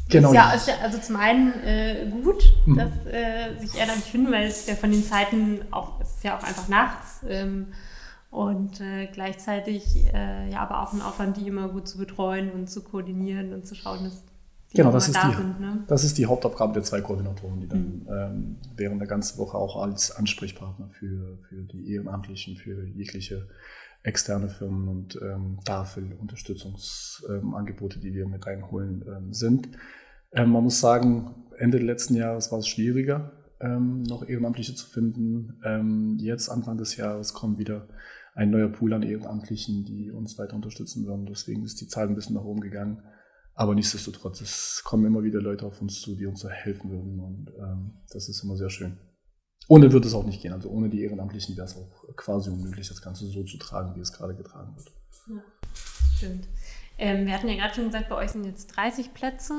Genau. 0.09 0.29
Ist 0.29 0.35
ja, 0.35 0.51
ist 0.53 0.67
ja, 0.67 0.73
also 0.81 0.97
zum 0.97 1.15
einen 1.17 1.53
äh, 1.63 2.11
gut, 2.23 2.51
mhm. 2.65 2.77
dass 2.77 2.91
äh, 3.05 3.55
sich 3.59 3.77
ehrenamtlich 3.77 4.11
finden, 4.11 4.31
weil 4.31 4.47
es 4.47 4.65
ja 4.65 4.73
von 4.73 4.91
den 4.91 5.03
Zeiten 5.03 5.61
auch, 5.71 6.01
es 6.01 6.15
ist 6.15 6.23
ja 6.23 6.37
auch 6.37 6.43
einfach 6.43 6.67
nachts. 6.67 7.19
Ähm, 7.27 7.67
und 8.29 8.79
äh, 8.79 9.07
gleichzeitig 9.07 10.05
äh, 10.13 10.49
ja 10.49 10.59
aber 10.59 10.83
auch 10.83 10.93
ein 10.93 11.01
Aufwand, 11.01 11.37
die 11.37 11.47
immer 11.47 11.69
gut 11.69 11.87
zu 11.87 11.97
betreuen 11.97 12.51
und 12.51 12.69
zu 12.69 12.83
koordinieren 12.83 13.53
und 13.53 13.65
zu 13.65 13.73
schauen, 13.75 14.03
dass 14.03 14.23
die 14.71 14.77
genau, 14.77 14.91
das 14.91 15.07
ist 15.07 15.15
da 15.15 15.29
die, 15.29 15.35
sind. 15.35 15.59
Ne? 15.59 15.83
Das 15.87 16.03
ist 16.03 16.19
die 16.19 16.27
Hauptaufgabe 16.27 16.73
der 16.73 16.83
zwei 16.83 17.01
Koordinatoren, 17.01 17.59
die 17.59 17.67
dann 17.67 17.81
mhm. 17.81 18.07
ähm, 18.07 18.57
während 18.75 19.01
der 19.01 19.07
ganzen 19.07 19.39
Woche 19.39 19.57
auch 19.57 19.81
als 19.81 20.11
Ansprechpartner 20.11 20.91
für, 20.91 21.39
für 21.47 21.63
die 21.63 21.91
Ehrenamtlichen, 21.91 22.55
für 22.55 22.85
jegliche 22.85 23.47
externe 24.03 24.49
Firmen 24.49 24.87
und 24.87 25.19
ähm, 25.21 25.59
Tafel-Unterstützungsangebote, 25.65 27.95
ähm, 27.95 28.01
die 28.01 28.13
wir 28.13 28.27
mit 28.27 28.45
reinholen, 28.45 29.03
ähm, 29.07 29.33
sind. 29.33 29.69
Ähm, 30.31 30.51
man 30.51 30.63
muss 30.63 30.79
sagen, 30.79 31.33
Ende 31.57 31.79
letzten 31.79 32.13
Jahres 32.15 32.51
war 32.51 32.59
es 32.59 32.67
schwieriger, 32.67 33.31
ähm, 33.59 34.03
noch 34.03 34.27
Ehrenamtliche 34.27 34.75
zu 34.75 34.85
finden. 34.85 35.59
Ähm, 35.65 36.17
jetzt, 36.19 36.49
Anfang 36.49 36.77
des 36.77 36.95
Jahres, 36.95 37.33
kommen 37.33 37.57
wieder 37.57 37.87
ein 38.39 38.51
neuer 38.51 38.69
Pool 38.69 38.93
an 38.93 39.03
Ehrenamtlichen, 39.03 39.83
die 39.83 40.11
uns 40.11 40.37
weiter 40.37 40.55
unterstützen 40.55 41.05
würden. 41.05 41.25
Deswegen 41.25 41.63
ist 41.63 41.81
die 41.81 41.87
Zahl 41.87 42.07
ein 42.07 42.15
bisschen 42.15 42.35
nach 42.35 42.45
oben 42.45 42.61
gegangen. 42.61 43.03
Aber 43.53 43.75
nichtsdestotrotz, 43.75 44.39
es 44.39 44.81
kommen 44.85 45.05
immer 45.05 45.23
wieder 45.23 45.41
Leute 45.41 45.65
auf 45.65 45.81
uns 45.81 45.99
zu, 45.99 46.15
die 46.15 46.25
uns 46.25 46.41
da 46.41 46.49
helfen 46.49 46.89
würden. 46.89 47.19
Und 47.19 47.51
ähm, 47.59 47.97
das 48.09 48.29
ist 48.29 48.41
immer 48.41 48.55
sehr 48.55 48.69
schön. 48.69 48.97
Ohne 49.67 49.91
wird 49.91 50.05
es 50.05 50.13
auch 50.13 50.25
nicht 50.25 50.41
gehen. 50.41 50.53
Also 50.53 50.69
ohne 50.69 50.89
die 50.89 51.03
Ehrenamtlichen 51.03 51.57
wäre 51.57 51.65
es 51.65 51.75
auch 51.75 52.15
quasi 52.15 52.49
unmöglich, 52.49 52.87
das 52.87 53.01
Ganze 53.01 53.25
so 53.25 53.43
zu 53.43 53.57
tragen, 53.57 53.93
wie 53.97 53.99
es 53.99 54.13
gerade 54.13 54.33
getragen 54.33 54.73
wird. 54.77 54.89
Ja, 55.27 55.43
stimmt. 56.15 56.47
Ähm, 56.97 57.25
wir 57.25 57.33
hatten 57.33 57.49
ja 57.49 57.55
gerade 57.55 57.75
schon 57.75 57.85
gesagt, 57.87 58.07
bei 58.07 58.15
euch 58.15 58.31
sind 58.31 58.45
jetzt 58.45 58.67
30 58.67 59.13
Plätze. 59.13 59.53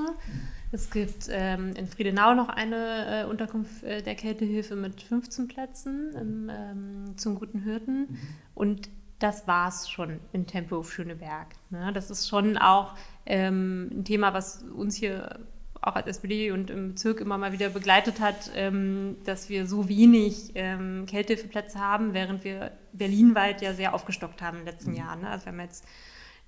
Es 0.72 0.90
gibt 0.90 1.28
ähm, 1.30 1.74
in 1.74 1.88
Friedenau 1.88 2.34
noch 2.34 2.48
eine 2.48 3.22
äh, 3.22 3.24
Unterkunft 3.24 3.82
äh, 3.82 4.02
der 4.02 4.14
Kältehilfe 4.14 4.76
mit 4.76 5.02
15 5.02 5.48
Plätzen 5.48 6.12
im, 6.14 6.48
ähm, 6.48 7.16
zum 7.16 7.34
Guten 7.34 7.60
Hirten. 7.62 8.00
Mhm. 8.00 8.18
Und 8.54 8.88
das 9.18 9.48
war 9.48 9.68
es 9.68 9.88
schon 9.88 10.20
in 10.32 10.46
Tempo 10.46 10.82
Schöneberg. 10.82 11.48
Ne? 11.70 11.92
Das 11.92 12.10
ist 12.10 12.28
schon 12.28 12.56
auch 12.56 12.94
ähm, 13.26 13.90
ein 13.92 14.04
Thema, 14.04 14.32
was 14.32 14.62
uns 14.62 14.96
hier 14.96 15.40
auch 15.82 15.96
als 15.96 16.06
SPD 16.06 16.50
und 16.52 16.70
im 16.70 16.88
Bezirk 16.88 17.20
immer 17.20 17.38
mal 17.38 17.52
wieder 17.52 17.70
begleitet 17.70 18.20
hat, 18.20 18.50
ähm, 18.54 19.16
dass 19.24 19.48
wir 19.48 19.66
so 19.66 19.88
wenig 19.88 20.52
ähm, 20.54 21.06
Kältehilfeplätze 21.06 21.78
haben, 21.78 22.12
während 22.14 22.44
wir 22.44 22.72
berlinweit 22.92 23.62
ja 23.62 23.72
sehr 23.72 23.94
aufgestockt 23.94 24.42
haben 24.42 24.58
in 24.58 24.64
den 24.64 24.72
letzten 24.72 24.90
mhm. 24.90 24.96
Jahren. 24.96 25.20
Ne? 25.22 25.30
Also 25.30 25.46
wir 25.46 25.52
haben 25.52 25.60
jetzt 25.60 25.84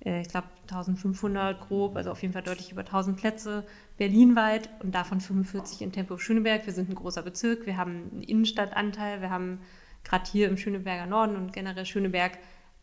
ich 0.05 0.27
glaube 0.27 0.47
1500 0.63 1.59
grob, 1.61 1.95
also 1.95 2.11
auf 2.11 2.21
jeden 2.21 2.33
Fall 2.33 2.43
deutlich 2.43 2.71
über 2.71 2.81
1000 2.81 3.17
Plätze 3.17 3.65
berlinweit 3.97 4.69
und 4.81 4.93
davon 4.93 5.21
45 5.21 5.81
in 5.81 5.91
Tempo 5.91 6.17
Schöneberg. 6.17 6.65
Wir 6.65 6.73
sind 6.73 6.89
ein 6.89 6.95
großer 6.95 7.21
Bezirk, 7.21 7.65
wir 7.65 7.77
haben 7.77 8.09
einen 8.11 8.21
Innenstadtanteil, 8.21 9.21
wir 9.21 9.29
haben 9.29 9.59
gerade 10.03 10.29
hier 10.29 10.49
im 10.49 10.57
Schöneberger 10.57 11.05
Norden 11.05 11.37
und 11.37 11.53
generell 11.53 11.85
Schöneberg 11.85 12.37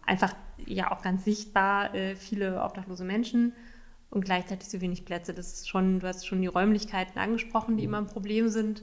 einfach 0.06 0.34
ja 0.64 0.92
auch 0.92 1.02
ganz 1.02 1.24
sichtbar 1.24 1.94
äh, 1.94 2.16
viele 2.16 2.62
obdachlose 2.62 3.04
Menschen 3.04 3.52
und 4.08 4.24
gleichzeitig 4.24 4.68
so 4.68 4.80
wenig 4.80 5.04
Plätze. 5.04 5.34
Das 5.34 5.52
ist 5.52 5.68
schon, 5.68 6.00
du 6.00 6.06
hast 6.06 6.26
schon 6.26 6.40
die 6.40 6.48
Räumlichkeiten 6.48 7.18
angesprochen, 7.18 7.76
die 7.76 7.84
immer 7.84 7.98
ein 7.98 8.06
Problem 8.06 8.48
sind. 8.48 8.82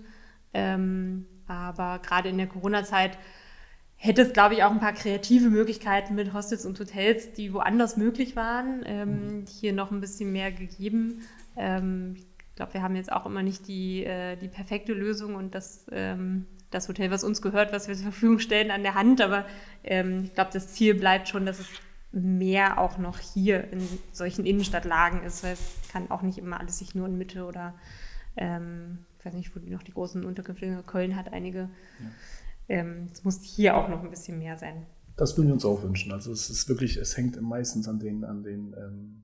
Ähm, 0.53 1.25
aber 1.47 1.99
gerade 1.99 2.29
in 2.29 2.37
der 2.37 2.47
Corona-Zeit 2.47 3.17
hätte 3.97 4.21
es, 4.21 4.31
glaube 4.31 4.53
ich, 4.53 4.63
auch 4.63 4.71
ein 4.71 4.79
paar 4.79 4.93
kreative 4.93 5.49
Möglichkeiten 5.49 6.15
mit 6.15 6.33
Hostels 6.33 6.65
und 6.65 6.79
Hotels, 6.79 7.33
die 7.33 7.51
woanders 7.53 7.97
möglich 7.97 8.35
waren, 8.35 8.83
ähm, 8.85 9.45
hier 9.49 9.73
noch 9.73 9.91
ein 9.91 9.99
bisschen 9.99 10.31
mehr 10.31 10.51
gegeben. 10.51 11.21
Ähm, 11.55 12.15
ich 12.15 12.55
glaube, 12.55 12.75
wir 12.75 12.83
haben 12.83 12.95
jetzt 12.95 13.11
auch 13.11 13.25
immer 13.25 13.43
nicht 13.43 13.67
die, 13.67 14.05
äh, 14.05 14.35
die 14.37 14.47
perfekte 14.47 14.93
Lösung 14.93 15.35
und 15.35 15.55
das, 15.55 15.87
ähm, 15.91 16.45
das 16.69 16.87
Hotel, 16.87 17.09
was 17.11 17.23
uns 17.23 17.41
gehört, 17.41 17.73
was 17.73 17.87
wir 17.87 17.95
zur 17.95 18.03
Verfügung 18.03 18.39
stellen, 18.39 18.71
an 18.71 18.83
der 18.83 18.93
Hand. 18.93 19.19
Aber 19.19 19.45
ähm, 19.83 20.23
ich 20.25 20.33
glaube, 20.35 20.51
das 20.53 20.73
Ziel 20.73 20.93
bleibt 20.93 21.27
schon, 21.27 21.45
dass 21.45 21.59
es 21.59 21.67
mehr 22.11 22.79
auch 22.79 22.99
noch 22.99 23.19
hier 23.19 23.71
in 23.71 23.81
solchen 24.11 24.45
Innenstadtlagen 24.45 25.23
ist, 25.23 25.43
weil 25.43 25.53
es 25.53 25.75
kann 25.91 26.09
auch 26.11 26.21
nicht 26.21 26.37
immer 26.37 26.59
alles 26.59 26.79
sich 26.79 26.95
nur 26.95 27.07
in 27.07 27.17
Mitte 27.17 27.45
oder 27.45 27.73
ähm, 28.37 28.99
ich 29.19 29.25
weiß 29.25 29.33
nicht, 29.33 29.55
wo 29.55 29.59
die 29.59 29.69
noch 29.69 29.83
die 29.83 29.93
großen 29.93 30.23
Unterkünfte, 30.23 30.83
Köln 30.85 31.15
hat 31.15 31.33
einige. 31.33 31.69
Ja 31.99 32.09
ähm, 32.67 33.07
es 33.11 33.23
muss 33.23 33.41
hier 33.43 33.75
auch 33.75 33.89
noch 33.89 34.03
ein 34.03 34.09
bisschen 34.09 34.39
mehr 34.39 34.57
sein. 34.57 34.85
Das 35.15 35.35
würden 35.37 35.47
wir 35.47 35.53
uns 35.53 35.65
auch 35.65 35.81
wünschen. 35.83 36.11
Also 36.11 36.31
es 36.31 36.49
ist 36.49 36.69
wirklich, 36.69 36.97
es 36.97 37.17
hängt 37.17 37.41
meistens 37.41 37.87
an 37.87 37.99
den, 37.99 38.23
an 38.23 38.43
den 38.43 38.75
ähm, 38.77 39.23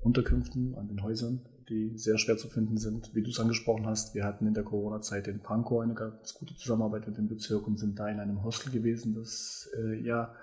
Unterkünften, 0.00 0.74
an 0.74 0.86
den 0.88 1.02
Häusern, 1.02 1.40
die 1.68 1.96
sehr 1.96 2.18
schwer 2.18 2.36
zu 2.36 2.48
finden 2.48 2.76
sind. 2.76 3.14
Wie 3.14 3.22
du 3.22 3.30
es 3.30 3.40
angesprochen 3.40 3.86
hast, 3.86 4.14
wir 4.14 4.24
hatten 4.24 4.46
in 4.46 4.52
der 4.54 4.64
Corona-Zeit 4.64 5.28
in 5.28 5.40
Pankow 5.40 5.82
eine 5.82 5.94
ganz 5.94 6.34
gute 6.34 6.54
Zusammenarbeit 6.54 7.06
mit 7.06 7.16
dem 7.16 7.28
Bezirk 7.28 7.66
und 7.66 7.78
sind 7.78 7.98
da 7.98 8.08
in 8.08 8.20
einem 8.20 8.44
Hostel 8.44 8.70
gewesen, 8.70 9.14
das 9.14 9.70
äh, 9.78 9.98
ja 10.02 10.34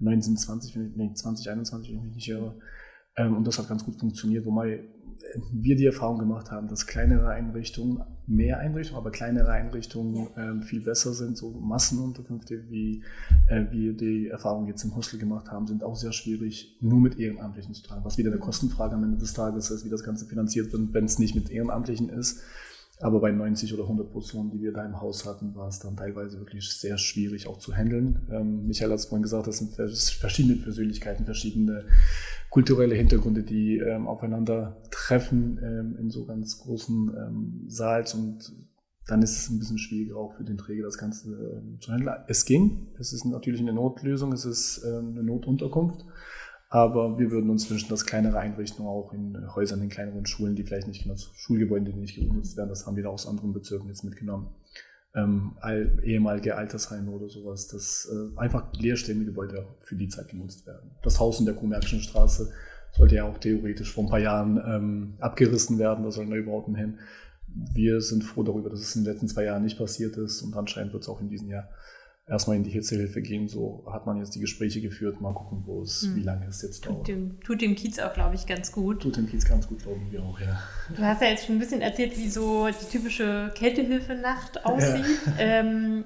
1920, 0.00 0.76
nee, 0.96 1.12
2021, 1.12 1.90
wenn 1.90 1.98
ich 1.98 2.04
mich 2.04 2.14
nicht 2.14 2.28
irre. 2.28 2.54
Ähm, 3.16 3.36
und 3.36 3.46
das 3.46 3.58
hat 3.58 3.68
ganz 3.68 3.84
gut 3.84 3.96
funktioniert, 3.96 4.44
wobei 4.46 4.84
wir 5.52 5.76
die 5.76 5.86
Erfahrung 5.86 6.18
gemacht 6.18 6.50
haben, 6.50 6.68
dass 6.68 6.86
kleinere 6.86 7.28
Einrichtungen, 7.28 8.02
mehr 8.26 8.58
Einrichtungen, 8.58 9.00
aber 9.00 9.10
kleinere 9.10 9.50
Einrichtungen 9.50 10.28
äh, 10.36 10.62
viel 10.62 10.80
besser 10.80 11.14
sind. 11.14 11.36
So 11.36 11.50
Massenunterkünfte, 11.50 12.64
wie 12.68 13.02
äh, 13.48 13.64
wir 13.70 13.96
die 13.96 14.28
Erfahrung 14.28 14.66
jetzt 14.66 14.84
im 14.84 14.94
Hostel 14.94 15.18
gemacht 15.18 15.50
haben, 15.50 15.66
sind 15.66 15.84
auch 15.84 15.96
sehr 15.96 16.12
schwierig, 16.12 16.76
nur 16.80 17.00
mit 17.00 17.18
Ehrenamtlichen 17.18 17.74
zu 17.74 17.82
tragen. 17.82 18.04
Was 18.04 18.18
wieder 18.18 18.30
eine 18.30 18.40
Kostenfrage 18.40 18.94
am 18.94 19.04
Ende 19.04 19.18
des 19.18 19.32
Tages 19.32 19.70
ist, 19.70 19.84
wie 19.84 19.90
das 19.90 20.04
Ganze 20.04 20.26
finanziert 20.26 20.72
wird, 20.72 20.92
wenn 20.92 21.04
es 21.04 21.18
nicht 21.18 21.34
mit 21.34 21.50
Ehrenamtlichen 21.50 22.08
ist. 22.08 22.40
Aber 23.00 23.20
bei 23.20 23.30
90 23.30 23.74
oder 23.74 23.82
100 23.82 24.10
Personen, 24.10 24.50
die 24.50 24.62
wir 24.62 24.72
da 24.72 24.82
im 24.82 24.98
Haus 24.98 25.26
hatten, 25.26 25.54
war 25.54 25.68
es 25.68 25.80
dann 25.80 25.96
teilweise 25.98 26.38
wirklich 26.38 26.66
sehr 26.70 26.96
schwierig 26.96 27.46
auch 27.46 27.58
zu 27.58 27.74
handeln. 27.76 28.26
Ähm, 28.30 28.66
Michael 28.66 28.90
hat 28.90 29.00
es 29.00 29.04
vorhin 29.04 29.22
gesagt, 29.22 29.46
das 29.46 29.58
sind 29.58 29.74
verschiedene 29.74 30.56
Persönlichkeiten, 30.56 31.26
verschiedene 31.26 31.84
kulturelle 32.56 32.94
Hintergründe, 32.94 33.42
die 33.42 33.76
ähm, 33.76 34.08
aufeinander 34.08 34.78
treffen 34.90 35.60
ähm, 35.62 35.94
in 36.00 36.08
so 36.08 36.24
ganz 36.24 36.58
großen 36.58 37.14
ähm, 37.14 37.64
Saals 37.66 38.14
und 38.14 38.50
dann 39.06 39.20
ist 39.20 39.36
es 39.36 39.50
ein 39.50 39.58
bisschen 39.58 39.76
schwieriger 39.76 40.16
auch 40.16 40.32
für 40.32 40.44
den 40.44 40.56
Träger 40.56 40.84
das 40.84 40.96
Ganze 40.96 41.34
ähm, 41.34 41.78
zu 41.82 41.92
handeln. 41.92 42.16
Es 42.28 42.46
ging, 42.46 42.88
es 42.98 43.12
ist 43.12 43.26
natürlich 43.26 43.60
eine 43.60 43.74
Notlösung, 43.74 44.32
es 44.32 44.46
ist 44.46 44.82
ähm, 44.86 45.10
eine 45.10 45.22
Notunterkunft, 45.22 46.06
aber 46.70 47.18
wir 47.18 47.30
würden 47.30 47.50
uns 47.50 47.68
wünschen, 47.68 47.90
dass 47.90 48.06
kleinere 48.06 48.38
Einrichtungen 48.38 48.88
auch 48.88 49.12
in 49.12 49.36
Häusern, 49.54 49.82
in 49.82 49.90
kleineren 49.90 50.24
Schulen, 50.24 50.56
die 50.56 50.62
vielleicht 50.62 50.88
nicht 50.88 51.02
genutzt, 51.02 51.32
Schulgebäude, 51.34 51.92
die 51.92 52.00
nicht 52.00 52.16
genutzt 52.16 52.56
werden, 52.56 52.70
das 52.70 52.86
haben 52.86 52.96
wir 52.96 53.02
da 53.02 53.10
aus 53.10 53.26
anderen 53.26 53.52
Bezirken 53.52 53.88
jetzt 53.88 54.02
mitgenommen, 54.02 54.48
ähm, 55.16 55.56
ehemalige 56.02 56.56
Altersheime 56.56 57.10
oder 57.10 57.28
sowas, 57.28 57.68
dass 57.68 58.08
äh, 58.12 58.38
einfach 58.38 58.72
leerstehende 58.74 59.24
Gebäude 59.24 59.66
für 59.80 59.96
die 59.96 60.08
Zeit 60.08 60.28
genutzt 60.28 60.66
werden. 60.66 60.90
Das 61.02 61.18
Haus 61.18 61.40
in 61.40 61.46
der 61.46 61.54
Kommerkischen 61.54 62.00
Straße 62.00 62.52
sollte 62.92 63.16
ja 63.16 63.24
auch 63.24 63.38
theoretisch 63.38 63.92
vor 63.92 64.04
ein 64.04 64.10
paar 64.10 64.20
Jahren 64.20 64.62
ähm, 64.64 65.14
abgerissen 65.18 65.78
werden, 65.78 66.04
da 66.04 66.10
sollen 66.10 66.28
Neubauten 66.28 66.74
hin. 66.74 66.98
Wir 67.48 68.00
sind 68.02 68.24
froh 68.24 68.42
darüber, 68.42 68.68
dass 68.68 68.80
es 68.80 68.94
in 68.94 69.04
den 69.04 69.12
letzten 69.12 69.28
zwei 69.28 69.44
Jahren 69.44 69.62
nicht 69.62 69.78
passiert 69.78 70.16
ist 70.18 70.42
und 70.42 70.54
anscheinend 70.54 70.92
wird 70.92 71.02
es 71.02 71.08
auch 71.08 71.20
in 71.20 71.30
diesem 71.30 71.48
Jahr 71.48 71.68
erstmal 72.28 72.56
in 72.56 72.64
die 72.64 72.70
Hitzehilfe 72.70 73.22
gehen. 73.22 73.48
So 73.48 73.84
hat 73.90 74.06
man 74.06 74.18
jetzt 74.18 74.34
die 74.34 74.40
Gespräche 74.40 74.80
geführt, 74.80 75.20
mal 75.20 75.32
gucken, 75.32 75.62
wo 75.64 75.82
es, 75.82 76.02
hm. 76.02 76.16
wie 76.16 76.22
lange 76.22 76.46
es 76.46 76.62
jetzt 76.62 76.84
dauert. 76.84 76.98
Tut 76.98 77.08
dem, 77.08 77.40
tut 77.40 77.62
dem 77.62 77.74
Kiez 77.74 77.98
auch, 77.98 78.12
glaube 78.12 78.34
ich, 78.34 78.46
ganz 78.46 78.72
gut. 78.72 79.02
Tut 79.02 79.16
dem 79.16 79.28
Kiez 79.28 79.44
ganz 79.44 79.68
gut, 79.68 79.82
glauben 79.82 80.10
wir 80.10 80.22
auch, 80.22 80.38
ja. 80.40 80.60
Du 80.94 81.02
hast 81.02 81.22
ja 81.22 81.28
jetzt 81.28 81.46
schon 81.46 81.56
ein 81.56 81.60
bisschen 81.60 81.80
erzählt, 81.80 82.16
wie 82.18 82.28
so 82.28 82.68
die 82.68 82.90
typische 82.90 83.52
Kältehilfenacht 83.54 84.64
aussieht. 84.64 85.04
Ja. 85.26 85.34
Ähm, 85.38 86.04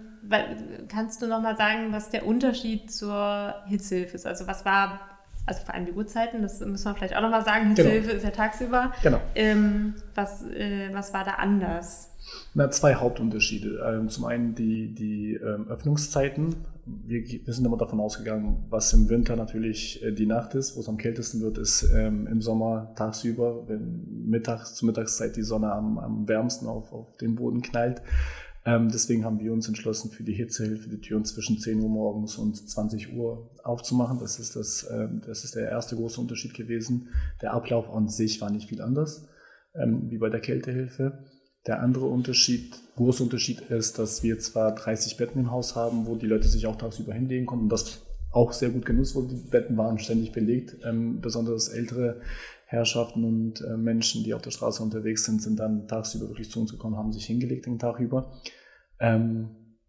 kannst 0.88 1.22
du 1.22 1.26
noch 1.26 1.40
mal 1.40 1.56
sagen, 1.56 1.92
was 1.92 2.10
der 2.10 2.26
Unterschied 2.26 2.90
zur 2.90 3.54
Hitzehilfe 3.66 4.16
ist? 4.16 4.26
Also 4.26 4.46
was 4.46 4.64
war 4.64 5.00
also 5.46 5.64
vor 5.64 5.74
allem 5.74 5.86
die 5.86 5.92
Uhrzeiten, 5.92 6.42
das 6.42 6.60
müssen 6.60 6.84
wir 6.84 6.94
vielleicht 6.94 7.16
auch 7.16 7.22
nochmal 7.22 7.44
sagen, 7.44 7.68
Hitzehilfe 7.70 8.08
genau. 8.08 8.18
ist 8.18 8.24
ja 8.24 8.30
tagsüber. 8.30 8.92
Genau. 9.02 9.20
Ähm, 9.34 9.94
was, 10.14 10.42
äh, 10.44 10.90
was 10.92 11.12
war 11.12 11.24
da 11.24 11.32
anders? 11.32 12.09
Na, 12.52 12.70
zwei 12.70 12.96
Hauptunterschiede. 12.96 13.80
Ähm, 13.86 14.08
zum 14.08 14.24
einen 14.24 14.54
die, 14.54 14.92
die 14.92 15.34
ähm, 15.34 15.68
Öffnungszeiten. 15.68 16.56
Wir, 16.84 17.24
sind 17.46 17.64
immer 17.64 17.76
davon 17.76 18.00
ausgegangen, 18.00 18.64
was 18.70 18.92
im 18.92 19.08
Winter 19.08 19.36
natürlich 19.36 20.02
äh, 20.02 20.12
die 20.12 20.26
Nacht 20.26 20.54
ist, 20.54 20.76
wo 20.76 20.80
es 20.80 20.88
am 20.88 20.96
kältesten 20.96 21.40
wird, 21.40 21.58
ist 21.58 21.88
ähm, 21.94 22.26
im 22.26 22.42
Sommer 22.42 22.92
tagsüber, 22.96 23.68
wenn 23.68 24.26
mittags 24.28 24.74
zur 24.74 24.86
Mittagszeit 24.86 25.36
die 25.36 25.42
Sonne 25.42 25.72
am, 25.72 25.98
am 25.98 26.26
wärmsten 26.26 26.66
auf, 26.66 26.92
auf 26.92 27.16
den 27.18 27.36
Boden 27.36 27.62
knallt. 27.62 28.02
Deswegen 28.66 29.24
haben 29.24 29.40
wir 29.40 29.54
uns 29.54 29.66
entschlossen, 29.66 30.10
für 30.10 30.22
die 30.22 30.34
Hitzehilfe 30.34 30.90
die 30.90 31.00
Türen 31.00 31.24
zwischen 31.24 31.58
10 31.58 31.80
Uhr 31.80 31.88
morgens 31.88 32.36
und 32.36 32.68
20 32.68 33.16
Uhr 33.16 33.50
aufzumachen. 33.64 34.18
Das 34.20 34.38
ist, 34.38 34.54
das, 34.54 34.86
das 35.26 35.44
ist 35.44 35.54
der 35.56 35.70
erste 35.70 35.96
große 35.96 36.20
Unterschied 36.20 36.52
gewesen. 36.52 37.08
Der 37.40 37.54
Ablauf 37.54 37.88
an 37.88 38.08
sich 38.08 38.38
war 38.42 38.50
nicht 38.50 38.68
viel 38.68 38.82
anders 38.82 39.26
wie 39.72 40.18
bei 40.18 40.28
der 40.28 40.40
Kältehilfe. 40.40 41.24
Der 41.66 41.82
andere 41.82 42.06
Unterschied, 42.06 42.74
große 42.96 43.22
Unterschied 43.22 43.60
ist, 43.60 43.98
dass 43.98 44.22
wir 44.22 44.38
zwar 44.38 44.74
30 44.74 45.16
Betten 45.16 45.40
im 45.40 45.50
Haus 45.50 45.76
haben, 45.76 46.06
wo 46.06 46.16
die 46.16 46.26
Leute 46.26 46.48
sich 46.48 46.66
auch 46.66 46.76
tagsüber 46.76 47.12
hinlegen 47.12 47.46
konnten. 47.46 47.68
Das 47.68 48.00
auch 48.32 48.52
sehr 48.52 48.70
gut 48.70 48.86
genutzt 48.86 49.14
wurde. 49.14 49.34
Die 49.34 49.50
Betten 49.50 49.76
waren 49.76 49.98
ständig 49.98 50.32
belegt. 50.32 50.76
Ähm, 50.84 51.20
besonders 51.20 51.68
ältere 51.68 52.20
Herrschaften 52.66 53.24
und 53.24 53.60
äh, 53.62 53.76
Menschen, 53.76 54.22
die 54.22 54.32
auf 54.32 54.42
der 54.42 54.52
Straße 54.52 54.82
unterwegs 54.82 55.24
sind, 55.24 55.42
sind 55.42 55.58
dann 55.58 55.88
tagsüber 55.88 56.28
wirklich 56.28 56.50
zu 56.50 56.60
uns 56.60 56.70
gekommen, 56.70 56.96
haben 56.96 57.12
sich 57.12 57.26
hingelegt 57.26 57.66
den 57.66 57.80
Tag 57.80 57.98
über. 57.98 58.32
Ähm, 59.00 59.48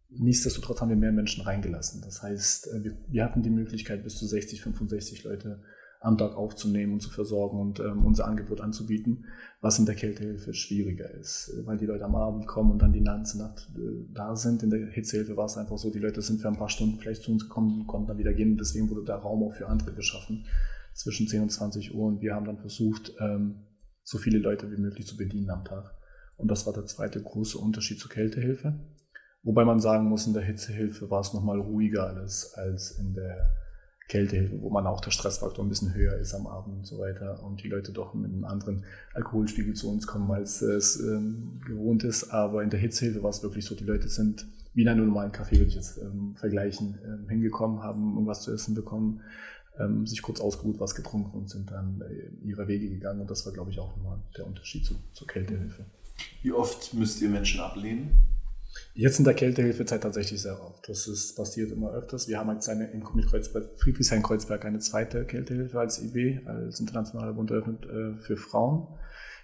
nichtsdestotrotz 0.09 0.81
haben 0.81 0.89
wir 0.89 0.95
mehr 0.95 1.11
Menschen 1.11 1.43
reingelassen. 1.43 2.01
Das 2.01 2.23
heißt, 2.23 2.67
äh, 2.73 2.83
wir, 2.83 2.97
wir, 3.07 3.23
hatten 3.23 3.43
die 3.43 3.51
Möglichkeit, 3.51 4.03
bis 4.03 4.17
zu 4.17 4.25
60, 4.25 4.61
65 4.61 5.23
Leute 5.23 5.61
am 6.01 6.17
Tag 6.17 6.35
aufzunehmen 6.35 6.93
und 6.93 6.99
zu 6.99 7.11
versorgen 7.11 7.59
und 7.59 7.79
ähm, 7.79 8.03
unser 8.03 8.27
Angebot 8.27 8.59
anzubieten, 8.59 9.25
was 9.61 9.77
in 9.77 9.85
der 9.85 9.93
Kältehilfe 9.93 10.53
schwieriger 10.53 11.09
ist, 11.11 11.53
weil 11.65 11.77
die 11.77 11.85
Leute 11.85 12.05
am 12.05 12.15
Abend 12.15 12.47
kommen 12.47 12.71
und 12.71 12.81
dann 12.81 12.91
die 12.91 13.03
ganze 13.03 13.37
Nacht 13.37 13.69
äh, 13.75 14.07
da 14.11 14.35
sind. 14.35 14.63
In 14.63 14.71
der 14.71 14.87
Hitzehilfe 14.87 15.37
war 15.37 15.45
es 15.45 15.57
einfach 15.57 15.77
so, 15.77 15.91
die 15.91 15.99
Leute 15.99 16.23
sind 16.23 16.41
für 16.41 16.47
ein 16.47 16.57
paar 16.57 16.69
Stunden 16.69 16.97
vielleicht 16.97 17.21
zu 17.21 17.31
uns 17.31 17.43
gekommen 17.43 17.85
konnten 17.85 18.07
dann 18.07 18.17
wieder 18.17 18.33
gehen. 18.33 18.57
Deswegen 18.57 18.89
wurde 18.89 19.05
der 19.05 19.17
Raum 19.17 19.43
auch 19.43 19.53
für 19.53 19.67
andere 19.67 19.93
geschaffen 19.93 20.47
zwischen 20.93 21.27
10 21.27 21.43
und 21.43 21.51
20 21.51 21.93
Uhr 21.93 22.07
und 22.07 22.21
wir 22.21 22.33
haben 22.33 22.45
dann 22.45 22.57
versucht, 22.57 23.13
ähm, 23.19 23.67
so 24.03 24.17
viele 24.17 24.39
Leute 24.39 24.71
wie 24.71 24.81
möglich 24.81 25.05
zu 25.05 25.15
bedienen 25.15 25.51
am 25.51 25.63
Tag. 25.63 25.93
Und 26.35 26.49
das 26.49 26.65
war 26.65 26.73
der 26.73 26.85
zweite 26.85 27.21
große 27.21 27.59
Unterschied 27.59 27.99
zur 27.99 28.09
Kältehilfe. 28.09 28.79
Wobei 29.43 29.65
man 29.65 29.79
sagen 29.79 30.07
muss, 30.07 30.25
in 30.25 30.33
der 30.33 30.41
Hitzehilfe 30.41 31.11
war 31.11 31.21
es 31.21 31.33
nochmal 31.33 31.59
ruhiger 31.59 32.07
alles 32.07 32.53
als 32.55 32.91
in 32.91 33.13
der 33.13 33.55
Kältehilfe, 34.11 34.61
wo 34.61 34.69
man 34.69 34.85
auch 34.87 34.99
der 34.99 35.11
Stressfaktor 35.11 35.63
ein 35.63 35.69
bisschen 35.69 35.93
höher 35.93 36.17
ist 36.17 36.33
am 36.33 36.45
Abend 36.45 36.79
und 36.79 36.85
so 36.85 36.99
weiter 36.99 37.41
und 37.43 37.63
die 37.63 37.69
Leute 37.69 37.93
doch 37.93 38.13
mit 38.13 38.29
einem 38.29 38.43
anderen 38.43 38.83
Alkoholspiegel 39.13 39.73
zu 39.73 39.89
uns 39.89 40.05
kommen, 40.05 40.29
als 40.29 40.61
es 40.61 40.99
ähm, 40.99 41.61
gewohnt 41.65 42.03
ist. 42.03 42.29
Aber 42.29 42.61
in 42.61 42.69
der 42.69 42.79
Hitzehilfe 42.81 43.23
war 43.23 43.29
es 43.29 43.41
wirklich 43.41 43.63
so, 43.63 43.73
die 43.73 43.85
Leute 43.85 44.09
sind 44.09 44.45
wie 44.73 44.81
in 44.81 44.89
einem 44.89 45.05
normalen 45.05 45.31
Café, 45.31 45.53
würde 45.53 45.67
ich 45.67 45.75
jetzt 45.75 45.97
ähm, 45.97 46.35
vergleichen, 46.35 46.99
ähm, 47.05 47.29
hingekommen, 47.29 47.83
haben 47.83 48.11
irgendwas 48.13 48.41
zu 48.41 48.51
essen 48.51 48.75
bekommen, 48.75 49.21
ähm, 49.79 50.05
sich 50.05 50.21
kurz 50.21 50.41
ausgeruht, 50.41 50.81
was 50.81 50.93
getrunken 50.93 51.37
und 51.37 51.49
sind 51.49 51.71
dann 51.71 52.01
äh, 52.01 52.45
ihrer 52.45 52.67
Wege 52.67 52.89
gegangen. 52.89 53.21
Und 53.21 53.31
das 53.31 53.45
war, 53.45 53.53
glaube 53.53 53.71
ich, 53.71 53.79
auch 53.79 53.95
nochmal 53.95 54.19
der 54.37 54.45
Unterschied 54.45 54.83
zu, 54.83 54.95
zur 55.13 55.27
Kältehilfe. 55.27 55.85
Wie 56.41 56.51
oft 56.51 56.93
müsst 56.93 57.21
ihr 57.21 57.29
Menschen 57.29 57.61
ablehnen? 57.61 58.11
Jetzt 58.93 59.19
in 59.19 59.25
der 59.25 59.33
Kältehilfezeit 59.33 60.01
tatsächlich 60.01 60.41
sehr 60.41 60.61
oft. 60.61 60.87
Das 60.87 61.07
ist 61.07 61.35
passiert 61.35 61.71
immer 61.71 61.91
öfters. 61.91 62.27
Wir 62.27 62.39
haben 62.39 62.51
jetzt 62.51 62.67
eine, 62.69 62.91
in 62.91 63.03
Kreuzberg, 63.03 63.77
Friedrichshain-Kreuzberg 63.77 64.65
eine 64.65 64.79
zweite 64.79 65.25
Kältehilfe 65.25 65.79
als 65.79 66.01
IB, 66.01 66.45
als 66.45 66.79
internationaler 66.79 67.33
Bund 67.33 67.51
eröffnet 67.51 67.85
äh, 67.85 68.17
für 68.17 68.37
Frauen. 68.37 68.87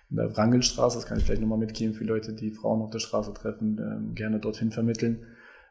In 0.10 0.18
der 0.18 0.36
Wrangelstraße, 0.36 0.98
das 0.98 1.06
kann 1.06 1.18
ich 1.18 1.26
vielleicht 1.26 1.42
nochmal 1.42 1.58
mitgeben 1.58 1.94
für 1.94 2.06
Leute, 2.06 2.34
die 2.34 2.52
Frauen 2.52 2.82
auf 2.82 2.92
der 2.92 3.00
Straße 3.00 3.34
treffen, 3.34 3.78
ähm, 3.80 4.16
gerne 4.16 4.40
dorthin 4.40 4.72
vermitteln. 4.72 5.26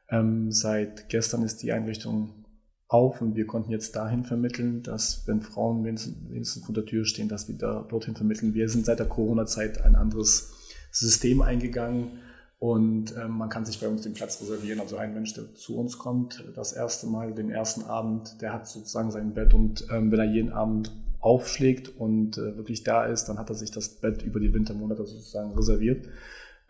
Ähm, 0.09 0.53
seit 0.53 1.09
gestern 1.09 1.43
ist 1.43 1.63
die 1.63 1.73
Einrichtung 1.73 2.45
auf 2.89 3.21
und 3.21 3.35
wir 3.35 3.47
konnten 3.47 3.71
jetzt 3.71 3.97
dahin 3.97 4.25
vermitteln, 4.25 4.83
dass 4.83 5.27
wenn 5.27 5.43
Frauen 5.43 5.85
wenigstens 5.85 6.65
vor 6.65 6.75
der 6.75 6.85
Tür 6.85 7.05
stehen, 7.05 7.29
dass 7.29 7.49
wir 7.49 7.57
da 7.57 7.87
dorthin 7.89 8.15
vermitteln. 8.15 8.55
Wir 8.55 8.69
sind 8.69 8.87
seit 8.87 9.01
der 9.01 9.09
Corona-Zeit 9.09 9.83
ein 9.83 9.97
anderes 9.97 10.53
System 10.93 11.43
eingegangen 11.43 12.21
und 12.59 13.15
ähm, 13.17 13.33
man 13.33 13.49
kann 13.49 13.67
sich 13.67 13.81
bei 13.81 13.89
uns 13.89 14.03
den 14.03 14.15
Platz 14.15 14.41
reservieren. 14.41 14.81
Also 14.81 14.97
ein 14.97 15.13
Mensch, 15.13 15.35
der 15.35 15.55
zu 15.55 15.79
uns 15.79 15.99
kommt, 15.99 16.43
das 16.55 16.73
erste 16.73 17.07
Mal, 17.07 17.35
den 17.35 17.51
ersten 17.51 17.83
Abend, 17.85 18.41
der 18.41 18.53
hat 18.53 18.67
sozusagen 18.67 19.11
sein 19.11 19.35
Bett 19.35 19.53
und 19.53 19.87
ähm, 19.91 20.11
wenn 20.11 20.19
er 20.19 20.33
jeden 20.33 20.53
Abend 20.53 20.93
aufschlägt 21.21 21.89
und 21.89 22.39
äh, 22.39 22.57
wirklich 22.57 22.83
da 22.83 23.05
ist, 23.05 23.27
dann 23.27 23.39
hat 23.39 23.51
er 23.51 23.57
sich 23.57 23.71
das 23.71 24.01
Bett 24.01 24.23
über 24.23 24.41
die 24.41 24.55
Wintermonate 24.55 25.07
sozusagen 25.07 25.53
reserviert. 25.55 26.09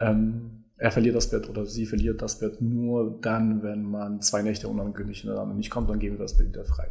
Ähm, 0.01 0.65
er 0.79 0.91
verliert 0.91 1.17
das 1.17 1.31
Bett 1.31 1.49
oder 1.49 1.65
sie 1.65 1.87
verliert 1.87 2.21
das 2.21 2.39
Bett 2.39 2.61
nur 2.61 3.19
dann, 3.23 3.63
wenn 3.63 3.83
man 3.83 4.21
zwei 4.21 4.43
Nächte 4.43 4.69
unangekündigt 4.69 5.23
hintereinander 5.23 5.55
nicht 5.55 5.71
kommt, 5.71 5.89
dann 5.89 5.99
geben 5.99 6.17
wir 6.17 6.23
das 6.23 6.37
Bett 6.37 6.49
wieder 6.49 6.67
frei. 6.67 6.89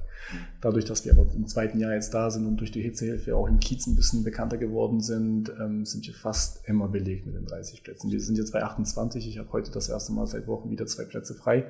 Dadurch, 0.59 0.85
dass 0.85 1.05
wir 1.05 1.11
aber 1.11 1.27
im 1.35 1.45
zweiten 1.45 1.79
Jahr 1.79 1.93
jetzt 1.93 2.11
da 2.13 2.31
sind 2.31 2.47
und 2.47 2.57
durch 2.57 2.71
die 2.71 2.81
Hitzehilfe 2.81 3.35
auch 3.35 3.47
im 3.47 3.59
Kiez 3.59 3.85
ein 3.85 3.95
bisschen 3.95 4.23
bekannter 4.23 4.57
geworden 4.57 5.01
sind, 5.01 5.51
ähm, 5.59 5.85
sind 5.85 6.07
wir 6.07 6.15
fast 6.15 6.67
immer 6.67 6.87
belegt 6.87 7.27
mit 7.27 7.35
den 7.35 7.45
30 7.45 7.83
Plätzen. 7.83 8.11
Wir 8.11 8.19
sind 8.19 8.39
jetzt 8.39 8.53
bei 8.53 8.63
28. 8.63 9.27
Ich 9.27 9.37
habe 9.37 9.51
heute 9.51 9.69
das 9.69 9.87
erste 9.87 10.13
Mal 10.13 10.25
seit 10.25 10.47
Wochen 10.47 10.71
wieder 10.71 10.87
zwei 10.87 11.05
Plätze 11.05 11.35
frei. 11.35 11.67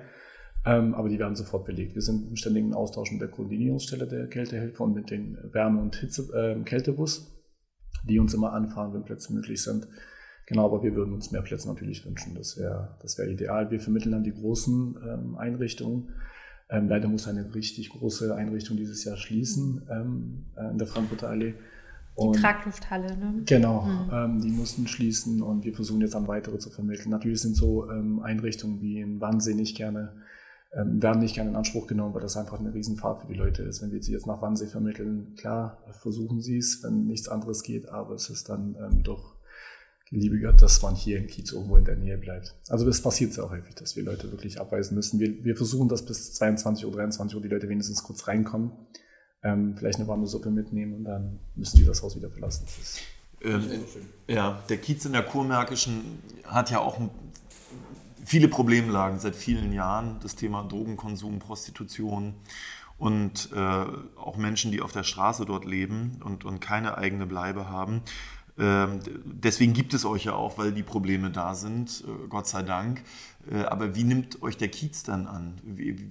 Ähm, 0.65 0.95
aber 0.95 1.09
die 1.09 1.19
werden 1.19 1.35
sofort 1.35 1.65
belegt. 1.65 1.95
Wir 1.95 2.01
sind 2.01 2.29
im 2.29 2.35
ständigen 2.37 2.73
Austausch 2.73 3.11
mit 3.11 3.21
der 3.21 3.27
Koordinierungsstelle 3.27 4.07
der 4.07 4.27
Kältehilfe 4.27 4.81
und 4.81 4.95
mit 4.95 5.11
den 5.11 5.37
Wärme- 5.51 5.81
und 5.81 5.97
Hitze, 5.97 6.23
äh, 6.33 6.63
Kältebus, 6.63 7.31
die 8.07 8.19
uns 8.19 8.33
immer 8.33 8.53
anfahren, 8.53 8.93
wenn 8.93 9.03
Plätze 9.03 9.33
möglich 9.33 9.61
sind. 9.61 9.87
Genau, 10.47 10.65
aber 10.65 10.83
wir 10.83 10.93
würden 10.95 11.13
uns 11.13 11.31
mehr 11.31 11.41
Plätze 11.41 11.67
natürlich 11.67 12.05
wünschen. 12.05 12.35
Das 12.35 12.57
wäre 12.57 12.95
das 13.01 13.17
wär 13.17 13.27
ideal. 13.27 13.71
Wir 13.71 13.79
vermitteln 13.79 14.11
dann 14.11 14.23
die 14.23 14.33
großen 14.33 14.97
ähm, 15.07 15.37
Einrichtungen. 15.37 16.13
Ähm, 16.69 16.87
leider 16.87 17.07
muss 17.07 17.27
eine 17.27 17.53
richtig 17.53 17.89
große 17.89 18.33
Einrichtung 18.35 18.77
dieses 18.77 19.03
Jahr 19.03 19.17
schließen 19.17 19.87
ähm, 19.89 20.45
äh, 20.55 20.69
in 20.71 20.77
der 20.77 20.87
Frankfurter 20.87 21.29
Allee. 21.29 21.55
Und, 22.15 22.37
die 22.37 22.41
Traglufthalle, 22.41 23.17
ne? 23.17 23.41
Genau, 23.45 23.81
mhm. 23.81 24.09
ähm, 24.11 24.41
die 24.41 24.49
mussten 24.49 24.87
schließen 24.87 25.41
und 25.41 25.65
wir 25.65 25.73
versuchen 25.73 26.01
jetzt 26.01 26.15
dann 26.15 26.27
weitere 26.27 26.57
zu 26.59 26.69
vermitteln. 26.69 27.09
Natürlich 27.09 27.41
sind 27.41 27.55
so 27.55 27.89
ähm, 27.89 28.21
Einrichtungen 28.21 28.81
wie 28.81 29.01
in 29.01 29.19
Wannsee 29.19 29.53
nicht 29.53 29.75
gerne, 29.75 30.13
ähm, 30.73 31.01
werden 31.03 31.19
nicht 31.19 31.35
gerne 31.35 31.49
in 31.49 31.55
Anspruch 31.57 31.87
genommen, 31.87 32.13
weil 32.13 32.21
das 32.21 32.37
einfach 32.37 32.59
eine 32.59 32.73
Riesenfahrt 32.73 33.21
für 33.21 33.27
die 33.27 33.33
Leute 33.33 33.63
ist. 33.63 33.81
Wenn 33.81 33.91
wir 33.91 34.01
sie 34.01 34.13
jetzt 34.13 34.27
nach 34.27 34.41
Wannsee 34.41 34.67
vermitteln, 34.67 35.35
klar, 35.35 35.83
versuchen 35.91 36.39
sie 36.39 36.57
es, 36.57 36.81
wenn 36.83 37.05
nichts 37.05 37.27
anderes 37.27 37.63
geht, 37.63 37.89
aber 37.89 38.13
es 38.13 38.29
ist 38.29 38.47
dann 38.47 38.77
ähm, 38.79 39.03
doch 40.05 40.11
liebiger, 40.11 40.53
dass 40.53 40.81
man 40.81 40.95
hier 40.95 41.17
im 41.17 41.27
Kiez 41.27 41.51
irgendwo 41.51 41.77
in 41.77 41.85
der 41.85 41.95
Nähe 41.95 42.17
bleibt. 42.17 42.55
Also 42.69 42.87
es 42.87 43.01
passiert 43.01 43.33
sehr 43.33 43.49
häufig, 43.49 43.75
dass 43.75 43.95
wir 43.95 44.03
Leute 44.03 44.31
wirklich 44.31 44.59
abweisen 44.59 44.95
müssen. 44.95 45.19
Wir, 45.19 45.43
wir 45.43 45.55
versuchen, 45.55 45.89
dass 45.89 46.05
bis 46.05 46.33
22 46.33 46.85
Uhr, 46.85 46.91
23 46.91 47.35
Uhr 47.35 47.41
die 47.41 47.49
Leute 47.49 47.69
wenigstens 47.69 48.03
kurz 48.03 48.27
reinkommen, 48.27 48.71
ähm, 49.43 49.75
vielleicht 49.77 49.99
eine 49.99 50.07
warme 50.07 50.27
Suppe 50.27 50.49
mitnehmen 50.49 50.93
und 50.93 51.03
dann 51.05 51.39
müssen 51.55 51.77
die 51.77 51.85
das 51.85 52.01
Haus 52.03 52.15
wieder 52.15 52.29
verlassen. 52.29 52.65
Ähm, 53.41 53.63
ja, 54.27 54.63
der 54.69 54.77
Kiez 54.77 55.05
in 55.05 55.13
der 55.13 55.23
Kurmärkischen 55.23 56.19
hat 56.45 56.71
ja 56.71 56.79
auch 56.79 56.99
viele 58.25 58.47
Problemlagen 58.47 59.19
seit 59.19 59.35
vielen 59.35 59.71
Jahren. 59.71 60.17
Das 60.21 60.35
Thema 60.35 60.63
Drogenkonsum, 60.63 61.39
Prostitution 61.39 62.35
und 62.97 63.49
äh, 63.53 63.85
auch 64.15 64.37
Menschen, 64.37 64.71
die 64.71 64.81
auf 64.81 64.91
der 64.91 65.03
Straße 65.03 65.45
dort 65.45 65.65
leben 65.65 66.21
und, 66.23 66.45
und 66.45 66.59
keine 66.59 66.97
eigene 66.97 67.25
Bleibe 67.25 67.69
haben. 67.69 68.01
Ähm, 68.57 68.99
deswegen 69.25 69.73
gibt 69.73 69.93
es 69.93 70.05
euch 70.05 70.25
ja 70.25 70.33
auch, 70.33 70.57
weil 70.57 70.71
die 70.71 70.83
Probleme 70.83 71.29
da 71.29 71.55
sind, 71.55 72.03
äh, 72.07 72.27
Gott 72.29 72.47
sei 72.47 72.63
Dank. 72.63 73.03
Äh, 73.51 73.63
aber 73.63 73.95
wie 73.95 74.03
nimmt 74.03 74.41
euch 74.41 74.57
der 74.57 74.69
Kiez 74.69 75.03
dann 75.03 75.27
an? 75.27 75.53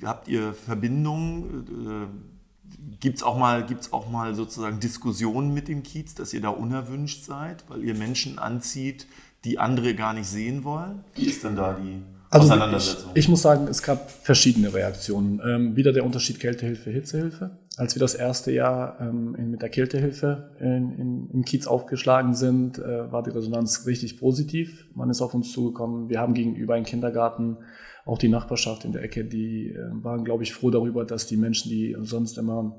Habt 0.05 0.29
ihr 0.29 0.53
Verbindungen? 0.53 2.11
Äh, 2.11 3.01
gibt 3.01 3.19
es 3.19 3.23
auch, 3.23 3.39
mal, 3.39 3.67
auch 3.93 4.11
mal 4.11 4.35
sozusagen 4.35 4.79
Diskussionen 4.79 5.55
mit 5.55 5.69
dem 5.69 5.83
Kiez, 5.83 6.15
dass 6.15 6.35
ihr 6.35 6.41
da 6.41 6.51
unerwünscht 6.51 7.25
seid, 7.25 7.65
weil 7.69 7.83
ihr 7.83 7.95
Menschen 7.95 8.39
anzieht, 8.39 9.07
die 9.45 9.59
andere 9.59 9.95
gar 9.95 10.13
nicht 10.13 10.27
sehen 10.27 10.65
wollen? 10.65 11.05
Wie 11.15 11.27
ist 11.27 11.45
denn 11.45 11.57
da 11.57 11.75
die 11.75 12.03
also 12.31 12.47
Auseinandersetzung? 12.47 13.11
Ich, 13.15 13.21
ich 13.25 13.29
muss 13.29 13.43
sagen, 13.43 13.69
es 13.69 13.83
gab 13.83 14.11
verschiedene 14.11 14.73
Reaktionen. 14.73 15.41
Ähm, 15.45 15.77
wieder 15.77 15.93
der 15.93 16.05
Unterschied 16.05 16.41
Kältehilfe, 16.41 16.91
Hitzehilfe 16.91 17.53
als 17.77 17.97
wir 17.97 18.01
das 18.01 18.15
erste 18.15 18.53
Jahr 18.53 19.01
ähm, 19.01 19.35
in, 19.35 19.51
mit 19.51 19.63
der 19.63 19.69
Kältehilfe 19.69 20.51
in, 20.61 20.93
in, 20.93 21.31
im 21.31 21.45
Kiez 21.45 21.67
aufgeschlagen 21.67 22.35
sind, 22.35 22.79
äh, 22.79 23.11
war 23.11 23.23
die 23.23 23.31
Resonanz 23.31 23.87
richtig 23.87 24.19
positiv. 24.19 24.87
Man 24.95 25.11
ist 25.11 25.21
auf 25.21 25.35
uns 25.35 25.51
zugekommen. 25.51 26.09
Wir 26.09 26.21
haben 26.21 26.35
gegenüber 26.35 26.75
einen 26.75 26.85
Kindergarten 26.85 27.59
Auch 28.05 28.19
die 28.19 28.29
Nachbarschaft 28.29 28.85
in 28.85 28.93
der 28.93 29.03
Ecke, 29.03 29.25
die 29.25 29.71
äh, 29.71 30.05
waren, 30.05 30.25
glaube 30.25 30.43
ich, 30.43 30.53
froh 30.53 30.71
darüber, 30.71 31.05
dass 31.05 31.27
die 31.27 31.37
Menschen, 31.37 31.71
die 31.71 31.97
sonst 32.03 32.39
immer 32.39 32.77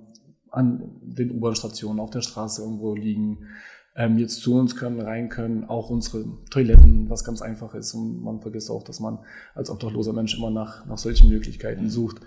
an 0.51 0.91
den 1.01 1.31
U-Bahn-Stationen 1.31 1.99
auf 1.99 2.11
der 2.11 2.21
Straße 2.21 2.61
irgendwo 2.61 2.95
liegen, 2.95 3.47
ähm, 3.95 4.17
jetzt 4.17 4.41
zu 4.41 4.55
uns 4.55 4.75
können, 4.75 5.01
rein 5.01 5.29
können, 5.29 5.65
auch 5.65 5.89
unsere 5.89 6.25
Toiletten, 6.49 7.09
was 7.09 7.23
ganz 7.23 7.41
einfach 7.41 7.73
ist. 7.73 7.93
Und 7.93 8.21
man 8.21 8.39
vergisst 8.39 8.69
auch, 8.69 8.83
dass 8.83 8.99
man 8.99 9.19
als 9.55 9.69
obdachloser 9.69 10.13
Mensch 10.13 10.37
immer 10.37 10.51
nach, 10.51 10.85
nach 10.85 10.97
solchen 10.97 11.29
Möglichkeiten 11.29 11.89
sucht, 11.89 12.21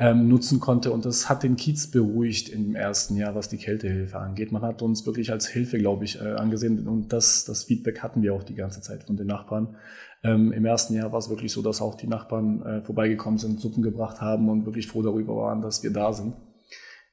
ähm, 0.00 0.28
nutzen 0.28 0.60
konnte. 0.60 0.90
Und 0.92 1.04
das 1.04 1.28
hat 1.28 1.42
den 1.42 1.56
Kiez 1.56 1.90
beruhigt 1.90 2.48
im 2.48 2.74
ersten 2.74 3.16
Jahr, 3.16 3.34
was 3.34 3.50
die 3.50 3.58
Kältehilfe 3.58 4.18
angeht. 4.18 4.50
Man 4.50 4.62
hat 4.62 4.80
uns 4.80 5.04
wirklich 5.04 5.30
als 5.30 5.46
Hilfe, 5.46 5.78
glaube 5.78 6.06
ich, 6.06 6.18
äh, 6.18 6.32
angesehen. 6.32 6.88
Und 6.88 7.12
das, 7.12 7.44
das 7.44 7.64
Feedback 7.64 8.02
hatten 8.02 8.22
wir 8.22 8.34
auch 8.34 8.42
die 8.42 8.54
ganze 8.54 8.80
Zeit 8.80 9.04
von 9.04 9.18
den 9.18 9.26
Nachbarn. 9.26 9.76
Ähm, 10.24 10.52
Im 10.52 10.64
ersten 10.64 10.94
Jahr 10.94 11.12
war 11.12 11.18
es 11.18 11.28
wirklich 11.28 11.52
so, 11.52 11.60
dass 11.60 11.82
auch 11.82 11.96
die 11.96 12.06
Nachbarn 12.06 12.62
äh, 12.62 12.82
vorbeigekommen 12.82 13.38
sind, 13.38 13.60
Suppen 13.60 13.82
gebracht 13.82 14.22
haben 14.22 14.48
und 14.48 14.64
wirklich 14.64 14.86
froh 14.86 15.02
darüber 15.02 15.36
waren, 15.36 15.60
dass 15.60 15.82
wir 15.82 15.92
da 15.92 16.14
sind. 16.14 16.34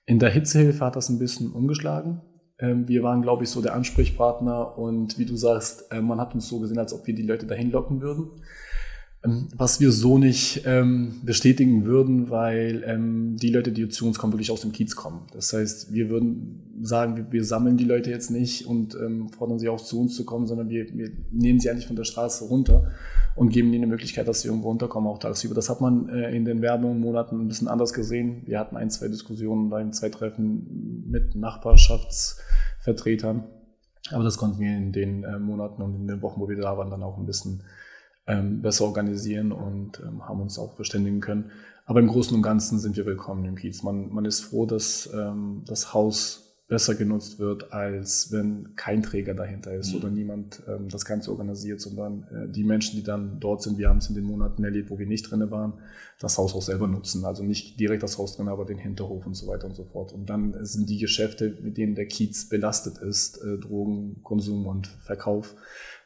In 0.06 0.20
der 0.20 0.30
Hitzehilfe 0.30 0.86
hat 0.86 0.96
das 0.96 1.10
ein 1.10 1.20
bisschen 1.20 1.52
umgeschlagen. 1.52 2.22
Ähm, 2.58 2.88
wir 2.88 3.04
waren, 3.04 3.22
glaube 3.22 3.44
ich, 3.44 3.50
so 3.50 3.62
der 3.62 3.76
Ansprechpartner 3.76 4.78
und 4.78 5.20
wie 5.20 5.26
du 5.26 5.36
sagst, 5.36 5.92
äh, 5.92 6.00
man 6.00 6.22
hat 6.22 6.34
uns 6.34 6.48
so 6.48 6.60
gesehen, 6.60 6.80
als 6.80 6.94
ob 6.94 7.06
wir 7.06 7.14
die 7.14 7.28
Leute 7.28 7.46
dahin 7.46 7.70
locken 7.70 8.02
würden. 8.02 8.42
Ähm, 9.24 9.48
was 9.56 9.80
wir 9.80 9.92
so 9.92 10.18
nicht 10.18 10.64
ähm, 10.66 11.22
bestätigen 11.24 11.86
würden, 11.86 12.30
weil 12.30 12.84
ähm, 12.86 13.36
die 13.38 13.50
Leute, 13.50 13.72
die 13.72 13.90
zu 13.90 14.06
uns 14.06 14.20
kommen, 14.20 14.34
wirklich 14.34 14.52
aus 14.52 14.62
dem 14.62 14.72
Kiez 14.72 14.96
kommen. 14.96 15.22
Das 15.34 15.54
heißt, 15.54 15.92
wir 15.92 16.10
würden 16.10 16.84
sagen, 16.84 17.16
wir, 17.16 17.32
wir 17.32 17.44
sammeln 17.44 17.78
die 17.78 17.86
Leute 17.86 18.12
jetzt 18.12 18.30
nicht 18.30 18.68
und 18.68 18.96
ähm, 18.96 19.30
fordern 19.30 19.58
sie 19.58 19.70
auch 19.70 19.82
zu 19.82 20.00
uns 20.00 20.16
zu 20.16 20.24
kommen, 20.24 20.46
sondern 20.46 20.70
wir, 20.70 20.86
wir 20.96 21.10
nehmen 21.32 21.60
sie 21.60 21.70
eigentlich 21.70 21.88
von 21.88 21.96
der 21.96 22.04
Straße 22.04 22.46
runter 22.46 22.92
und 23.36 23.50
geben 23.50 23.70
ihnen 23.70 23.84
eine 23.84 23.92
Möglichkeit, 23.92 24.28
dass 24.28 24.42
sie 24.42 24.50
irgendwo 24.50 24.70
runterkommen, 24.70 25.10
auch 25.10 25.20
tagsüber. 25.20 25.56
Das 25.56 25.70
hat 25.70 25.82
man 25.82 26.10
äh, 26.10 26.36
in 26.36 26.46
den 26.46 26.62
Werbungsmonaten 26.62 27.42
ein 27.42 27.48
bisschen 27.48 27.68
anders 27.68 27.94
gesehen. 27.94 28.44
Wir 28.46 28.60
hatten 28.60 28.78
ein, 28.78 28.92
zwei 28.92 29.08
Diskussionen, 29.08 29.74
ein, 29.74 29.94
zwei 29.94 30.10
Treffen 30.10 31.08
mit 31.10 31.36
Nachbarschaftsvertretern. 31.36 33.46
Aber 34.12 34.24
das 34.24 34.38
konnten 34.38 34.60
wir 34.60 34.78
in 34.78 34.92
den 34.92 35.24
äh, 35.24 35.40
Monaten 35.40 35.82
und 35.82 35.96
in 35.96 36.08
den 36.08 36.22
Wochen, 36.22 36.40
wo 36.40 36.48
wir 36.48 36.56
da 36.56 36.78
waren, 36.78 36.92
dann 36.92 37.04
auch 37.04 37.18
ein 37.18 37.26
bisschen 37.26 37.64
ähm, 38.28 38.62
besser 38.62 38.86
organisieren 38.86 39.52
und 39.52 40.02
ähm, 40.06 40.28
haben 40.28 40.42
uns 40.42 40.60
auch 40.60 40.76
verständigen 40.76 41.22
können. 41.22 41.52
Aber 41.86 42.02
im 42.02 42.08
Großen 42.08 42.36
und 42.36 42.42
Ganzen 42.42 42.80
sind 42.80 42.98
wir 42.98 43.06
willkommen 43.06 43.46
im 43.46 43.56
Kiez. 43.56 43.82
Man, 43.82 44.14
man 44.14 44.26
ist 44.26 44.42
froh, 44.42 44.66
dass 44.66 45.10
ähm, 45.14 45.64
das 45.66 45.94
Haus 45.94 46.44
besser 46.68 46.96
genutzt 46.96 47.40
wird, 47.40 47.72
als 47.72 48.30
wenn 48.34 48.76
kein 48.76 49.02
Träger 49.02 49.34
dahinter 49.34 49.74
ist 49.74 49.94
mhm. 49.94 50.00
oder 50.00 50.10
niemand 50.10 50.62
ähm, 50.68 50.90
das 50.90 51.06
Ganze 51.06 51.32
organisiert, 51.32 51.80
sondern 51.80 52.24
äh, 52.24 52.50
die 52.52 52.66
Menschen, 52.66 52.98
die 52.98 53.04
dann 53.04 53.40
dort 53.40 53.64
sind, 53.64 53.78
wir 53.78 53.88
haben 53.88 54.00
es 54.00 54.10
in 54.10 54.16
den 54.16 54.26
Monaten 54.26 54.66
erlebt, 54.66 54.90
wo 54.90 55.00
wir 55.00 55.08
nicht 55.08 55.32
drinne 55.32 55.50
waren, 55.50 55.74
das 56.20 56.38
Haus 56.38 56.54
auch 56.54 56.62
selber 56.62 56.88
nutzen. 56.88 57.24
Also 57.24 57.44
nicht 57.44 57.80
direkt 57.80 58.04
das 58.04 58.18
Haus 58.18 58.36
drin, 58.36 58.50
aber 58.50 58.66
den 58.66 58.80
Hinterhof 58.80 59.26
und 59.26 59.36
so 59.36 59.48
weiter 59.48 59.68
und 59.68 59.76
so 59.76 59.86
fort. 59.86 60.12
Und 60.12 60.30
dann 60.30 60.66
sind 60.66 60.90
die 60.90 60.98
Geschäfte, 60.98 61.58
mit 61.62 61.78
denen 61.78 61.96
der 61.96 62.08
Kiez 62.08 62.50
belastet 62.50 62.98
ist, 62.98 63.42
äh, 63.42 63.58
Drogenkonsum 63.58 64.66
und 64.66 64.88
Verkauf, 64.88 65.56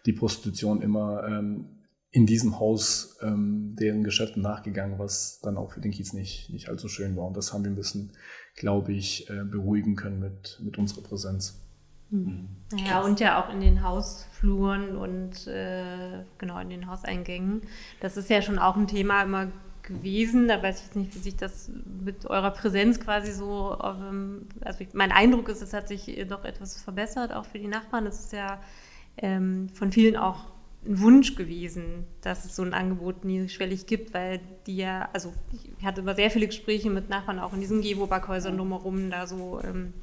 die 0.05 0.13
Prostitution 0.13 0.83
immer 0.83 1.27
ähm, 1.27 1.65
in 2.11 2.25
diesem 2.25 2.59
Haus 2.59 3.17
ähm, 3.21 3.75
deren 3.79 4.03
Geschäften 4.03 4.41
nachgegangen, 4.41 4.99
was 4.99 5.39
dann 5.41 5.57
auch 5.57 5.71
für 5.71 5.81
den 5.81 5.91
Kiez 5.91 6.13
nicht, 6.13 6.49
nicht 6.49 6.67
allzu 6.67 6.89
schön 6.89 7.15
war. 7.15 7.25
Und 7.25 7.37
das 7.37 7.53
haben 7.53 7.63
wir 7.63 7.71
ein 7.71 7.75
bisschen 7.75 8.11
glaube 8.55 8.93
ich, 8.93 9.29
äh, 9.29 9.43
beruhigen 9.43 9.95
können 9.95 10.19
mit, 10.19 10.59
mit 10.61 10.77
unserer 10.77 11.01
Präsenz. 11.01 11.59
Mhm. 12.09 12.49
Ja, 12.75 13.01
und 13.01 13.19
ja 13.19 13.41
auch 13.41 13.53
in 13.53 13.61
den 13.61 13.83
Hausfluren 13.83 14.97
und 14.97 15.47
äh, 15.47 16.23
genau 16.37 16.59
in 16.59 16.69
den 16.69 16.87
Hauseingängen. 16.87 17.61
Das 18.01 18.17
ist 18.17 18.29
ja 18.29 18.41
schon 18.41 18.59
auch 18.59 18.75
ein 18.75 18.87
Thema 18.87 19.23
immer 19.23 19.47
gewesen. 19.81 20.47
Da 20.47 20.61
weiß 20.61 20.79
ich 20.79 20.85
jetzt 20.85 20.95
nicht, 20.95 21.15
wie 21.15 21.19
sich 21.19 21.37
das 21.37 21.71
mit 22.03 22.25
eurer 22.25 22.51
Präsenz 22.51 22.99
quasi 22.99 23.31
so, 23.31 23.77
ähm, 23.81 24.47
also 24.61 24.81
ich, 24.81 24.93
mein 24.93 25.11
Eindruck 25.11 25.47
ist, 25.49 25.61
es 25.61 25.73
hat 25.73 25.87
sich 25.87 26.25
doch 26.27 26.43
etwas 26.43 26.81
verbessert, 26.81 27.33
auch 27.33 27.45
für 27.45 27.59
die 27.59 27.67
Nachbarn. 27.67 28.05
Es 28.05 28.19
ist 28.19 28.33
ja 28.33 28.61
ähm, 29.17 29.69
von 29.73 29.91
vielen 29.91 30.17
auch 30.17 30.51
ein 30.85 30.99
Wunsch 30.99 31.35
gewesen, 31.35 32.05
dass 32.21 32.45
es 32.45 32.55
so 32.55 32.63
ein 32.63 32.73
Angebot 32.73 33.23
niedrigschwellig 33.23 33.85
gibt, 33.85 34.13
weil 34.13 34.39
die 34.65 34.77
ja, 34.77 35.09
also 35.13 35.33
ich 35.51 35.85
hatte 35.85 36.01
immer 36.01 36.15
sehr 36.15 36.31
viele 36.31 36.47
Gespräche 36.47 36.89
mit 36.89 37.09
Nachbarn 37.09 37.39
auch 37.39 37.53
in 37.53 37.59
diesen 37.59 37.81
Gewo-Backhäusern 37.81 38.57
drumherum, 38.57 39.11
da 39.11 39.27
so 39.27 39.61
ähm, 39.63 39.93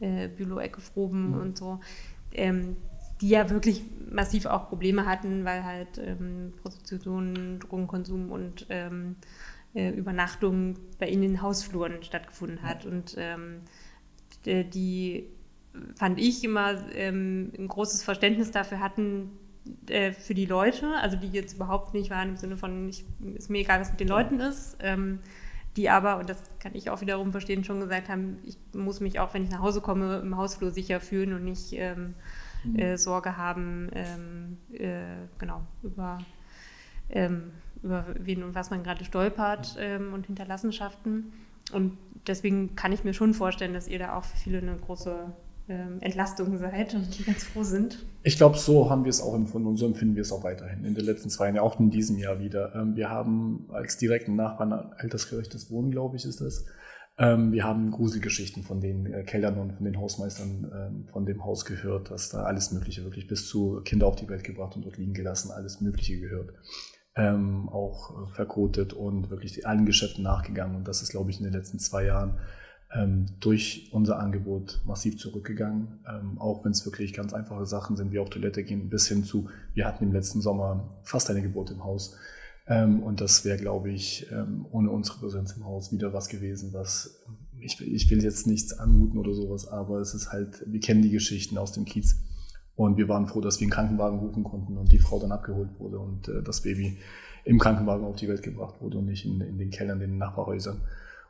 äh, 0.00 0.28
Bülow-Ecke 0.28 0.80
Froben 0.80 1.30
mhm. 1.30 1.40
und 1.40 1.58
so, 1.58 1.80
ähm, 2.32 2.76
die 3.20 3.28
ja 3.28 3.50
wirklich 3.50 3.82
massiv 4.10 4.46
auch 4.46 4.68
Probleme 4.68 5.06
hatten, 5.06 5.44
weil 5.44 5.64
halt 5.64 5.98
ähm, 5.98 6.54
Prostitution, 6.62 7.58
Drogenkonsum 7.60 8.30
und 8.30 8.66
ähm, 8.70 9.16
äh, 9.74 9.90
Übernachtung 9.90 10.76
bei 10.98 11.08
ihnen 11.08 11.22
in 11.22 11.32
den 11.32 11.42
Hausfluren 11.42 12.02
stattgefunden 12.02 12.62
hat. 12.62 12.86
Und 12.86 13.16
ähm, 13.18 13.60
die 14.46 15.28
fand 15.96 16.20
ich 16.20 16.44
immer 16.44 16.92
ähm, 16.94 17.52
ein 17.58 17.68
großes 17.68 18.02
Verständnis 18.02 18.50
dafür 18.50 18.80
hatten, 18.80 19.30
äh, 19.88 20.12
für 20.12 20.34
die 20.34 20.46
Leute, 20.46 20.94
also 21.00 21.16
die 21.16 21.28
jetzt 21.28 21.54
überhaupt 21.54 21.94
nicht 21.94 22.10
waren 22.10 22.30
im 22.30 22.36
Sinne 22.36 22.56
von, 22.56 22.88
ich, 22.88 23.04
ist 23.34 23.50
mir 23.50 23.58
egal, 23.58 23.80
was 23.80 23.90
mit 23.90 24.00
den 24.00 24.08
Leuten 24.08 24.40
ist, 24.40 24.76
ähm, 24.80 25.20
die 25.76 25.90
aber, 25.90 26.18
und 26.18 26.28
das 26.28 26.42
kann 26.60 26.74
ich 26.74 26.90
auch 26.90 27.00
wiederum 27.00 27.32
verstehen, 27.32 27.64
schon 27.64 27.80
gesagt 27.80 28.08
haben, 28.08 28.38
ich 28.44 28.56
muss 28.74 29.00
mich 29.00 29.18
auch, 29.18 29.34
wenn 29.34 29.44
ich 29.44 29.50
nach 29.50 29.60
Hause 29.60 29.80
komme, 29.80 30.18
im 30.18 30.36
Hausflur 30.36 30.70
sicher 30.70 31.00
fühlen 31.00 31.32
und 31.32 31.44
nicht 31.44 31.72
ähm, 31.72 32.14
mhm. 32.64 32.78
äh, 32.78 32.96
Sorge 32.96 33.36
haben, 33.36 33.90
ähm, 33.92 34.58
äh, 34.72 35.26
genau, 35.38 35.62
über, 35.82 36.18
ähm, 37.10 37.52
über 37.82 38.06
wen 38.18 38.44
und 38.44 38.54
was 38.54 38.70
man 38.70 38.84
gerade 38.84 39.04
stolpert 39.04 39.76
ähm, 39.78 40.12
und 40.12 40.26
Hinterlassenschaften. 40.26 41.32
Und 41.72 41.96
deswegen 42.26 42.76
kann 42.76 42.92
ich 42.92 43.04
mir 43.04 43.14
schon 43.14 43.34
vorstellen, 43.34 43.74
dass 43.74 43.88
ihr 43.88 43.98
da 43.98 44.16
auch 44.16 44.24
für 44.24 44.36
viele 44.36 44.58
eine 44.58 44.76
große 44.76 45.32
ähm, 45.68 45.98
Entlastung 46.00 46.58
seid 46.58 46.94
und 46.94 47.18
die 47.18 47.24
ganz 47.24 47.44
froh 47.44 47.62
sind. 47.62 48.04
Ich 48.22 48.36
glaube, 48.36 48.58
so 48.58 48.90
haben 48.90 49.04
wir 49.04 49.10
es 49.10 49.22
auch 49.22 49.34
empfunden 49.34 49.68
und 49.68 49.76
so 49.76 49.86
empfinden 49.86 50.14
wir 50.14 50.22
es 50.22 50.32
auch 50.32 50.44
weiterhin 50.44 50.84
in 50.84 50.94
den 50.94 51.04
letzten 51.04 51.30
zwei 51.30 51.46
Jahren, 51.46 51.58
auch 51.58 51.80
in 51.80 51.90
diesem 51.90 52.18
Jahr 52.18 52.38
wieder. 52.38 52.74
Ähm, 52.74 52.96
wir 52.96 53.08
haben 53.08 53.66
als 53.70 53.96
direkten 53.96 54.36
Nachbarn 54.36 54.72
altersgerechtes 54.72 55.70
Wohnen, 55.70 55.90
glaube 55.90 56.16
ich, 56.16 56.24
ist 56.24 56.40
das. 56.40 56.66
Ähm, 57.16 57.52
wir 57.52 57.64
haben 57.64 57.90
Gruselgeschichten 57.92 58.62
von 58.62 58.80
den 58.80 59.06
äh, 59.06 59.22
Kellern 59.22 59.58
und 59.58 59.72
von 59.72 59.84
den 59.84 59.98
Hausmeistern 59.98 61.06
von 61.10 61.24
dem 61.24 61.44
Haus 61.44 61.64
gehört, 61.64 62.10
dass 62.10 62.28
da 62.28 62.42
alles 62.42 62.72
Mögliche 62.72 63.04
wirklich 63.04 63.26
bis 63.26 63.48
zu 63.48 63.80
Kinder 63.84 64.06
auf 64.06 64.16
die 64.16 64.28
Welt 64.28 64.44
gebracht 64.44 64.76
und 64.76 64.84
dort 64.84 64.98
liegen 64.98 65.14
gelassen, 65.14 65.50
alles 65.50 65.80
Mögliche 65.80 66.18
gehört. 66.18 66.52
Ähm, 67.16 67.68
auch 67.68 68.28
verkotet 68.32 68.92
und 68.92 69.30
wirklich 69.30 69.66
allen 69.66 69.86
Geschäften 69.86 70.24
nachgegangen. 70.24 70.74
Und 70.76 70.88
das 70.88 71.00
ist, 71.00 71.10
glaube 71.10 71.30
ich, 71.30 71.38
in 71.38 71.44
den 71.44 71.52
letzten 71.52 71.78
zwei 71.78 72.04
Jahren 72.04 72.38
ähm, 72.94 73.26
durch 73.40 73.90
unser 73.92 74.18
Angebot 74.18 74.80
massiv 74.86 75.18
zurückgegangen. 75.18 76.00
Ähm, 76.08 76.38
auch 76.38 76.64
wenn 76.64 76.72
es 76.72 76.84
wirklich 76.84 77.12
ganz 77.12 77.34
einfache 77.34 77.66
Sachen 77.66 77.96
sind, 77.96 78.12
wie 78.12 78.18
auf 78.18 78.30
Toilette 78.30 78.62
gehen, 78.62 78.88
bis 78.88 79.08
hin 79.08 79.24
zu, 79.24 79.48
wir 79.74 79.86
hatten 79.86 80.04
im 80.04 80.12
letzten 80.12 80.40
Sommer 80.40 80.98
fast 81.02 81.28
eine 81.30 81.42
Geburt 81.42 81.70
im 81.70 81.84
Haus. 81.84 82.16
Ähm, 82.66 83.02
und 83.02 83.20
das 83.20 83.44
wäre, 83.44 83.58
glaube 83.58 83.90
ich, 83.90 84.26
ähm, 84.30 84.66
ohne 84.70 84.90
unsere 84.90 85.18
Präsenz 85.18 85.52
im 85.52 85.64
Haus 85.64 85.92
wieder 85.92 86.12
was 86.12 86.28
gewesen, 86.28 86.72
was 86.72 87.20
ich, 87.60 87.80
ich 87.80 88.10
will 88.10 88.22
jetzt 88.22 88.46
nichts 88.46 88.78
anmuten 88.78 89.18
oder 89.18 89.34
sowas, 89.34 89.66
aber 89.68 89.98
es 90.00 90.14
ist 90.14 90.32
halt, 90.32 90.62
wir 90.66 90.80
kennen 90.80 91.02
die 91.02 91.10
Geschichten 91.10 91.58
aus 91.58 91.72
dem 91.72 91.84
Kiez. 91.84 92.16
Und 92.76 92.96
wir 92.96 93.08
waren 93.08 93.26
froh, 93.26 93.40
dass 93.40 93.60
wir 93.60 93.66
einen 93.66 93.72
Krankenwagen 93.72 94.18
rufen 94.18 94.42
konnten 94.42 94.76
und 94.76 94.90
die 94.90 94.98
Frau 94.98 95.20
dann 95.20 95.30
abgeholt 95.30 95.78
wurde 95.78 95.98
und 95.98 96.28
äh, 96.28 96.42
das 96.42 96.62
Baby 96.62 96.98
im 97.44 97.58
Krankenwagen 97.58 98.04
auf 98.04 98.16
die 98.16 98.28
Welt 98.28 98.42
gebracht 98.42 98.80
wurde 98.80 98.98
und 98.98 99.06
nicht 99.06 99.24
in, 99.24 99.40
in 99.40 99.58
den 99.58 99.70
Kellern, 99.70 100.00
in 100.00 100.10
den 100.10 100.18
Nachbarhäusern. 100.18 100.80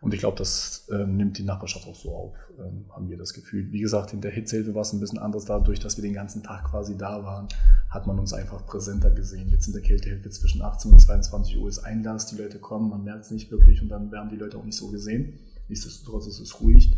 Und 0.04 0.12
ich 0.12 0.20
glaube, 0.20 0.36
das 0.36 0.86
ähm, 0.92 1.16
nimmt 1.16 1.38
die 1.38 1.44
Nachbarschaft 1.44 1.88
auch 1.88 1.94
so 1.94 2.14
auf, 2.14 2.36
ähm, 2.58 2.84
haben 2.90 3.08
wir 3.08 3.16
das 3.16 3.32
Gefühl. 3.32 3.72
Wie 3.72 3.80
gesagt, 3.80 4.12
in 4.12 4.20
der 4.20 4.32
Hitzehilfe 4.32 4.74
war 4.74 4.82
es 4.82 4.92
ein 4.92 5.00
bisschen 5.00 5.18
anders. 5.18 5.46
Dadurch, 5.46 5.80
dass 5.80 5.96
wir 5.96 6.02
den 6.02 6.12
ganzen 6.12 6.42
Tag 6.42 6.64
quasi 6.64 6.98
da 6.98 7.24
waren, 7.24 7.48
hat 7.88 8.06
man 8.06 8.18
uns 8.18 8.34
einfach 8.34 8.66
präsenter 8.66 9.10
gesehen. 9.10 9.48
Jetzt 9.48 9.66
in 9.66 9.72
der 9.72 9.80
Kältehilfe 9.80 10.28
zwischen 10.28 10.60
18 10.60 10.92
und 10.92 10.98
22 10.98 11.56
Uhr 11.56 11.70
ist 11.70 11.78
Einlass, 11.78 12.26
die 12.26 12.36
Leute 12.36 12.58
kommen, 12.58 12.90
man 12.90 13.02
merkt 13.02 13.24
es 13.24 13.30
nicht 13.30 13.50
wirklich 13.50 13.80
und 13.80 13.88
dann 13.88 14.12
werden 14.12 14.28
die 14.28 14.36
Leute 14.36 14.58
auch 14.58 14.64
nicht 14.64 14.76
so 14.76 14.88
gesehen. 14.88 15.38
Nichtsdestotrotz 15.68 16.26
ist 16.26 16.38
es 16.38 16.60
ruhig. 16.60 16.94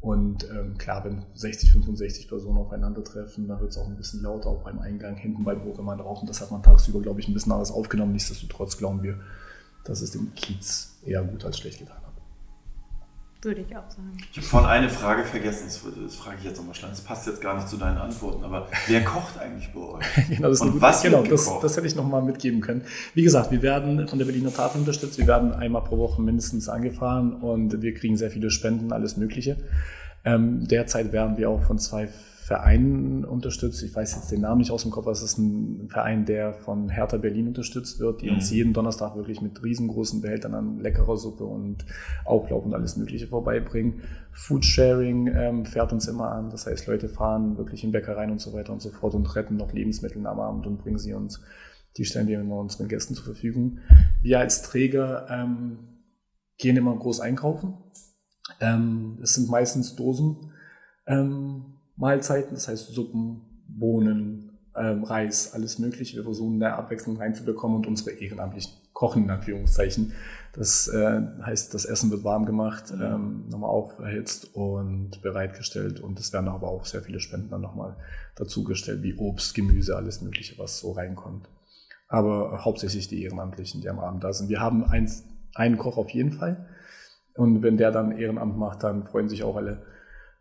Und 0.00 0.42
ähm, 0.50 0.76
klar, 0.78 1.04
wenn 1.04 1.22
60, 1.34 1.70
65 1.70 2.26
Personen 2.26 2.58
aufeinandertreffen, 2.58 3.46
dann 3.46 3.60
wird 3.60 3.70
es 3.70 3.78
auch 3.78 3.86
ein 3.86 3.96
bisschen 3.96 4.22
lauter, 4.22 4.48
auch 4.48 4.64
beim 4.64 4.80
Eingang 4.80 5.14
hinten 5.14 5.44
beim 5.44 5.62
Hof, 5.62 5.78
wenn 5.78 5.84
man 5.84 6.00
rauchen. 6.00 6.26
Das 6.26 6.40
hat 6.40 6.50
man 6.50 6.64
tagsüber, 6.64 7.00
glaube 7.02 7.20
ich, 7.20 7.28
ein 7.28 7.34
bisschen 7.34 7.52
anders 7.52 7.70
aufgenommen. 7.70 8.14
Nichtsdestotrotz 8.14 8.76
glauben 8.76 9.04
wir, 9.04 9.20
dass 9.84 10.00
es 10.00 10.10
dem 10.10 10.34
Kiez 10.34 10.98
eher 11.04 11.22
gut 11.22 11.44
als 11.44 11.58
schlecht 11.58 11.78
getan 11.78 11.98
hat. 11.98 12.07
Würde 13.40 13.60
ich 13.60 13.76
auch 13.76 13.88
sagen. 13.88 14.16
Ich 14.32 14.38
habe 14.38 14.46
vorhin 14.48 14.68
eine 14.68 14.88
Frage 14.88 15.22
vergessen, 15.24 15.66
das, 15.66 15.80
das 16.02 16.16
frage 16.16 16.38
ich 16.40 16.44
jetzt 16.44 16.56
nochmal 16.56 16.74
schnell. 16.74 16.90
Das 16.90 17.00
passt 17.00 17.24
jetzt 17.28 17.40
gar 17.40 17.54
nicht 17.54 17.68
zu 17.68 17.76
deinen 17.76 17.96
Antworten, 17.96 18.42
aber 18.42 18.66
wer 18.88 19.04
kocht 19.04 19.38
eigentlich 19.38 19.72
bei 19.72 19.80
euch? 19.80 20.04
genau, 20.28 20.48
das, 20.48 20.60
Und 20.60 20.80
was 20.80 21.02
genau, 21.02 21.22
das, 21.22 21.48
das, 21.60 21.76
hätte 21.76 21.86
ich 21.86 21.94
nochmal 21.94 22.20
mitgeben 22.20 22.60
können. 22.60 22.82
Wie 23.14 23.22
gesagt, 23.22 23.52
wir 23.52 23.62
werden 23.62 24.08
von 24.08 24.18
der 24.18 24.26
Berliner 24.26 24.52
Tafel 24.52 24.80
unterstützt. 24.80 25.18
Wir 25.18 25.28
werden 25.28 25.52
einmal 25.52 25.84
pro 25.84 25.98
Woche 25.98 26.20
mindestens 26.20 26.68
angefahren 26.68 27.34
und 27.34 27.80
wir 27.80 27.94
kriegen 27.94 28.16
sehr 28.16 28.32
viele 28.32 28.50
Spenden, 28.50 28.92
alles 28.92 29.16
Mögliche. 29.16 29.56
Ähm, 30.24 30.66
derzeit 30.66 31.12
werden 31.12 31.36
wir 31.36 31.48
auch 31.48 31.62
von 31.62 31.78
zwei 31.78 32.08
Verein 32.48 33.26
unterstützt. 33.26 33.82
Ich 33.82 33.94
weiß 33.94 34.14
jetzt 34.14 34.32
den 34.32 34.40
Namen 34.40 34.60
nicht 34.60 34.70
aus 34.70 34.80
dem 34.80 34.90
Kopf, 34.90 35.04
aber 35.04 35.12
es 35.12 35.20
ist 35.20 35.36
ein 35.36 35.86
Verein, 35.90 36.24
der 36.24 36.54
von 36.54 36.88
Hertha 36.88 37.18
Berlin 37.18 37.48
unterstützt 37.48 38.00
wird, 38.00 38.22
die 38.22 38.30
mhm. 38.30 38.36
uns 38.36 38.50
jeden 38.50 38.72
Donnerstag 38.72 39.16
wirklich 39.16 39.42
mit 39.42 39.62
riesengroßen 39.62 40.22
Behältern 40.22 40.54
an 40.54 40.78
leckerer 40.78 41.18
Suppe 41.18 41.44
und 41.44 41.84
Auflauf 42.24 42.64
und 42.64 42.72
alles 42.72 42.96
Mögliche 42.96 43.26
vorbeibringen. 43.26 44.00
Foodsharing 44.30 45.26
ähm, 45.26 45.66
fährt 45.66 45.92
uns 45.92 46.08
immer 46.08 46.32
an. 46.32 46.48
Das 46.48 46.66
heißt, 46.66 46.86
Leute 46.86 47.10
fahren 47.10 47.58
wirklich 47.58 47.84
in 47.84 47.92
Bäckereien 47.92 48.30
und 48.30 48.40
so 48.40 48.54
weiter 48.54 48.72
und 48.72 48.80
so 48.80 48.88
fort 48.88 49.12
und 49.14 49.36
retten 49.36 49.58
noch 49.58 49.74
Lebensmittel 49.74 50.26
am 50.26 50.40
Abend 50.40 50.66
und 50.66 50.78
bringen 50.78 50.98
sie 50.98 51.12
uns. 51.12 51.42
Die 51.98 52.06
stellen 52.06 52.28
wir 52.28 52.40
immer 52.40 52.56
unseren 52.56 52.88
Gästen 52.88 53.14
zur 53.14 53.26
Verfügung. 53.26 53.80
Wir 54.22 54.38
als 54.38 54.62
Träger 54.62 55.26
ähm, 55.28 55.80
gehen 56.56 56.78
immer 56.78 56.96
groß 56.96 57.20
einkaufen. 57.20 57.74
Ähm, 58.58 59.18
es 59.22 59.34
sind 59.34 59.50
meistens 59.50 59.96
Dosen. 59.96 60.50
Ähm, 61.06 61.77
Mahlzeiten, 61.98 62.54
das 62.54 62.68
heißt 62.68 62.94
Suppen, 62.94 63.42
Bohnen, 63.68 64.52
ähm, 64.76 65.04
Reis, 65.04 65.52
alles 65.52 65.78
Mögliche. 65.78 66.16
Wir 66.16 66.24
versuchen 66.24 66.60
da 66.60 66.76
Abwechslung 66.76 67.16
reinzubekommen 67.16 67.78
und 67.78 67.86
unsere 67.86 68.10
Ehrenamtlichen 68.10 68.72
kochen, 68.92 69.24
in 69.24 69.30
Anführungszeichen. 69.30 70.12
Das 70.52 70.88
äh, 70.88 71.20
heißt, 71.42 71.74
das 71.74 71.84
Essen 71.84 72.10
wird 72.10 72.24
warm 72.24 72.46
gemacht, 72.46 72.92
ähm, 72.92 73.44
nochmal 73.48 73.70
auferhitzt 73.70 74.54
und 74.54 75.20
bereitgestellt 75.22 76.00
und 76.00 76.18
es 76.18 76.32
werden 76.32 76.48
aber 76.48 76.68
auch 76.68 76.84
sehr 76.84 77.02
viele 77.02 77.20
Spenden 77.20 77.50
dann 77.50 77.60
nochmal 77.60 77.96
dazugestellt, 78.36 79.02
wie 79.02 79.14
Obst, 79.14 79.54
Gemüse, 79.54 79.96
alles 79.96 80.22
Mögliche, 80.22 80.58
was 80.58 80.78
so 80.78 80.92
reinkommt. 80.92 81.48
Aber 82.08 82.64
hauptsächlich 82.64 83.08
die 83.08 83.22
Ehrenamtlichen, 83.22 83.82
die 83.82 83.88
am 83.88 83.98
Abend 83.98 84.24
da 84.24 84.32
sind. 84.32 84.48
Wir 84.48 84.60
haben 84.60 84.84
eins, 84.84 85.24
einen 85.54 85.76
Koch 85.76 85.96
auf 85.96 86.10
jeden 86.10 86.32
Fall 86.32 86.66
und 87.34 87.62
wenn 87.62 87.76
der 87.76 87.92
dann 87.92 88.12
Ehrenamt 88.12 88.56
macht, 88.56 88.82
dann 88.82 89.04
freuen 89.04 89.28
sich 89.28 89.44
auch 89.44 89.56
alle 89.56 89.82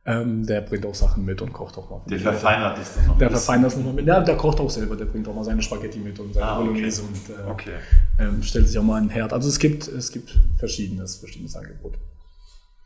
ähm, 0.08 0.46
der 0.46 0.62
bringt 0.62 0.86
auch 0.86 0.96
Sachen 0.96 1.26
mit 1.26 1.42
und 1.42 1.52
kocht 1.52 1.78
auch 1.78 1.90
mal. 1.90 2.02
Der 2.10 2.18
verfeinert 2.18 2.78
das 2.78 2.96
dann 2.96 3.08
noch. 3.08 3.18
Der 3.18 3.30
verfeinert 3.30 3.66
das 3.66 3.78
nochmal 3.78 3.94
mit. 3.94 4.08
Ja, 4.08 4.22
der 4.22 4.38
kocht 4.38 4.58
auch 4.62 4.70
selber, 4.70 4.96
der 4.96 5.04
bringt 5.04 5.28
auch 5.28 5.36
mal 5.36 5.44
seine 5.44 5.62
Spaghetti 5.62 6.00
mit 6.00 6.18
und 6.18 6.34
seine 6.34 6.46
ah, 6.46 6.60
Bolognese 6.60 7.04
okay. 7.04 7.12
und 7.12 7.46
äh, 7.46 7.52
okay. 7.52 7.72
ähm, 8.18 8.42
stellt 8.42 8.70
sich 8.70 8.80
auch 8.80 8.84
mal 8.84 8.96
einen 8.96 9.10
Herd. 9.10 9.34
Also 9.34 9.50
es 9.50 9.60
gibt, 9.60 9.86
es 9.90 10.10
gibt 10.14 10.40
verschiedenes, 10.58 11.18
verschiedenes 11.18 11.58
Angebot. 11.58 11.96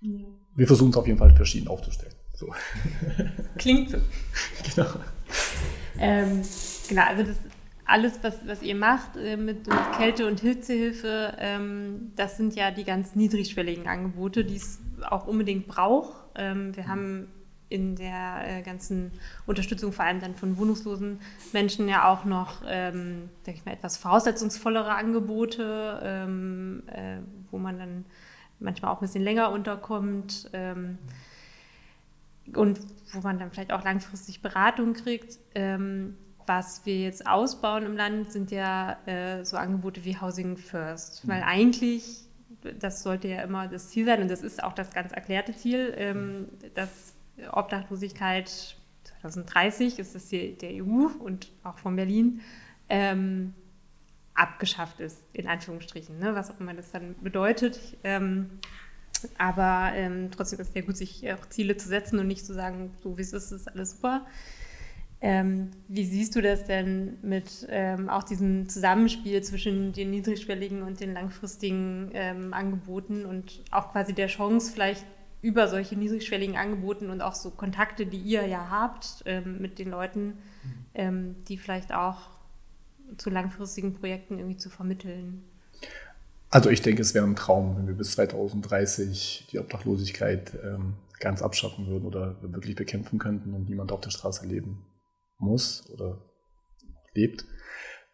Ja. 0.02 0.20
Wir 0.56 0.66
versuchen 0.66 0.90
es 0.90 0.98
auf 0.98 1.06
jeden 1.06 1.20
Fall 1.20 1.30
verschieden 1.36 1.68
aufzustellen. 1.68 2.16
So. 2.34 2.52
Klingt 3.60 3.92
so. 3.92 3.98
genau. 4.74 4.90
Ähm, 6.00 6.42
genau, 6.90 7.04
also 7.04 7.22
das 7.22 7.38
alles, 7.86 8.14
was, 8.24 8.38
was 8.48 8.64
ihr 8.64 8.76
macht 8.76 9.16
äh, 9.18 9.38
mit, 9.38 9.68
mit, 9.68 9.92
Kälte- 9.96 10.26
und 10.26 10.40
Hitzehilfe, 10.40 11.36
ähm, 11.38 12.14
das 12.16 12.38
sind 12.38 12.56
ja 12.56 12.72
die 12.72 12.84
ganz 12.84 13.16
niedrigschwelligen 13.16 13.88
Angebote, 13.88 14.44
die 14.44 14.56
es 14.56 14.80
auch 15.08 15.28
unbedingt 15.28 15.68
braucht. 15.68 16.21
Ähm, 16.36 16.76
wir 16.76 16.88
haben 16.88 17.28
in 17.72 17.96
der 17.96 18.42
äh, 18.46 18.62
ganzen 18.62 19.12
Unterstützung 19.46 19.94
vor 19.94 20.06
allem 20.06 20.20
dann 20.20 20.36
von 20.36 20.58
wohnungslosen 20.58 21.20
Menschen 21.54 21.88
ja 21.88 22.10
auch 22.10 22.26
noch, 22.26 22.62
ähm, 22.68 23.30
denke 23.46 23.60
ich 23.60 23.66
mal, 23.66 23.72
etwas 23.72 23.98
voraussetzungsvollere 23.98 24.94
Angebote, 24.94 26.02
ähm, 26.04 26.84
äh, 26.88 27.18
wo 27.50 27.58
man 27.58 27.80
dann 27.80 28.06
manchmal 28.60 28.92
auch 28.92 28.98
ein 28.98 29.08
bisschen 29.08 29.24
länger 29.24 29.52
unterkommt 29.52 30.50
ähm, 30.54 30.98
und 32.54 32.80
wo 33.14 33.22
man 33.22 33.40
dann 33.40 33.52
vielleicht 33.52 33.72
auch 33.72 33.84
langfristig 33.84 34.42
Beratung 34.42 34.94
kriegt. 34.94 35.40
Ähm, 35.56 36.18
was 36.46 36.86
wir 36.86 37.00
jetzt 37.00 37.28
ausbauen 37.28 37.86
im 37.86 37.96
Land, 37.96 38.32
sind 38.32 38.52
ja 38.52 38.98
äh, 39.06 39.46
so 39.46 39.56
Angebote 39.56 40.04
wie 40.04 40.18
Housing 40.20 40.58
First, 40.58 41.28
weil 41.28 41.44
eigentlich 41.44 42.26
das 42.80 43.04
sollte 43.04 43.28
ja 43.28 43.42
immer 43.42 43.68
das 43.68 43.90
Ziel 43.90 44.06
sein 44.06 44.22
und 44.22 44.30
das 44.30 44.42
ist 44.42 44.64
auch 44.64 44.74
das 44.74 44.92
ganz 44.92 45.12
erklärte 45.12 45.56
Ziel, 45.56 45.94
ähm, 45.98 46.48
dass 46.74 47.14
Obdachlosigkeit 47.52 48.76
2030 49.22 50.00
ist 50.00 50.16
das 50.16 50.28
Ziel 50.28 50.54
der 50.54 50.84
EU 50.84 51.08
und 51.20 51.52
auch 51.64 51.78
von 51.78 51.96
Berlin 51.96 52.42
ähm, 52.90 53.54
abgeschafft 54.34 55.00
ist, 55.00 55.24
in 55.34 55.48
Anführungsstrichen, 55.48 56.20
ne? 56.20 56.36
was 56.36 56.52
auch 56.52 56.60
immer 56.60 56.74
das 56.74 56.92
dann 56.92 57.16
bedeutet. 57.22 57.80
Ähm, 58.04 58.60
aber 59.38 59.92
ähm, 59.94 60.30
trotzdem 60.32 60.60
ist 60.60 60.68
es 60.68 60.74
sehr 60.74 60.82
gut, 60.82 60.98
sich 60.98 61.32
auch 61.32 61.46
Ziele 61.50 61.78
zu 61.78 61.88
setzen 61.88 62.20
und 62.20 62.28
nicht 62.28 62.46
zu 62.46 62.54
sagen, 62.54 62.92
so 63.04 63.18
wie 63.18 63.22
es 63.22 63.34
ist, 63.34 63.52
ist 63.52 63.68
alles 63.68 63.92
super. 63.92 64.26
Ähm, 65.24 65.70
wie 65.88 66.04
siehst 66.04 66.36
du 66.36 66.42
das 66.42 66.66
denn 66.66 67.20
mit 67.22 67.68
ähm, 67.70 68.10
auch 68.10 68.24
diesem 68.24 68.68
Zusammenspiel 68.68 69.44
zwischen 69.44 69.94
den 69.94 70.10
niedrigschwelligen 70.10 70.82
und 70.82 71.00
den 71.00 71.14
langfristigen 71.14 72.10
ähm, 72.14 72.56
Angeboten 72.56 73.26
und 73.26 73.62
auch 73.70 73.92
quasi 73.92 74.14
der 74.14 74.28
Chance, 74.28 74.72
vielleicht 74.74 75.06
über 75.44 75.68
solche 75.68 75.96
niedrigschwelligen 75.96 76.56
Angeboten 76.56 77.12
und 77.12 77.22
auch 77.22 77.36
so 77.36 77.52
Kontakte, 77.52 78.08
die 78.08 78.18
ihr 78.18 78.48
ja 78.48 78.72
habt 78.72 79.22
ähm, 79.28 79.62
mit 79.62 79.78
den 79.78 79.92
Leuten, 79.92 80.40
ähm, 80.96 81.36
die 81.48 81.60
vielleicht 81.60 81.94
auch 81.94 82.18
zu 83.18 83.30
langfristigen 83.30 83.94
Projekten 83.94 84.40
irgendwie 84.40 84.58
zu 84.58 84.72
vermitteln? 84.72 85.44
Also 86.50 86.72
ich 86.72 86.82
denke, 86.82 87.04
es 87.04 87.14
wäre 87.14 87.28
ein 87.28 87.36
Traum, 87.36 87.78
wenn 87.78 87.86
wir 87.88 87.94
bis 87.94 88.14
2030 88.14 89.48
die 89.52 89.60
Obdachlosigkeit 89.60 90.58
ähm, 90.64 90.94
ganz 91.20 91.44
abschaffen 91.44 91.86
würden 91.86 92.06
oder 92.06 92.36
wirklich 92.42 92.76
bekämpfen 92.76 93.20
könnten 93.20 93.54
und 93.54 93.70
niemand 93.70 93.92
auf 93.92 94.02
der 94.02 94.10
Straße 94.10 94.48
leben 94.48 94.84
muss 95.42 95.90
oder 95.92 96.22
lebt. 97.14 97.46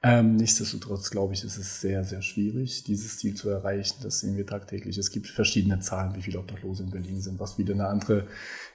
Ähm, 0.03 0.35
nichtsdestotrotz 0.35 1.09
glaube 1.09 1.33
ich, 1.33 1.43
ist 1.43 1.57
es 1.57 1.81
sehr, 1.81 2.03
sehr 2.03 2.21
schwierig, 2.21 2.83
dieses 2.83 3.17
Ziel 3.17 3.33
zu 3.33 3.49
erreichen. 3.49 3.97
Das 4.03 4.19
sehen 4.19 4.37
wir 4.37 4.45
tagtäglich. 4.45 4.97
Es 4.97 5.09
gibt 5.09 5.27
verschiedene 5.27 5.79
Zahlen, 5.79 6.15
wie 6.15 6.21
viele 6.21 6.39
Obdachlose 6.39 6.83
in 6.83 6.91
Berlin 6.91 7.19
sind, 7.19 7.39
was 7.39 7.57
wieder 7.57 7.73
eine 7.73 7.87
andere 7.87 8.27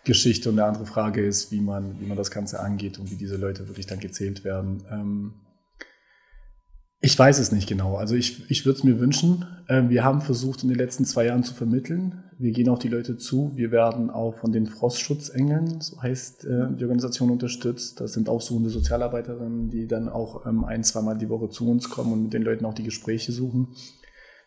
Geschichte 0.04 0.50
und 0.50 0.58
eine 0.58 0.66
andere 0.66 0.86
Frage 0.86 1.24
ist, 1.24 1.52
wie 1.52 1.60
man, 1.60 2.00
wie 2.00 2.06
man 2.06 2.16
das 2.16 2.32
Ganze 2.32 2.58
angeht 2.58 2.98
und 2.98 3.10
wie 3.10 3.16
diese 3.16 3.36
Leute 3.36 3.68
wirklich 3.68 3.86
dann 3.86 4.00
gezählt 4.00 4.42
werden. 4.42 4.84
Ähm, 4.90 5.34
ich 7.00 7.16
weiß 7.16 7.38
es 7.38 7.52
nicht 7.52 7.68
genau. 7.68 7.96
Also 7.96 8.16
ich, 8.16 8.50
ich 8.50 8.66
würde 8.66 8.78
es 8.78 8.84
mir 8.84 8.98
wünschen. 8.98 9.46
Ähm, 9.68 9.90
wir 9.90 10.02
haben 10.02 10.22
versucht, 10.22 10.64
in 10.64 10.68
den 10.68 10.78
letzten 10.78 11.04
zwei 11.04 11.26
Jahren 11.26 11.44
zu 11.44 11.54
vermitteln. 11.54 12.24
Wir 12.42 12.50
gehen 12.50 12.68
auf 12.68 12.80
die 12.80 12.88
Leute 12.88 13.16
zu. 13.16 13.52
Wir 13.54 13.70
werden 13.70 14.10
auch 14.10 14.34
von 14.34 14.50
den 14.50 14.66
Frostsschutzengeln, 14.66 15.80
so 15.80 16.02
heißt 16.02 16.44
äh, 16.44 16.74
die 16.76 16.82
Organisation, 16.82 17.30
unterstützt. 17.30 18.00
Das 18.00 18.14
sind 18.14 18.28
aufsuchende 18.28 18.68
Sozialarbeiterinnen, 18.68 19.70
die 19.70 19.86
dann 19.86 20.08
auch 20.08 20.44
ähm, 20.44 20.64
ein, 20.64 20.82
zweimal 20.82 21.16
die 21.16 21.28
Woche 21.28 21.50
zu 21.50 21.70
uns 21.70 21.88
kommen 21.88 22.12
und 22.12 22.22
mit 22.24 22.32
den 22.32 22.42
Leuten 22.42 22.64
auch 22.64 22.74
die 22.74 22.82
Gespräche 22.82 23.30
suchen. 23.30 23.68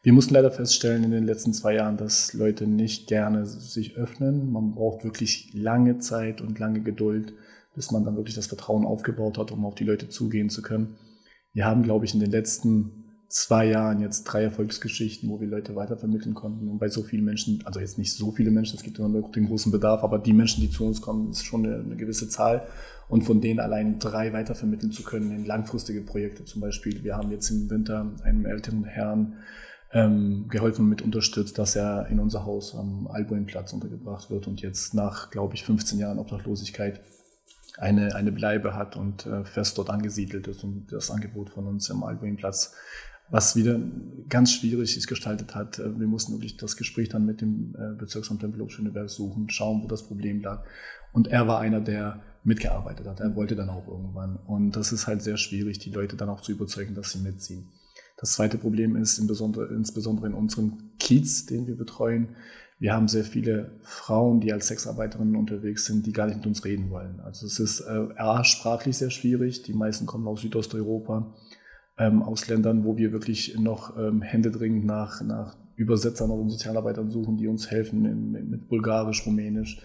Wir 0.04 0.12
mussten 0.12 0.34
leider 0.34 0.52
feststellen 0.52 1.06
in 1.06 1.12
den 1.12 1.24
letzten 1.24 1.54
zwei 1.54 1.76
Jahren, 1.76 1.96
dass 1.96 2.34
Leute 2.34 2.68
nicht 2.68 3.08
gerne 3.08 3.46
sich 3.46 3.96
öffnen. 3.96 4.52
Man 4.52 4.74
braucht 4.74 5.04
wirklich 5.04 5.52
lange 5.54 6.00
Zeit 6.00 6.42
und 6.42 6.60
lange 6.60 6.82
Geduld, 6.82 7.34
bis 7.76 7.92
man 7.92 8.04
dann 8.04 8.18
wirklich 8.18 8.36
das 8.36 8.48
Vertrauen 8.48 8.86
aufgebaut 8.86 9.38
hat, 9.38 9.52
um 9.52 9.66
auf 9.66 9.76
die 9.76 9.86
Leute 9.86 10.10
zugehen 10.10 10.50
zu 10.50 10.62
können 10.62 10.98
wir 11.56 11.66
haben, 11.66 11.84
glaube 11.84 12.04
ich, 12.06 12.14
in 12.14 12.20
den 12.20 12.32
letzten 12.32 13.05
zwei 13.28 13.68
Jahren 13.68 14.02
jetzt 14.02 14.24
drei 14.24 14.44
Erfolgsgeschichten, 14.44 15.30
wo 15.30 15.40
wir 15.40 15.48
Leute 15.48 15.76
weitervermitteln 15.76 16.36
konnten. 16.36 16.68
Und 16.70 16.80
bei 16.80 16.90
so 16.90 17.04
vielen 17.04 17.26
Menschen, 17.26 17.62
also 17.66 17.80
jetzt 17.80 17.98
nicht 17.98 18.14
so 18.14 18.32
viele 18.32 18.52
Menschen, 18.52 18.78
es 18.78 18.84
gibt 18.84 19.00
immer 19.00 19.10
noch 19.10 19.32
den 19.32 19.48
großen 19.48 19.72
Bedarf, 19.72 20.04
aber 20.04 20.20
die 20.20 20.34
Menschen, 20.34 20.62
die 20.62 20.70
zu 20.70 20.86
uns 20.86 21.02
kommen, 21.02 21.32
ist 21.32 21.46
schon 21.46 21.66
eine, 21.66 21.78
eine 21.78 21.96
gewisse 21.96 22.30
Zahl. 22.30 22.68
Und 23.08 23.24
von 23.24 23.42
denen 23.42 23.60
allein 23.60 24.00
drei 24.00 24.34
weitervermitteln 24.34 24.92
zu 24.92 25.04
können 25.04 25.32
in 25.32 25.46
langfristige 25.46 26.02
Projekte 26.02 26.44
zum 26.46 26.62
Beispiel. 26.62 27.04
Wir 27.04 27.16
haben 27.16 27.32
jetzt 27.32 27.50
im 27.52 27.70
Winter 27.70 28.16
einem 28.24 28.46
älteren 28.46 28.84
Herrn 28.84 29.36
ähm, 29.92 30.48
geholfen 30.50 30.90
mit 30.90 31.02
unterstützt, 31.02 31.58
dass 31.58 31.76
er 31.76 32.08
in 32.08 32.20
unser 32.20 32.46
Haus 32.46 32.76
am 32.76 33.08
Albuinplatz 33.08 33.74
untergebracht 33.74 34.30
wird 34.30 34.48
und 34.48 34.62
jetzt 34.62 34.94
nach, 34.94 35.30
glaube 35.30 35.54
ich, 35.54 35.64
15 35.64 36.00
Jahren 36.00 36.20
Obdachlosigkeit 36.20 37.02
eine, 37.78 38.16
eine 38.16 38.32
Bleibe 38.32 38.76
hat 38.76 38.96
und 38.96 39.26
äh, 39.26 39.44
fest 39.46 39.78
dort 39.78 39.90
angesiedelt 39.90 40.48
ist 40.48 40.64
und 40.64 40.92
das 40.92 41.12
Angebot 41.12 41.50
von 41.50 41.68
uns 41.68 41.90
im 41.90 42.04
Albuinplatz, 42.04 42.74
was 43.30 43.56
wieder 43.56 43.80
ganz 44.30 44.52
schwierig 44.52 44.94
sich 44.94 45.08
gestaltet 45.08 45.56
hat. 45.56 45.80
Äh, 45.80 46.00
wir 46.00 46.08
mussten 46.08 46.34
wirklich 46.34 46.58
das 46.58 46.78
Gespräch 46.78 47.10
dann 47.10 47.26
mit 47.26 47.42
dem 47.42 47.76
äh, 47.78 47.96
Bezirksamt 47.98 48.42
Tempelhof-Schöneberg 48.42 49.10
suchen, 49.10 49.50
schauen, 49.50 49.84
wo 49.84 49.88
das 49.88 50.04
Problem 50.08 50.42
lag. 50.42 50.64
Und 51.14 51.28
er 51.28 51.48
war 51.48 51.60
einer, 51.60 51.82
der 51.82 52.22
mitgearbeitet 52.44 53.08
hat. 53.08 53.20
Er 53.20 53.36
wollte 53.36 53.56
dann 53.56 53.70
auch 53.70 53.88
irgendwann. 53.88 54.36
Und 54.36 54.76
das 54.76 54.92
ist 54.92 55.08
halt 55.08 55.22
sehr 55.22 55.38
schwierig, 55.38 55.80
die 55.80 55.90
Leute 55.90 56.16
dann 56.16 56.30
auch 56.30 56.42
zu 56.42 56.52
überzeugen, 56.52 56.94
dass 56.94 57.12
sie 57.12 57.20
mitziehen. 57.20 57.70
Das 58.18 58.34
zweite 58.34 58.58
Problem 58.58 58.96
ist 58.96 59.18
insbesondere 59.18 60.28
in 60.28 60.34
unserem 60.34 60.92
Kiez, 61.00 61.46
den 61.46 61.68
wir 61.68 61.76
betreuen, 61.76 62.36
wir 62.78 62.94
haben 62.94 63.08
sehr 63.08 63.24
viele 63.24 63.72
Frauen, 63.84 64.42
die 64.42 64.52
als 64.52 64.68
Sexarbeiterinnen 64.68 65.38
unterwegs 65.38 65.86
sind, 65.86 66.06
die 66.06 66.12
gar 66.12 66.28
nicht 66.28 66.38
mit 66.38 66.46
uns 66.46 66.66
reden 66.66 66.90
wollen. 66.90 67.22
Also 67.22 67.46
es 67.46 67.60
ist 67.60 67.80
äh, 67.82 68.44
sprachlich 68.44 68.98
sehr 68.98 69.12
schwierig. 69.12 69.64
Die 69.64 69.74
meisten 69.74 70.06
kommen 70.06 70.28
aus 70.28 70.42
Südosteuropa, 70.42 71.34
ähm, 71.98 72.22
aus 72.22 72.48
Ländern, 72.48 72.84
wo 72.84 72.98
wir 72.98 73.12
wirklich 73.12 73.58
noch 73.58 73.98
ähm, 73.98 74.22
händedringend 74.22 74.86
nach, 74.86 75.22
nach 75.22 75.56
Übersetzern 75.76 76.30
oder 76.30 76.50
Sozialarbeitern 76.50 77.12
suchen, 77.12 77.38
die 77.38 77.48
uns 77.48 77.70
helfen 77.72 78.06
im, 78.06 78.50
mit 78.50 78.68
Bulgarisch, 78.68 79.26
Rumänisch, 79.26 79.82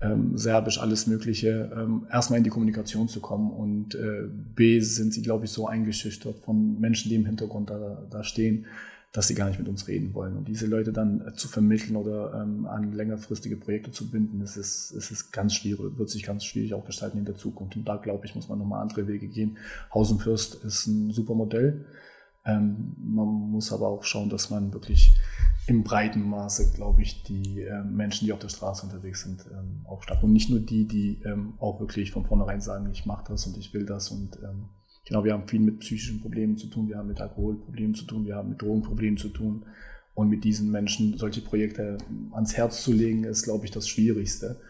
ähm, 0.00 0.36
Serbisch, 0.36 0.78
alles 0.78 1.06
Mögliche, 1.06 1.70
ähm, 1.76 2.06
erstmal 2.10 2.38
in 2.38 2.44
die 2.44 2.50
Kommunikation 2.50 3.08
zu 3.08 3.20
kommen. 3.20 3.50
Und 3.50 3.94
äh, 3.94 4.28
B, 4.54 4.80
sind 4.80 5.12
sie, 5.12 5.22
glaube 5.22 5.46
ich, 5.46 5.50
so 5.50 5.66
eingeschüchtert 5.66 6.38
von 6.40 6.78
Menschen, 6.80 7.08
die 7.08 7.16
im 7.16 7.26
Hintergrund 7.26 7.70
da, 7.70 8.06
da 8.10 8.22
stehen, 8.22 8.66
dass 9.12 9.26
sie 9.26 9.34
gar 9.34 9.48
nicht 9.48 9.58
mit 9.58 9.68
uns 9.68 9.88
reden 9.88 10.12
wollen. 10.12 10.36
Und 10.36 10.48
diese 10.48 10.66
Leute 10.66 10.92
dann 10.92 11.22
äh, 11.22 11.32
zu 11.32 11.48
vermitteln 11.48 11.96
oder 11.96 12.42
ähm, 12.42 12.66
an 12.66 12.92
längerfristige 12.92 13.56
Projekte 13.56 13.90
zu 13.90 14.10
binden, 14.10 14.40
das 14.40 14.56
ist, 14.56 14.92
das 14.94 15.10
ist 15.10 15.32
ganz 15.32 15.54
schwierig, 15.54 15.96
wird 15.96 16.10
sich 16.10 16.24
ganz 16.24 16.44
schwierig 16.44 16.74
auch 16.74 16.84
gestalten 16.84 17.18
in 17.18 17.24
der 17.24 17.36
Zukunft. 17.36 17.76
Und 17.76 17.88
da 17.88 17.96
glaube 17.96 18.26
ich, 18.26 18.34
muss 18.34 18.48
man 18.48 18.58
nochmal 18.58 18.82
andere 18.82 19.06
Wege 19.06 19.28
gehen. 19.28 19.56
Haus 19.94 20.14
Fürst 20.20 20.56
ist 20.64 20.86
ein 20.86 21.10
super 21.10 21.34
Modell. 21.34 21.86
Ähm, 22.44 22.96
man 22.98 23.26
muss 23.26 23.72
aber 23.72 23.88
auch 23.88 24.04
schauen, 24.04 24.28
dass 24.28 24.50
man 24.50 24.72
wirklich 24.72 25.14
im 25.66 25.84
breiten 25.84 26.22
Maße, 26.28 26.72
glaube 26.72 27.02
ich, 27.02 27.22
die 27.22 27.62
äh, 27.62 27.82
Menschen, 27.84 28.26
die 28.26 28.32
auf 28.32 28.38
der 28.38 28.48
Straße 28.48 28.84
unterwegs 28.86 29.22
sind, 29.22 29.44
ähm, 29.52 29.82
auch 29.84 30.02
stark. 30.02 30.22
Und 30.22 30.32
nicht 30.32 30.50
nur 30.50 30.60
die, 30.60 30.86
die 30.86 31.20
ähm, 31.24 31.54
auch 31.58 31.80
wirklich 31.80 32.10
von 32.10 32.24
vornherein 32.24 32.60
sagen, 32.60 32.90
ich 32.90 33.06
mache 33.06 33.24
das 33.28 33.46
und 33.46 33.56
ich 33.56 33.72
will 33.74 33.84
das 33.84 34.10
und 34.10 34.38
ähm, 34.42 34.68
Genau, 35.08 35.24
wir 35.24 35.32
haben 35.32 35.48
viel 35.48 35.60
mit 35.60 35.80
psychischen 35.80 36.20
Problemen 36.20 36.58
zu 36.58 36.66
tun, 36.66 36.88
wir 36.88 36.98
haben 36.98 37.08
mit 37.08 37.20
Alkoholproblemen 37.20 37.94
zu 37.94 38.04
tun, 38.04 38.26
wir 38.26 38.36
haben 38.36 38.50
mit 38.50 38.60
Drogenproblemen 38.60 39.16
zu 39.16 39.30
tun. 39.30 39.64
Und 40.14 40.28
mit 40.28 40.44
diesen 40.44 40.70
Menschen 40.70 41.16
solche 41.16 41.40
Projekte 41.40 41.96
ans 42.32 42.56
Herz 42.56 42.82
zu 42.82 42.92
legen, 42.92 43.24
ist, 43.24 43.44
glaube 43.44 43.64
ich, 43.64 43.70
das 43.70 43.88
Schwierigste. 43.88 44.60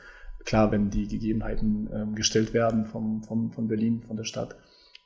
Klar, 0.45 0.71
wenn 0.71 0.91
die 0.91 1.09
Gegebenheiten 1.09 1.89
ähm, 1.93 2.15
gestellt 2.15 2.55
werden 2.55 2.87
vom, 2.87 3.25
vom, 3.25 3.51
von 3.53 3.67
Berlin, 3.67 4.03
von 4.03 4.17
der 4.17 4.25
Stadt, 4.25 4.55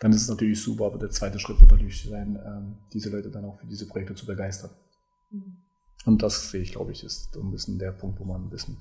dann 0.00 0.12
ist 0.12 0.22
es 0.22 0.28
natürlich 0.28 0.60
super, 0.60 0.86
aber 0.86 0.98
der 0.98 1.10
zweite 1.10 1.38
Schritt 1.38 1.60
wird 1.60 1.70
natürlich 1.70 2.02
sein, 2.02 2.38
ähm, 2.44 2.74
diese 2.92 3.08
Leute 3.08 3.30
dann 3.30 3.44
auch 3.44 3.58
für 3.58 3.66
diese 3.66 3.86
Projekte 3.86 4.14
zu 4.14 4.26
begeistern. 4.26 4.70
Mhm. 5.30 5.56
Und 6.04 6.22
das 6.22 6.50
sehe 6.50 6.60
ich, 6.60 6.72
glaube 6.72 6.92
ich, 6.92 7.04
ist 7.04 7.36
ein 7.36 7.50
bisschen 7.52 7.78
der 7.78 7.92
Punkt, 7.92 8.20
wo 8.20 8.24
man 8.24 8.42
ein 8.42 8.50
bisschen 8.50 8.76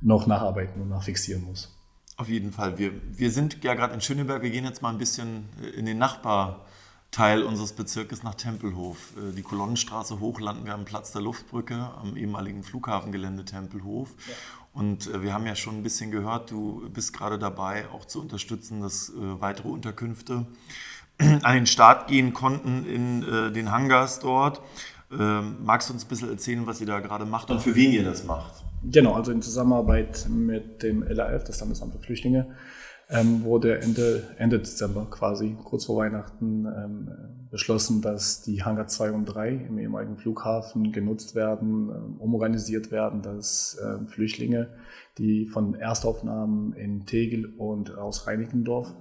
noch 0.00 0.26
nacharbeiten 0.26 0.80
und 0.80 0.88
nachfixieren 0.88 1.42
muss. 1.42 1.75
Auf 2.18 2.30
jeden 2.30 2.50
Fall. 2.50 2.78
Wir, 2.78 2.92
wir 3.12 3.30
sind 3.30 3.62
ja 3.62 3.74
gerade 3.74 3.92
in 3.92 4.00
Schöneberg. 4.00 4.42
Wir 4.42 4.50
gehen 4.50 4.64
jetzt 4.64 4.80
mal 4.80 4.88
ein 4.88 4.96
bisschen 4.96 5.50
in 5.76 5.84
den 5.84 5.98
Nachbarteil 5.98 7.42
unseres 7.42 7.74
Bezirkes 7.74 8.22
nach 8.22 8.34
Tempelhof. 8.34 9.12
Äh, 9.18 9.34
die 9.34 9.42
Kolonnenstraße 9.42 10.18
hoch 10.18 10.40
landen 10.40 10.64
wir 10.64 10.72
am 10.72 10.86
Platz 10.86 11.12
der 11.12 11.20
Luftbrücke 11.20 11.74
am 12.00 12.16
ehemaligen 12.16 12.62
Flughafengelände 12.62 13.44
Tempelhof. 13.44 14.14
Ja. 14.26 14.34
Und 14.72 15.08
äh, 15.08 15.22
wir 15.22 15.34
haben 15.34 15.44
ja 15.44 15.54
schon 15.54 15.76
ein 15.76 15.82
bisschen 15.82 16.10
gehört, 16.10 16.50
du 16.50 16.88
bist 16.88 17.12
gerade 17.12 17.38
dabei, 17.38 17.86
auch 17.90 18.06
zu 18.06 18.22
unterstützen, 18.22 18.80
dass 18.80 19.10
äh, 19.10 19.40
weitere 19.40 19.68
Unterkünfte 19.68 20.46
an 21.18 21.54
den 21.54 21.66
Start 21.66 22.08
gehen 22.08 22.34
konnten 22.34 22.84
in 22.84 23.22
den 23.54 23.72
Hangars 23.72 24.20
dort. 24.20 24.60
Ähm, 25.10 25.56
magst 25.64 25.88
du 25.88 25.94
uns 25.94 26.04
ein 26.04 26.08
bisschen 26.08 26.28
erzählen, 26.28 26.66
was 26.66 26.78
ihr 26.80 26.86
da 26.86 27.00
gerade 27.00 27.24
macht 27.24 27.50
und 27.50 27.62
für 27.62 27.74
wen 27.74 27.90
ihr 27.90 28.04
das 28.04 28.24
macht? 28.24 28.65
Genau, 28.88 29.14
also 29.14 29.32
in 29.32 29.42
Zusammenarbeit 29.42 30.28
mit 30.30 30.82
dem 30.82 31.02
LAF, 31.02 31.42
das 31.44 31.60
Landesamt 31.60 31.92
für 31.94 31.98
Flüchtlinge, 31.98 32.54
ähm, 33.08 33.42
wurde 33.42 33.80
Ende, 33.80 34.22
Ende 34.38 34.58
Dezember 34.58 35.06
quasi, 35.10 35.56
kurz 35.64 35.86
vor 35.86 35.96
Weihnachten, 35.96 36.66
ähm, 36.66 37.10
beschlossen, 37.50 38.00
dass 38.00 38.42
die 38.42 38.62
Hangar 38.62 38.86
2 38.86 39.10
und 39.12 39.24
3 39.26 39.50
im 39.68 39.78
ehemaligen 39.78 40.16
Flughafen 40.16 40.92
genutzt 40.92 41.34
werden, 41.34 41.90
ähm, 41.90 42.16
umorganisiert 42.18 42.92
werden, 42.92 43.22
dass 43.22 43.76
ähm, 43.84 44.08
Flüchtlinge, 44.08 44.68
die 45.18 45.46
von 45.46 45.74
Erstaufnahmen 45.74 46.72
in 46.74 47.06
Tegel 47.06 47.46
und 47.56 47.96
aus 47.96 48.26
Reinickendorf 48.26 48.94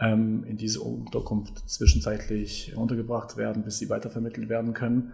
ähm, 0.00 0.44
in 0.44 0.56
diese 0.56 0.80
Unterkunft 0.80 1.68
zwischenzeitlich 1.68 2.74
untergebracht 2.76 3.36
werden, 3.36 3.62
bis 3.62 3.78
sie 3.78 3.90
weitervermittelt 3.90 4.48
werden 4.48 4.72
können. 4.72 5.12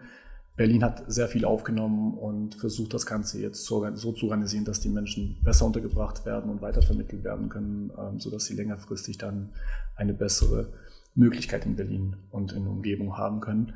Berlin 0.56 0.84
hat 0.84 1.02
sehr 1.08 1.26
viel 1.26 1.44
aufgenommen 1.44 2.14
und 2.14 2.54
versucht 2.54 2.94
das 2.94 3.06
Ganze 3.06 3.40
jetzt 3.40 3.64
so, 3.64 3.90
zu 4.12 4.26
organisieren, 4.26 4.64
dass 4.64 4.78
die 4.78 4.88
Menschen 4.88 5.36
besser 5.42 5.66
untergebracht 5.66 6.24
werden 6.24 6.50
und 6.50 6.62
weitervermittelt 6.62 7.24
werden 7.24 7.48
können, 7.48 7.90
ähm, 7.98 8.20
sodass 8.20 8.44
sie 8.44 8.54
längerfristig 8.54 9.18
dann 9.18 9.50
eine 9.96 10.14
bessere 10.14 10.72
Möglichkeit 11.16 11.66
in 11.66 11.74
Berlin 11.74 12.16
und 12.30 12.52
in 12.52 12.64
der 12.64 12.72
Umgebung 12.72 13.18
haben 13.18 13.40
können. 13.40 13.72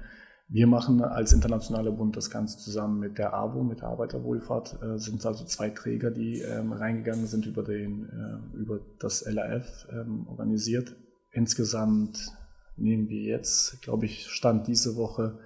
Wir 0.51 0.67
machen 0.67 1.03
als 1.03 1.33
internationaler 1.33 1.91
Bund 1.91 2.17
das 2.17 2.31
Ganze 2.31 2.59
zusammen 2.59 3.01
mit 3.01 3.19
der 3.19 3.35
AWO, 3.35 3.65
mit 3.65 3.81
der 3.81 3.89
Arbeiterwohlfahrt, 3.89 4.81
äh, 4.81 4.99
sind 4.99 5.25
also 5.27 5.45
zwei 5.45 5.71
Träger, 5.71 6.11
die 6.13 6.41
ähm, 6.41 6.73
reingegangen 6.73 7.27
sind 7.27 7.45
über, 7.47 7.65
den, 7.65 8.09
äh, 8.09 8.57
über 8.57 8.81
das 9.01 9.27
LAF 9.27 9.89
ähm, 9.93 10.27
organisiert. 10.29 10.95
Insgesamt 11.33 12.33
nehmen 12.77 13.09
wir 13.09 13.21
jetzt, 13.21 13.83
glaube 13.83 14.07
ich, 14.07 14.29
Stand 14.29 14.69
diese 14.69 14.97
Woche 14.97 15.39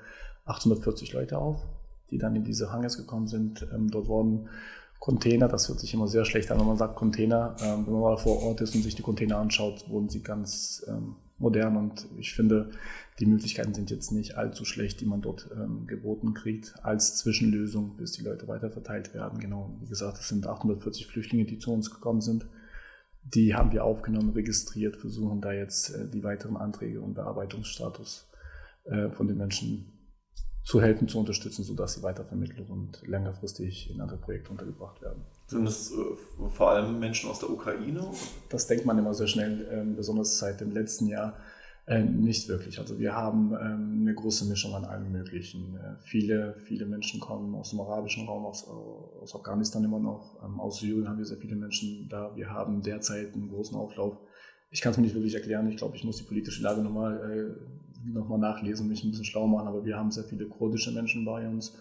840 0.53 1.13
Leute 1.13 1.39
auf, 1.39 1.65
die 2.11 2.19
dann 2.19 2.37
in 2.37 2.45
diese 2.45 2.73
Hangars 2.73 2.97
gekommen 2.97 3.27
sind. 3.27 3.67
Ähm, 3.75 3.91
dort 3.91 4.09
wurden 4.09 4.49
Container, 4.99 5.49
das 5.49 5.69
hört 5.69 5.81
sich 5.81 5.95
immer 5.95 6.07
sehr 6.07 6.25
schlecht 6.25 6.51
an, 6.51 6.61
wenn 6.61 6.67
man 6.67 6.77
sagt 6.77 6.95
Container. 6.95 7.57
Ähm, 7.61 7.87
wenn 7.87 7.93
man 7.95 8.03
mal 8.03 8.17
vor 8.17 8.43
Ort 8.43 8.61
ist 8.61 8.75
und 8.75 8.83
sich 8.83 8.95
die 8.95 9.03
Container 9.03 9.39
anschaut, 9.39 9.89
wurden 9.89 10.09
sie 10.09 10.23
ganz 10.23 10.85
ähm, 10.87 11.17
modern 11.39 11.77
und 11.77 12.07
ich 12.19 12.35
finde, 12.35 12.71
die 13.19 13.27
Möglichkeiten 13.27 13.75
sind 13.75 13.91
jetzt 13.91 14.13
nicht 14.13 14.37
allzu 14.39 14.65
schlecht, 14.65 15.01
die 15.01 15.07
man 15.07 15.21
dort 15.21 15.51
ähm, 15.55 15.87
geboten 15.87 16.35
kriegt, 16.35 16.75
als 16.83 17.17
Zwischenlösung, 17.17 17.97
bis 17.97 18.13
die 18.13 18.23
Leute 18.23 18.49
weiter 18.49 18.71
verteilt 18.71 19.13
werden. 19.13 19.39
Genau, 19.39 19.77
wie 19.81 19.89
gesagt, 19.89 20.19
es 20.19 20.29
sind 20.29 20.47
840 20.47 21.07
Flüchtlinge, 21.07 21.45
die 21.45 21.59
zu 21.59 21.73
uns 21.73 21.91
gekommen 21.91 22.21
sind. 22.21 22.47
Die 23.25 23.55
haben 23.55 23.73
wir 23.73 23.85
aufgenommen, 23.85 24.31
registriert, 24.31 24.97
versuchen 24.97 25.41
da 25.41 25.53
jetzt 25.53 25.91
äh, 25.91 26.09
die 26.09 26.25
weiteren 26.25 26.57
Anträge 26.57 27.01
und 27.01 27.15
Bearbeitungsstatus 27.15 28.29
äh, 28.85 29.11
von 29.11 29.27
den 29.27 29.37
Menschen 29.37 29.93
zu 30.63 30.81
helfen, 30.81 31.09
zu 31.09 31.19
unterstützen, 31.19 31.65
sodass 31.65 31.95
sie 31.95 32.03
weitervermittelt 32.03 32.71
und 32.71 33.03
längerfristig 33.07 33.91
in 33.91 34.01
andere 34.01 34.19
Projekte 34.19 34.51
untergebracht 34.51 35.03
werden. 35.03 35.23
Sind 35.47 35.65
das 35.65 35.91
äh, 35.91 36.49
vor 36.49 36.71
allem 36.71 36.99
Menschen 37.01 37.29
aus 37.29 37.41
der 37.41 37.51
Ukraine? 37.51 38.07
Das 38.49 38.67
denkt 38.69 38.87
man 38.87 38.97
immer 38.99 39.13
sehr 39.13 39.27
schnell, 39.27 39.67
ähm, 39.71 39.97
besonders 39.97 40.39
seit 40.39 40.61
dem 40.61 40.73
letzten 40.73 41.07
Jahr. 41.09 41.37
Äh, 41.85 42.05
nicht 42.05 42.49
wirklich. 42.49 42.79
Also 42.79 43.01
wir 43.01 43.17
haben 43.17 43.53
ähm, 43.61 43.99
eine 44.03 44.15
große 44.15 44.45
Mischung 44.45 44.73
an 44.77 44.85
allem 44.85 45.11
Möglichen. 45.11 45.77
Äh, 45.77 45.97
viele, 46.05 46.55
viele 46.65 46.87
Menschen 46.87 47.19
kommen 47.19 47.57
aus 47.57 47.71
dem 47.71 47.81
arabischen 47.81 48.29
Raum, 48.29 48.47
aus, 48.47 48.65
aus 48.69 49.35
Afghanistan 49.35 49.83
immer 49.83 49.99
noch. 49.99 50.39
Ähm, 50.45 50.61
aus 50.61 50.79
Syrien 50.79 51.09
haben 51.09 51.19
wir 51.19 51.25
sehr 51.25 51.39
viele 51.39 51.57
Menschen 51.57 52.09
da. 52.09 52.31
Wir 52.37 52.51
haben 52.51 52.83
derzeit 52.83 53.35
einen 53.35 53.49
großen 53.49 53.77
Auflauf. 53.77 54.17
Ich 54.71 54.81
kann 54.81 54.93
es 54.93 54.97
mir 54.97 55.03
nicht 55.03 55.17
wirklich 55.17 55.35
erklären. 55.35 55.69
Ich 55.69 55.77
glaube, 55.77 55.97
ich 55.97 56.05
muss 56.05 56.19
die 56.19 56.23
politische 56.23 56.63
Lage 56.63 56.83
nochmal 56.83 57.57
nochmal 58.05 58.39
nachlesen, 58.39 58.89
mich 58.89 59.05
ein 59.05 59.11
bisschen 59.11 59.25
schlau 59.25 59.47
machen, 59.47 59.69
aber 59.69 59.85
wir 59.85 59.97
haben 59.97 60.11
sehr 60.11 60.25
viele 60.25 60.47
kurdische 60.47 60.93
Menschen 60.93 61.25
bei 61.25 61.49
uns. 61.49 61.77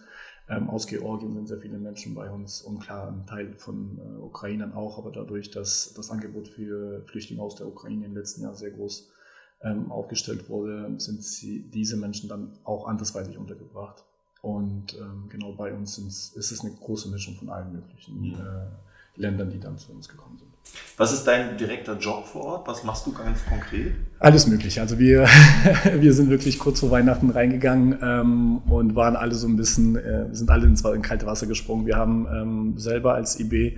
Ähm, 0.49 0.69
aus 0.69 0.87
Georgien 0.87 1.33
sind 1.33 1.47
sehr 1.47 1.59
viele 1.59 1.77
Menschen 1.77 2.13
bei 2.13 2.29
uns 2.29 2.61
und 2.61 2.79
klar, 2.79 3.07
ein 3.07 3.25
Teil 3.25 3.53
von 3.57 3.99
äh, 3.99 4.21
Ukrainern 4.21 4.73
auch, 4.73 4.97
aber 4.97 5.11
dadurch, 5.11 5.51
dass 5.51 5.93
das 5.95 6.09
Angebot 6.09 6.47
für 6.47 7.03
Flüchtlinge 7.03 7.41
aus 7.41 7.55
der 7.55 7.67
Ukraine 7.67 8.05
im 8.05 8.15
letzten 8.15 8.41
Jahr 8.41 8.55
sehr 8.55 8.71
groß 8.71 9.09
ähm, 9.63 9.91
aufgestellt 9.91 10.49
wurde, 10.49 10.99
sind 10.99 11.23
sie, 11.23 11.69
diese 11.69 11.95
Menschen 11.95 12.27
dann 12.27 12.57
auch 12.63 12.87
andersweitig 12.87 13.37
untergebracht. 13.37 14.03
Und 14.41 14.97
ähm, 14.97 15.29
genau 15.29 15.53
bei 15.53 15.71
uns 15.73 15.97
ist 15.99 16.35
es 16.51 16.61
eine 16.61 16.73
große 16.73 17.09
Mischung 17.09 17.35
von 17.35 17.49
allen 17.49 17.71
möglichen 17.71 18.19
mhm. 18.19 18.33
äh, 18.33 19.21
Ländern, 19.21 19.51
die 19.51 19.59
dann 19.59 19.77
zu 19.77 19.91
uns 19.91 20.09
gekommen 20.09 20.37
sind. 20.39 20.50
Was 20.97 21.13
ist 21.13 21.23
dein 21.23 21.57
direkter 21.57 21.97
Job 21.97 22.27
vor 22.27 22.43
Ort? 22.43 22.67
Was 22.67 22.83
machst 22.83 23.07
du 23.07 23.11
ganz 23.11 23.43
konkret? 23.45 23.95
Alles 24.19 24.45
Mögliche. 24.45 24.81
Also 24.81 24.99
wir, 24.99 25.25
wir 25.99 26.13
sind 26.13 26.29
wirklich 26.29 26.59
kurz 26.59 26.79
vor 26.79 26.91
Weihnachten 26.91 27.31
reingegangen 27.31 27.97
ähm, 28.03 28.57
und 28.69 28.95
waren 28.95 29.15
alle 29.15 29.33
so 29.33 29.47
ein 29.47 29.55
bisschen, 29.55 29.95
äh, 29.95 30.27
sind 30.31 30.51
alle 30.51 30.67
ins 30.67 30.85
in 30.85 31.01
kalte 31.01 31.25
Wasser 31.25 31.47
gesprungen. 31.47 31.87
Wir 31.87 31.95
haben 31.95 32.27
ähm, 32.31 32.73
selber 32.77 33.15
als 33.15 33.39
IB 33.39 33.77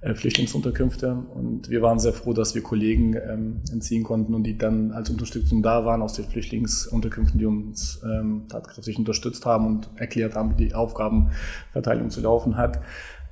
äh, 0.00 0.14
Flüchtlingsunterkünfte 0.14 1.12
und 1.12 1.70
wir 1.70 1.80
waren 1.80 2.00
sehr 2.00 2.12
froh, 2.12 2.32
dass 2.32 2.56
wir 2.56 2.62
Kollegen 2.62 3.14
ähm, 3.14 3.60
entziehen 3.70 4.02
konnten 4.02 4.34
und 4.34 4.42
die 4.42 4.58
dann 4.58 4.90
als 4.90 5.10
Unterstützung 5.10 5.62
da 5.62 5.84
waren 5.84 6.02
aus 6.02 6.14
den 6.14 6.24
Flüchtlingsunterkünften, 6.24 7.38
die 7.38 7.46
uns 7.46 8.02
ähm, 8.04 8.46
tatkräftig 8.48 8.98
unterstützt 8.98 9.46
haben 9.46 9.66
und 9.66 9.90
erklärt 9.94 10.34
haben, 10.34 10.58
wie 10.58 10.66
die 10.66 10.74
Aufgabenverteilung 10.74 12.10
zu 12.10 12.20
laufen 12.20 12.56
hat 12.56 12.80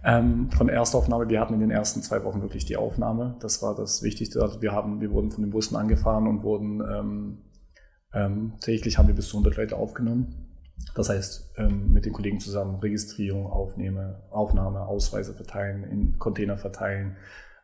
ähm, 0.04 0.50
von 0.50 0.68
Erstaufnahme. 0.68 1.28
Wir 1.28 1.40
hatten 1.40 1.54
in 1.54 1.60
den 1.60 1.70
ersten 1.70 2.02
zwei 2.02 2.24
Wochen 2.24 2.42
wirklich 2.42 2.64
die 2.64 2.76
Aufnahme. 2.76 3.36
Das 3.40 3.62
war 3.62 3.74
das 3.74 4.02
Wichtigste. 4.02 4.42
Also 4.42 4.60
wir 4.62 4.72
haben, 4.72 5.00
wir 5.00 5.12
wurden 5.12 5.30
von 5.30 5.42
den 5.42 5.50
Bussen 5.50 5.76
angefahren 5.76 6.26
und 6.26 6.42
wurden 6.42 6.80
ähm, 6.80 7.38
ähm, 8.12 8.54
täglich 8.60 8.98
haben 8.98 9.08
wir 9.08 9.14
bis 9.14 9.28
zu 9.28 9.36
100 9.36 9.56
Leute 9.56 9.76
aufgenommen. 9.76 10.48
Das 10.94 11.08
heißt, 11.08 11.52
ähm, 11.56 11.92
mit 11.92 12.04
den 12.04 12.12
Kollegen 12.12 12.40
zusammen 12.40 12.80
Registrierung, 12.80 13.46
Aufnahme, 13.46 14.22
Aufnahme, 14.30 14.86
Ausweise 14.86 15.34
verteilen, 15.34 15.84
in 15.84 16.18
Container 16.18 16.58
verteilen, 16.58 17.16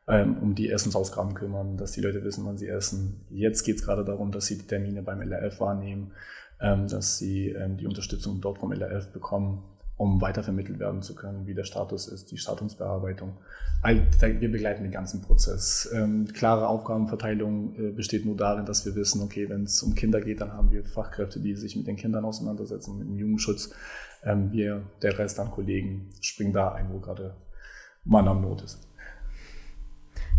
ähm, 0.07 0.39
um 0.41 0.55
die 0.55 0.70
Essensausgaben 0.70 1.34
kümmern, 1.34 1.76
dass 1.76 1.93
die 1.93 2.01
Leute 2.01 2.22
wissen, 2.22 2.47
wann 2.47 2.57
sie 2.57 2.68
essen. 2.68 3.26
Jetzt 3.28 3.64
geht 3.64 3.76
es 3.76 3.84
gerade 3.84 4.05
darum, 4.05 4.30
dass 4.30 4.47
sie 4.47 4.57
die 4.57 4.66
Termine 4.66 5.03
beim 5.03 5.20
LRF 5.20 5.61
wahrnehmen, 5.61 6.12
ähm, 6.61 6.86
dass 6.86 7.18
sie 7.18 7.55
die 7.78 7.86
Unterstützung 7.86 8.41
dort 8.41 8.59
vom 8.59 8.72
LRF 8.72 9.12
bekommen 9.12 9.64
um 9.99 10.21
weitervermittelt 10.21 10.79
werden 10.79 11.03
zu 11.03 11.15
können, 11.15 11.47
wie 11.47 11.55
der 11.55 11.65
Status 11.65 12.07
ist, 12.07 12.31
die 12.31 12.39
Statusbearbeitung. 12.39 13.37
Wir 13.83 14.51
begleiten 14.51 14.85
den 14.85 14.93
ganzen 14.93 15.23
Prozess. 15.23 15.91
Ähm, 15.93 16.29
klare 16.33 16.69
Aufgabenverteilung 16.69 17.75
äh, 17.75 17.91
besteht 17.91 18.25
nur 18.25 18.37
darin, 18.37 18.65
dass 18.65 18.87
wir 18.87 18.95
wissen, 18.95 19.21
okay, 19.23 19.49
wenn 19.49 19.65
es 19.65 19.83
um 19.83 19.95
Kinder 19.97 20.21
geht, 20.21 20.41
dann 20.41 20.53
haben 20.53 20.71
wir 20.71 20.85
Fachkräfte, 20.85 21.41
die 21.41 21.55
sich 21.57 21.77
mit 21.77 21.89
den 21.89 21.97
Kindern 21.97 22.25
auseinandersetzen, 22.25 22.97
mit 22.97 23.09
dem 23.09 23.17
Jugendschutz. 23.17 23.75
Ähm, 24.23 24.53
wir, 24.53 24.83
der 25.03 25.19
Rest 25.19 25.39
an 25.41 25.51
Kollegen, 25.51 26.11
springen 26.21 26.53
da 26.53 26.73
ein, 26.73 26.93
wo 26.93 27.01
gerade 27.01 27.35
Mann 28.05 28.29
am 28.29 28.41
Not 28.41 28.63
ist. 28.63 28.88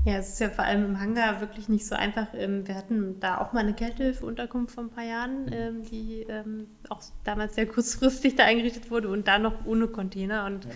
Ja, 0.05 0.13
es 0.17 0.29
ist 0.29 0.39
ja 0.39 0.49
vor 0.49 0.63
allem 0.63 0.85
im 0.85 0.99
Hangar 0.99 1.41
wirklich 1.41 1.67
nicht 1.67 1.85
so 1.85 1.93
einfach. 1.93 2.27
Ähm, 2.33 2.65
wir 2.67 2.75
hatten 2.75 3.19
da 3.19 3.39
auch 3.39 3.51
mal 3.51 3.59
eine 3.59 3.73
Kältehilfeunterkunft 3.73 4.73
vor 4.73 4.85
ein 4.85 4.89
paar 4.89 5.03
Jahren, 5.03 5.51
ähm, 5.51 5.83
die 5.83 6.25
ähm, 6.29 6.67
auch 6.87 7.01
damals 7.25 7.55
sehr 7.55 7.65
kurzfristig 7.65 8.35
da 8.37 8.45
eingerichtet 8.45 8.91
wurde 8.91 9.09
und 9.09 9.27
da 9.27 9.39
noch 9.39 9.65
ohne 9.65 9.87
Container. 9.87 10.45
Und 10.45 10.65
ja. 10.65 10.71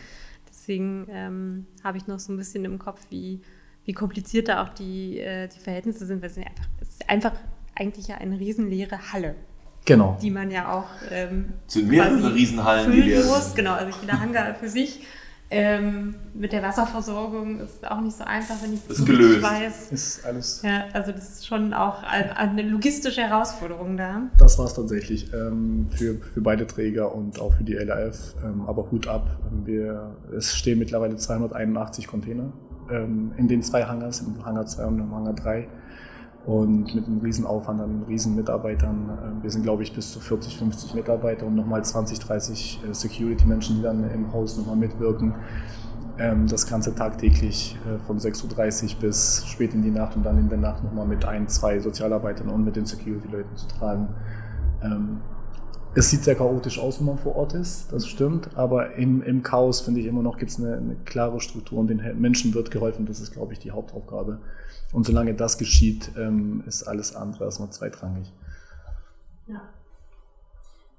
deswegen 0.49 1.07
ähm, 1.09 1.67
habe 1.83 1.97
ich 1.97 2.07
noch 2.07 2.19
so 2.19 2.33
ein 2.33 2.37
bisschen 2.37 2.65
im 2.65 2.79
Kopf, 2.79 2.99
wie, 3.09 3.41
wie 3.85 3.93
kompliziert 3.93 4.49
da 4.49 4.61
auch 4.61 4.69
die, 4.69 5.19
äh, 5.19 5.47
die 5.47 5.59
Verhältnisse 5.59 6.05
sind. 6.05 6.21
Weil 6.21 6.29
es, 6.29 6.37
einfach, 6.37 6.67
es 6.81 6.89
ist 6.89 7.09
einfach 7.09 7.33
eigentlich 7.75 8.07
ja 8.09 8.17
eine 8.17 8.37
riesenleere 8.37 9.13
Halle. 9.13 9.35
Genau. 9.85 10.17
Die 10.21 10.31
man 10.31 10.51
ja 10.51 10.73
auch. 10.73 10.89
Ähm, 11.11 11.53
sind 11.67 11.89
mehrere 11.89 12.33
Riesenhallen, 12.33 12.91
die 12.91 13.05
wir. 13.05 13.23
Muss. 13.23 13.55
Genau, 13.55 13.73
also 13.73 13.97
jeder 14.01 14.19
Hangar 14.19 14.55
für 14.55 14.69
sich. 14.69 15.01
Ähm, 15.53 16.15
mit 16.33 16.51
der 16.51 16.63
Wasserversorgung 16.63 17.59
ist 17.59 17.89
auch 17.89 18.01
nicht 18.01 18.17
so 18.17 18.23
einfach, 18.23 18.55
wenn 18.63 18.73
ich 18.73 18.79
das 18.87 18.99
ist 18.99 19.05
gelöst. 19.05 19.43
weiß. 19.43 19.91
Ist 19.91 20.25
alles. 20.25 20.61
Ja, 20.63 20.85
also 20.93 21.11
das 21.11 21.29
ist 21.29 21.47
schon 21.47 21.73
auch 21.73 22.03
eine 22.03 22.63
logistische 22.63 23.21
Herausforderung 23.21 23.97
da. 23.97 24.23
Das 24.37 24.57
war 24.57 24.65
es 24.65 24.73
tatsächlich 24.73 25.31
ähm, 25.33 25.87
für, 25.91 26.15
für 26.15 26.41
beide 26.41 26.65
Träger 26.65 27.13
und 27.13 27.39
auch 27.39 27.53
für 27.53 27.63
die 27.63 27.73
LAF. 27.73 28.35
Ähm, 28.43 28.61
aber 28.67 28.89
Hut 28.91 29.07
ab. 29.07 29.37
Wir, 29.63 30.15
es 30.35 30.55
stehen 30.55 30.79
mittlerweile 30.79 31.15
281 31.15 32.07
Container 32.07 32.51
ähm, 32.89 33.31
in 33.37 33.47
den 33.47 33.61
zwei 33.61 33.85
Hangars, 33.85 34.21
im 34.21 34.43
Hangar 34.45 34.65
2 34.65 34.85
und 34.85 34.99
im 34.99 35.13
Hangar 35.13 35.33
3 35.33 35.67
und 36.45 36.93
mit 36.93 37.05
einem 37.05 37.21
riesen 37.21 37.45
Aufwand 37.45 37.79
an 37.79 38.03
riesen 38.07 38.35
Mitarbeitern. 38.35 39.09
Ähm, 39.23 39.43
wir 39.43 39.49
sind, 39.49 39.63
glaube 39.63 39.83
ich, 39.83 39.93
bis 39.93 40.11
zu 40.11 40.19
40, 40.19 40.57
50 40.57 40.93
Mitarbeiter 40.93 41.45
und 41.45 41.55
nochmal 41.55 41.83
20, 41.83 42.19
30 42.19 42.81
äh, 42.89 42.93
Security-Menschen, 42.93 43.77
die 43.77 43.81
dann 43.81 44.09
im 44.11 44.33
Haus 44.33 44.57
nochmal 44.57 44.75
mitwirken. 44.75 45.35
Ähm, 46.19 46.47
das 46.47 46.67
Ganze 46.67 46.93
tagtäglich 46.93 47.77
äh, 47.87 47.97
von 48.05 48.19
6.30 48.19 48.95
Uhr 48.95 49.01
bis 49.01 49.45
spät 49.47 49.73
in 49.73 49.81
die 49.81 49.91
Nacht 49.91 50.15
und 50.15 50.23
dann 50.23 50.37
in 50.37 50.49
der 50.49 50.59
Nacht 50.59 50.83
nochmal 50.83 51.07
mit 51.07 51.25
ein, 51.25 51.47
zwei 51.47 51.79
Sozialarbeitern 51.79 52.49
und 52.49 52.65
mit 52.65 52.75
den 52.75 52.85
Security-Leuten 52.85 53.55
zu 53.55 53.67
tragen. 53.67 54.09
Es 55.95 56.09
sieht 56.09 56.23
sehr 56.23 56.35
chaotisch 56.35 56.79
aus, 56.79 56.99
wenn 56.99 57.05
man 57.05 57.19
vor 57.19 57.35
Ort 57.35 57.53
ist, 57.53 57.93
das 57.93 58.07
stimmt, 58.07 58.57
aber 58.57 58.95
im, 58.95 59.21
im 59.21 59.43
Chaos, 59.43 59.81
finde 59.81 59.99
ich 59.99 60.07
immer 60.07 60.23
noch, 60.23 60.39
gibt 60.39 60.49
es 60.49 60.59
eine, 60.59 60.75
eine 60.75 60.95
klare 61.05 61.39
Struktur 61.39 61.79
und 61.79 61.87
den 61.87 62.19
Menschen 62.19 62.53
wird 62.55 62.71
geholfen. 62.71 63.05
Das 63.05 63.19
ist, 63.19 63.31
glaube 63.31 63.53
ich, 63.53 63.59
die 63.59 63.71
Hauptaufgabe. 63.71 64.39
Und 64.91 65.05
solange 65.05 65.35
das 65.35 65.59
geschieht, 65.59 66.11
ähm, 66.17 66.63
ist 66.65 66.83
alles 66.83 67.15
andere 67.15 67.45
erstmal 67.45 67.69
zweitrangig. 67.69 68.31
Ja. 69.45 69.61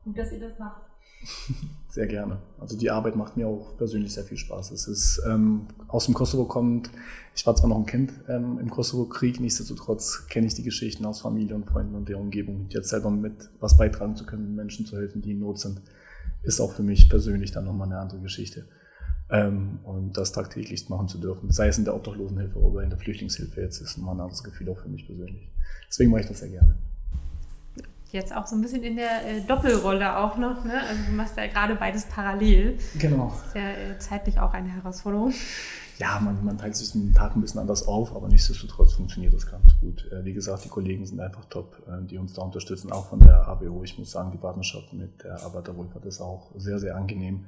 Und 0.05 0.17
dass 0.17 0.31
ihr 0.31 0.41
das 0.41 0.59
macht. 0.59 0.83
Sehr 1.89 2.07
gerne. 2.07 2.39
Also 2.59 2.77
die 2.77 2.91
Arbeit 2.91 3.15
macht 3.15 3.37
mir 3.37 3.47
auch 3.47 3.77
persönlich 3.77 4.13
sehr 4.15 4.25
viel 4.25 4.37
Spaß. 4.37 4.73
Es 4.73 4.89
ist 4.89 5.23
ähm, 5.29 5.69
aus 5.87 6.07
dem 6.07 6.15
Kosovo 6.15 6.45
kommt, 6.45 6.91
ich 7.37 7.47
war 7.47 7.55
zwar 7.55 7.69
noch 7.69 7.77
ein 7.77 7.87
Kind 7.87 8.13
ähm, 8.29 8.59
im 8.59 8.69
Kosovo-Krieg, 8.69 9.39
nichtsdestotrotz 9.39 10.27
kenne 10.29 10.49
ich 10.49 10.55
die 10.55 10.65
Geschichten 10.65 11.05
aus 11.05 11.21
Familie 11.21 11.55
und 11.55 11.67
Freunden 11.67 11.95
und 11.95 12.09
der 12.09 12.19
Umgebung. 12.19 12.67
Jetzt 12.71 12.89
selber 12.89 13.11
mit 13.11 13.49
was 13.61 13.77
beitragen 13.77 14.17
zu 14.17 14.27
können, 14.27 14.57
Menschen 14.57 14.87
zu 14.87 14.97
helfen, 14.97 15.23
die 15.23 15.33
in 15.33 15.39
Not 15.39 15.61
sind, 15.61 15.83
ist 16.43 16.61
auch 16.61 16.73
für 16.73 16.83
mich 16.83 17.09
persönlich 17.09 17.53
dann 17.53 17.65
nochmal 17.65 17.87
eine 17.87 18.01
andere 18.01 18.21
Geschichte. 18.21 18.67
Ähm, 19.31 19.79
und 19.85 20.17
das 20.17 20.33
tagtäglich 20.33 20.89
machen 20.89 21.07
zu 21.09 21.19
dürfen, 21.19 21.51
sei 21.51 21.69
es 21.69 21.79
in 21.79 21.85
der 21.85 21.95
Obdachlosenhilfe 21.95 22.59
oder 22.59 22.83
in 22.83 22.91
der 22.91 22.99
Flüchtlingshilfe 22.99 23.61
jetzt, 23.61 23.81
ist 23.81 23.97
nochmal 23.97 24.17
ein 24.17 24.21
anderes 24.21 24.43
Gefühl 24.43 24.69
auch 24.69 24.79
für 24.79 24.89
mich 24.89 25.07
persönlich. 25.07 25.49
Deswegen 25.89 26.11
mache 26.11 26.23
ich 26.23 26.27
das 26.27 26.41
sehr 26.41 26.51
gerne. 26.51 26.77
Jetzt 28.15 28.33
auch 28.33 28.47
so 28.47 28.55
ein 28.55 28.63
bisschen 28.63 28.85
in 28.85 28.95
der 28.95 29.27
äh, 29.27 29.41
Doppelrolle 29.41 30.17
auch 30.17 30.37
noch, 30.37 30.65
ne? 30.65 30.81
Also 30.89 31.03
du 31.09 31.17
machst 31.17 31.37
ja 31.37 31.49
gerade 31.49 31.75
beides 31.75 32.05
parallel. 32.05 32.79
Genau. 32.97 33.33
Das 33.35 33.49
ist 33.49 33.55
ja 33.57 33.71
äh, 33.71 33.99
zeitlich 33.99 34.39
auch 34.39 34.53
eine 34.53 34.69
Herausforderung. 34.69 35.33
Ja, 35.99 36.21
man, 36.21 36.45
man 36.45 36.57
teilt 36.57 36.77
sich 36.77 36.93
den 36.93 37.13
Tag 37.13 37.35
ein 37.35 37.41
bisschen 37.41 37.59
anders 37.59 37.89
auf, 37.89 38.15
aber 38.15 38.29
nichtsdestotrotz 38.29 38.93
funktioniert 38.93 39.35
das 39.35 39.51
ganz 39.51 39.65
gut. 39.81 40.09
Äh, 40.13 40.25
wie 40.25 40.33
gesagt, 40.33 40.65
die 40.65 40.69
Kollegen 40.69 41.05
sind 41.05 41.19
einfach 41.19 41.45
top, 41.47 41.83
äh, 41.89 42.07
die 42.07 42.17
uns 42.17 42.35
da 42.35 42.43
unterstützen, 42.43 42.93
auch 42.93 43.09
von 43.09 43.19
der 43.19 43.49
ABO. 43.49 43.83
Ich 43.83 43.99
muss 43.99 44.13
sagen, 44.13 44.31
die 44.31 44.39
Partnerschaft 44.39 44.93
mit 44.93 45.25
der 45.25 45.43
Arbeiterwohlfahrt 45.43 46.05
ist 46.05 46.21
auch 46.21 46.53
sehr, 46.57 46.79
sehr 46.79 46.95
angenehm. 46.95 47.47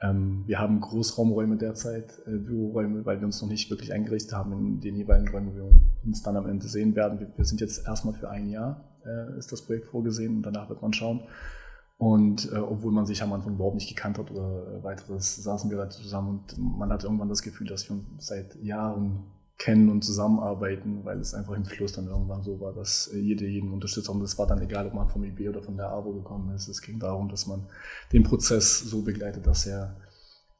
Ähm, 0.00 0.44
wir 0.46 0.58
haben 0.58 0.80
Großraumräume 0.80 1.58
derzeit, 1.58 2.22
äh, 2.26 2.38
Büroräume, 2.38 3.04
weil 3.04 3.20
wir 3.20 3.26
uns 3.26 3.42
noch 3.42 3.50
nicht 3.50 3.68
wirklich 3.68 3.92
eingerichtet 3.92 4.32
haben 4.32 4.52
in 4.52 4.80
den 4.80 4.96
jeweiligen 4.96 5.28
Räumen, 5.28 5.52
wo 5.52 5.56
wir 5.56 5.70
uns 6.06 6.22
dann 6.22 6.38
am 6.38 6.46
Ende 6.46 6.68
sehen 6.68 6.96
werden. 6.96 7.20
Wir, 7.20 7.28
wir 7.36 7.44
sind 7.44 7.60
jetzt 7.60 7.86
erstmal 7.86 8.14
für 8.14 8.30
ein 8.30 8.48
Jahr, 8.48 8.82
äh, 9.06 9.38
ist 9.38 9.52
das 9.52 9.62
Projekt 9.62 9.86
vorgesehen 9.86 10.36
und 10.36 10.42
danach 10.42 10.68
wird 10.68 10.82
man 10.82 10.92
schauen. 10.92 11.22
Und 11.98 12.52
äh, 12.52 12.58
obwohl 12.58 12.92
man 12.92 13.06
sich 13.06 13.22
am 13.22 13.32
Anfang 13.32 13.54
überhaupt 13.54 13.76
nicht 13.76 13.88
gekannt 13.88 14.18
hat 14.18 14.30
oder 14.30 14.78
äh, 14.78 14.84
weiteres, 14.84 15.36
saßen 15.36 15.70
wir 15.70 15.78
da 15.78 15.88
zusammen 15.88 16.40
und 16.40 16.58
man 16.58 16.92
hat 16.92 17.04
irgendwann 17.04 17.30
das 17.30 17.42
Gefühl, 17.42 17.66
dass 17.66 17.88
wir 17.88 17.96
uns 17.96 18.26
seit 18.26 18.54
Jahren 18.56 19.24
kennen 19.58 19.88
und 19.88 20.04
zusammenarbeiten, 20.04 21.04
weil 21.04 21.18
es 21.18 21.32
einfach 21.32 21.54
im 21.54 21.64
Fluss 21.64 21.92
dann 21.92 22.06
irgendwann 22.06 22.42
so 22.42 22.60
war, 22.60 22.74
dass 22.74 23.08
äh, 23.14 23.18
jede 23.18 23.46
jeden 23.46 23.72
unterstützt. 23.72 24.10
Und 24.10 24.20
es 24.20 24.38
war 24.38 24.46
dann 24.46 24.60
egal, 24.60 24.86
ob 24.86 24.94
man 24.94 25.08
vom 25.08 25.24
IB 25.24 25.48
oder 25.48 25.62
von 25.62 25.76
der 25.76 25.88
AWO 25.88 26.12
gekommen 26.12 26.54
ist. 26.54 26.68
Es 26.68 26.82
ging 26.82 26.98
darum, 26.98 27.30
dass 27.30 27.46
man 27.46 27.66
den 28.12 28.22
Prozess 28.22 28.80
so 28.80 29.02
begleitet, 29.02 29.46
dass 29.46 29.66
er 29.66 29.96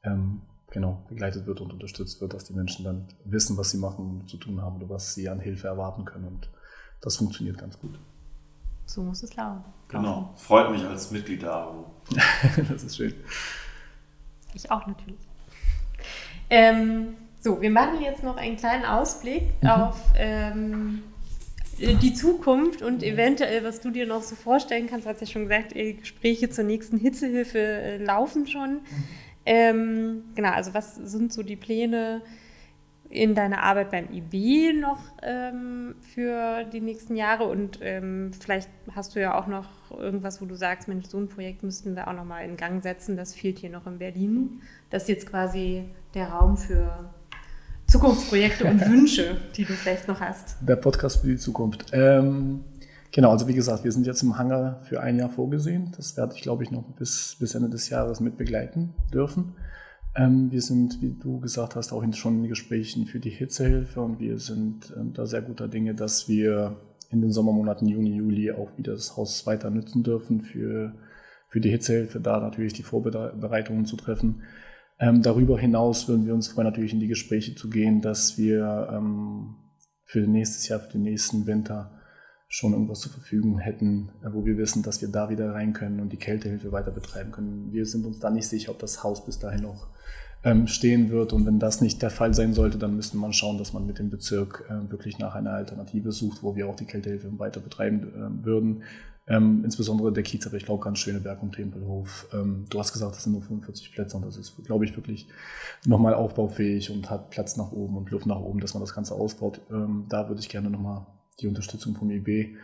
ähm, 0.03 0.40
genau 0.70 1.05
begleitet 1.09 1.47
wird 1.47 1.61
und 1.61 1.72
unterstützt 1.72 2.20
wird, 2.22 2.32
dass 2.32 2.44
die 2.44 2.55
Menschen 2.55 2.84
dann 2.84 3.09
wissen, 3.24 3.59
was 3.59 3.70
sie 3.70 3.78
machen 3.78 4.20
und 4.20 4.30
zu 4.30 4.38
tun 4.38 4.62
haben 4.62 4.76
oder 4.76 4.88
was 4.88 5.14
sie 5.14 5.28
an 5.28 5.40
Hilfe 5.40 5.68
erwarten 5.68 6.07
können. 6.07 6.26
Und 6.26 6.51
das 7.03 7.16
funktioniert 7.16 7.59
ganz 7.59 7.78
gut. 7.78 7.99
So 8.87 9.03
muss 9.03 9.22
es 9.22 9.34
laufen. 9.37 9.64
Genau. 9.89 10.32
Freut 10.37 10.70
mich 10.70 10.84
als 10.84 11.11
Mitglied 11.11 11.43
der 11.43 11.53
AWO. 11.53 11.91
das 12.70 12.84
ist 12.84 12.97
schön. 12.97 13.14
Ich 14.55 14.70
auch 14.70 14.87
natürlich. 14.87 15.20
Ähm, 16.49 17.14
so, 17.41 17.61
wir 17.61 17.70
machen 17.70 18.01
jetzt 18.01 18.22
noch 18.22 18.37
einen 18.37 18.57
kleinen 18.57 18.84
Ausblick 18.84 19.43
mhm. 19.61 19.68
auf 19.68 20.01
ähm, 20.16 21.03
die 21.78 22.14
Zukunft 22.14 22.82
und 22.82 23.03
eventuell, 23.03 23.62
was 23.62 23.80
du 23.80 23.91
dir 23.91 24.07
noch 24.07 24.22
so 24.22 24.34
vorstellen 24.34 24.87
kannst. 24.87 25.07
Du 25.07 25.11
hast 25.11 25.20
ja 25.20 25.26
schon 25.26 25.43
gesagt, 25.43 25.74
Gespräche 25.74 26.49
zur 26.49 26.64
nächsten 26.64 26.99
Hitzehilfe 26.99 27.59
äh, 27.59 27.97
laufen 27.99 28.47
schon. 28.47 28.74
Mhm. 28.74 29.05
Ähm, 29.45 30.24
genau, 30.34 30.51
also 30.51 30.74
was 30.74 30.97
sind 30.97 31.32
so 31.32 31.43
die 31.43 31.57
Pläne? 31.57 32.22
In 33.09 33.34
deiner 33.34 33.62
Arbeit 33.62 33.90
beim 33.90 34.09
IB 34.12 34.72
noch 34.72 34.98
ähm, 35.22 35.94
für 36.00 36.64
die 36.64 36.80
nächsten 36.80 37.16
Jahre 37.16 37.44
und 37.44 37.78
ähm, 37.82 38.32
vielleicht 38.38 38.68
hast 38.94 39.14
du 39.14 39.20
ja 39.20 39.38
auch 39.38 39.46
noch 39.46 39.66
irgendwas, 39.90 40.40
wo 40.40 40.46
du 40.46 40.57
sagst, 40.57 40.88
Mensch, 40.88 41.07
so 41.07 41.18
ein 41.18 41.28
Projekt 41.28 41.62
müssten 41.62 41.94
wir 41.94 42.09
auch 42.09 42.12
noch 42.12 42.24
mal 42.24 42.40
in 42.40 42.57
Gang 42.57 42.82
setzen. 42.82 43.16
Das 43.16 43.34
fehlt 43.34 43.59
hier 43.59 43.70
noch 43.70 43.86
in 43.86 43.98
Berlin. 43.98 44.61
Das 44.90 45.02
ist 45.02 45.09
jetzt 45.09 45.30
quasi 45.30 45.84
der 46.14 46.28
Raum 46.28 46.57
für 46.57 47.11
Zukunftsprojekte 47.86 48.64
und 48.64 48.80
Wünsche, 48.90 49.36
die 49.57 49.64
du 49.64 49.72
vielleicht 49.74 50.09
noch 50.09 50.20
hast. 50.20 50.57
Der 50.61 50.76
Podcast 50.76 51.20
für 51.20 51.28
die 51.28 51.36
Zukunft. 51.36 51.86
Ähm, 51.92 52.64
genau, 53.12 53.30
also 53.30 53.46
wie 53.46 53.54
gesagt, 53.54 53.84
wir 53.84 53.92
sind 53.92 54.07
jetzt 54.07 54.22
im 54.22 54.36
Hangar 54.36 54.80
für 54.82 55.00
ein 55.00 55.18
Jahr 55.18 55.30
vorgesehen. 55.30 55.92
Das 55.96 56.16
werde 56.16 56.34
ich, 56.34 56.42
glaube 56.42 56.64
ich, 56.64 56.70
noch 56.70 56.82
bis, 56.82 57.36
bis 57.38 57.54
Ende 57.54 57.70
des 57.70 57.88
Jahres 57.88 58.20
mit 58.20 58.36
begleiten 58.36 58.94
dürfen. 59.12 59.54
Ähm, 60.16 60.50
wir 60.50 60.62
sind, 60.62 61.02
wie 61.02 61.12
du 61.12 61.40
gesagt 61.40 61.76
hast, 61.76 61.92
auch 61.92 62.02
schon 62.14 62.44
in 62.44 62.48
Gesprächen 62.48 63.06
für 63.06 63.20
die 63.20 63.30
Hitzehilfe 63.30 64.00
und 64.00 64.18
wir 64.18 64.38
sind 64.38 64.94
ähm, 64.96 65.12
da 65.12 65.26
sehr 65.26 65.42
guter 65.42 65.68
Dinge, 65.68 65.94
dass 65.94 66.28
wir 66.28 66.80
in 67.10 67.20
den 67.20 67.30
Sommermonaten 67.30 67.86
Juni, 67.86 68.16
Juli 68.16 68.50
auch 68.50 68.76
wieder 68.78 68.92
das 68.92 69.16
Haus 69.16 69.46
weiter 69.46 69.70
nutzen 69.70 70.02
dürfen 70.02 70.40
für, 70.40 70.94
für 71.48 71.60
die 71.60 71.70
Hitzehilfe, 71.70 72.18
da 72.20 72.40
natürlich 72.40 72.72
die 72.72 72.82
Vorbereitungen 72.82 73.84
zu 73.84 73.96
treffen. 73.96 74.42
Ähm, 74.98 75.22
darüber 75.22 75.58
hinaus 75.58 76.08
würden 76.08 76.26
wir 76.26 76.34
uns 76.34 76.48
freuen, 76.48 76.66
natürlich 76.66 76.94
in 76.94 77.00
die 77.00 77.08
Gespräche 77.08 77.54
zu 77.54 77.68
gehen, 77.68 78.00
dass 78.00 78.38
wir 78.38 78.88
ähm, 78.90 79.56
für 80.04 80.20
nächstes 80.20 80.66
Jahr, 80.68 80.80
für 80.80 80.92
den 80.92 81.02
nächsten 81.02 81.46
Winter 81.46 81.95
schon 82.49 82.72
irgendwas 82.72 83.01
zur 83.01 83.12
Verfügung 83.12 83.59
hätten, 83.59 84.11
äh, 84.22 84.28
wo 84.32 84.44
wir 84.44 84.57
wissen, 84.57 84.82
dass 84.82 85.01
wir 85.01 85.09
da 85.09 85.30
wieder 85.30 85.53
rein 85.55 85.72
können 85.72 86.01
und 86.01 86.12
die 86.12 86.16
Kältehilfe 86.16 86.72
weiter 86.72 86.90
betreiben 86.90 87.32
können. 87.32 87.72
Wir 87.72 87.86
sind 87.86 88.07
uns 88.07 88.18
da 88.18 88.30
nicht 88.30 88.49
sicher, 88.49 88.72
ob 88.72 88.78
das 88.78 89.03
Haus 89.03 89.24
bis 89.24 89.38
dahin 89.38 89.62
noch 89.62 89.88
ähm, 90.44 90.68
stehen 90.68 91.11
wird. 91.11 91.32
Und 91.32 91.44
wenn 91.44 91.59
das 91.59 91.80
nicht 91.80 92.01
der 92.03 92.11
Fall 92.11 92.32
sein 92.32 92.55
sollte, 92.55 92.78
dann 92.78 92.94
müsste 92.94 93.16
man 93.16 93.32
schauen, 93.32 93.59
dass 93.59 93.72
man 93.72 93.86
mit 93.86 93.99
dem 93.99 94.11
Bezirk 94.11 94.64
äh, 94.68 94.90
wirklich 94.90 95.18
nach 95.18 95.34
einer 95.34 95.53
Alternative 95.53 96.12
sucht, 96.12 96.42
wo 96.42 96.55
wir 96.55 96.68
auch 96.68 96.76
die 96.76 96.84
Kältehilfe 96.84 97.36
weiter 97.38 97.61
betreiben 97.61 98.03
äh, 98.14 98.44
würden. 98.44 98.82
Ähm, 99.28 99.62
insbesondere 99.64 100.12
der 100.12 100.22
Kiez, 100.22 100.47
aber 100.47 100.57
ich 100.57 100.64
glaube 100.64 100.84
ganz 100.84 101.01
Schöneberg 101.01 101.42
und 101.42 101.57
Tempelhof. 101.57 102.28
Ähm, 102.32 102.66
du 102.70 102.78
hast 102.78 102.92
gesagt, 102.92 103.16
das 103.16 103.24
sind 103.24 103.32
nur 103.32 103.42
45 103.42 103.90
Plätze 103.92 104.16
und 104.16 104.24
das 104.24 104.36
ist, 104.36 104.55
glaube 104.64 104.84
ich, 104.84 104.94
wirklich 104.97 105.26
nochmal 105.84 106.14
aufbaufähig 106.14 106.92
und 106.92 107.11
hat 107.11 107.30
Platz 107.30 107.57
nach 107.57 107.72
oben 107.72 107.97
und 107.97 108.09
Luft 108.12 108.26
nach 108.26 108.38
oben, 108.38 108.61
dass 108.61 108.74
man 108.74 108.82
das 108.82 108.94
Ganze 108.94 109.16
ausbaut. 109.16 109.61
Ähm, 109.68 110.07
da 110.09 110.28
würde 110.28 110.40
ich 110.40 110.49
gerne 110.49 110.70
nochmal 110.70 111.07
die 111.41 111.47
Unterstützung 111.47 111.95
vom 111.95 112.11
IB 112.11 112.57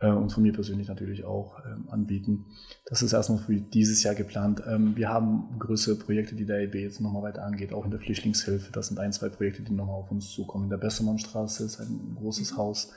äh, 0.00 0.10
und 0.10 0.30
von 0.30 0.42
mir 0.42 0.52
persönlich 0.52 0.88
natürlich 0.88 1.24
auch 1.24 1.58
ähm, 1.64 1.88
anbieten. 1.88 2.46
Das 2.86 3.02
ist 3.02 3.12
erstmal 3.12 3.38
für 3.38 3.54
dieses 3.54 4.02
Jahr 4.02 4.14
geplant. 4.14 4.62
Ähm, 4.66 4.96
wir 4.96 5.08
haben 5.08 5.58
größere 5.58 5.96
Projekte, 5.96 6.34
die 6.34 6.46
der 6.46 6.60
EB 6.60 6.74
jetzt 6.76 7.00
nochmal 7.00 7.22
weiter 7.22 7.44
angeht, 7.44 7.72
auch 7.72 7.84
in 7.84 7.90
der 7.90 8.00
Flüchtlingshilfe. 8.00 8.72
Das 8.72 8.88
sind 8.88 8.98
ein, 8.98 9.12
zwei 9.12 9.28
Projekte, 9.28 9.62
die 9.62 9.72
nochmal 9.72 9.96
auf 9.96 10.10
uns 10.10 10.30
zukommen. 10.30 10.64
In 10.64 10.70
der 10.70 10.78
Bessermannstraße 10.78 11.64
ist 11.64 11.80
ein 11.80 12.14
großes 12.16 12.52
mhm. 12.52 12.56
Haus, 12.56 12.92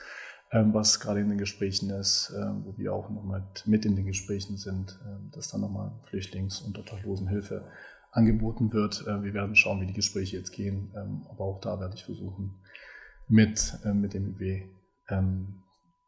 ähm, 0.51 0.73
was 0.73 0.99
gerade 0.99 1.21
in 1.21 1.29
den 1.29 1.37
Gesprächen 1.37 1.89
ist, 1.89 2.33
äh, 2.35 2.45
wo 2.63 2.77
wir 2.77 2.93
auch 2.93 3.09
nochmal 3.09 3.47
mit 3.65 3.85
in 3.85 3.95
den 3.95 4.05
Gesprächen 4.05 4.57
sind, 4.57 4.99
äh, 5.05 5.31
dass 5.31 5.49
dann 5.49 5.61
nochmal 5.61 5.91
Flüchtlings- 6.09 6.61
und 6.61 6.77
Obdachlosenhilfe 6.77 7.63
angeboten 8.11 8.73
wird. 8.73 9.05
Äh, 9.07 9.23
wir 9.23 9.33
werden 9.33 9.55
schauen, 9.55 9.79
wie 9.81 9.85
die 9.85 9.93
Gespräche 9.93 10.37
jetzt 10.37 10.51
gehen, 10.51 10.91
ähm, 10.95 11.25
aber 11.29 11.45
auch 11.45 11.61
da 11.61 11.79
werde 11.79 11.95
ich 11.95 12.03
versuchen, 12.03 12.55
mit, 13.27 13.77
äh, 13.85 13.93
mit 13.93 14.13
dem 14.13 14.27
IB 14.27 14.69
ähm, 15.09 15.63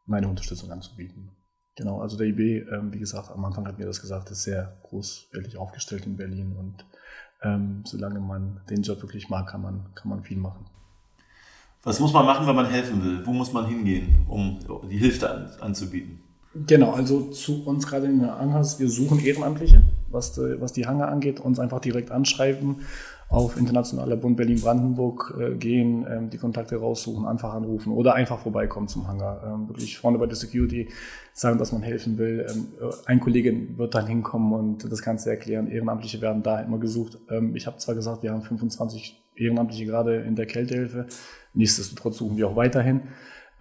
meine 0.06 0.28
Unterstützung 0.28 0.70
anzubieten. 0.70 1.30
Genau, 1.74 2.00
also 2.00 2.18
der 2.18 2.26
IB, 2.26 2.58
ähm, 2.70 2.92
wie 2.92 2.98
gesagt, 2.98 3.30
am 3.30 3.44
Anfang 3.44 3.66
hat 3.66 3.78
mir 3.78 3.86
das 3.86 4.00
gesagt, 4.00 4.30
ist 4.30 4.42
sehr 4.42 4.78
großflächig 4.82 5.56
aufgestellt 5.56 6.06
in 6.06 6.16
Berlin 6.16 6.54
und 6.56 6.84
ähm, 7.42 7.82
solange 7.86 8.20
man 8.20 8.60
den 8.68 8.82
Job 8.82 9.02
wirklich 9.02 9.28
mag, 9.28 9.48
kann 9.48 9.62
man, 9.62 9.94
kann 9.94 10.10
man 10.10 10.22
viel 10.22 10.36
machen. 10.36 10.66
Was 11.82 11.98
muss 11.98 12.12
man 12.12 12.26
machen, 12.26 12.46
wenn 12.46 12.54
man 12.54 12.66
helfen 12.66 13.02
will? 13.02 13.26
Wo 13.26 13.32
muss 13.32 13.52
man 13.52 13.66
hingehen, 13.66 14.24
um 14.28 14.60
die 14.88 14.98
Hilfe 14.98 15.28
an, 15.28 15.50
anzubieten? 15.60 16.20
Genau, 16.54 16.92
also 16.92 17.30
zu 17.30 17.64
uns 17.64 17.86
gerade 17.86 18.06
in 18.06 18.20
der 18.20 18.36
Angers, 18.36 18.78
wir 18.78 18.88
suchen 18.88 19.18
Ehrenamtliche, 19.18 19.82
was 20.10 20.34
die, 20.34 20.60
was 20.60 20.72
die 20.72 20.86
Hangar 20.86 21.08
angeht, 21.08 21.40
uns 21.40 21.58
einfach 21.58 21.80
direkt 21.80 22.10
anschreiben, 22.10 22.82
auf 23.32 23.56
Internationaler 23.56 24.16
Bund 24.16 24.36
Berlin-Brandenburg 24.36 25.34
äh, 25.40 25.54
gehen, 25.54 26.06
ähm, 26.08 26.28
die 26.28 26.36
Kontakte 26.36 26.76
raussuchen, 26.76 27.24
einfach 27.24 27.54
anrufen 27.54 27.90
oder 27.90 28.14
einfach 28.14 28.38
vorbeikommen 28.38 28.88
zum 28.88 29.08
Hangar. 29.08 29.42
Ähm, 29.42 29.68
wirklich 29.68 29.96
vorne 29.96 30.18
bei 30.18 30.26
der 30.26 30.36
Security 30.36 30.90
sagen, 31.32 31.58
dass 31.58 31.72
man 31.72 31.82
helfen 31.82 32.18
will. 32.18 32.46
Ähm, 32.50 32.66
ein 33.06 33.20
Kollege 33.20 33.78
wird 33.78 33.94
dann 33.94 34.06
hinkommen 34.06 34.52
und 34.52 34.92
das 34.92 35.00
Ganze 35.00 35.30
erklären. 35.30 35.66
Ehrenamtliche 35.66 36.20
werden 36.20 36.42
da 36.42 36.60
immer 36.60 36.76
gesucht. 36.76 37.18
Ähm, 37.30 37.56
ich 37.56 37.66
habe 37.66 37.78
zwar 37.78 37.94
gesagt, 37.94 38.22
wir 38.22 38.32
haben 38.32 38.42
25 38.42 39.24
Ehrenamtliche 39.34 39.86
gerade 39.86 40.16
in 40.16 40.36
der 40.36 40.44
Kältehilfe. 40.44 41.06
Nichtsdestotrotz 41.54 42.18
suchen 42.18 42.36
wir 42.36 42.48
auch 42.48 42.56
weiterhin. 42.56 43.00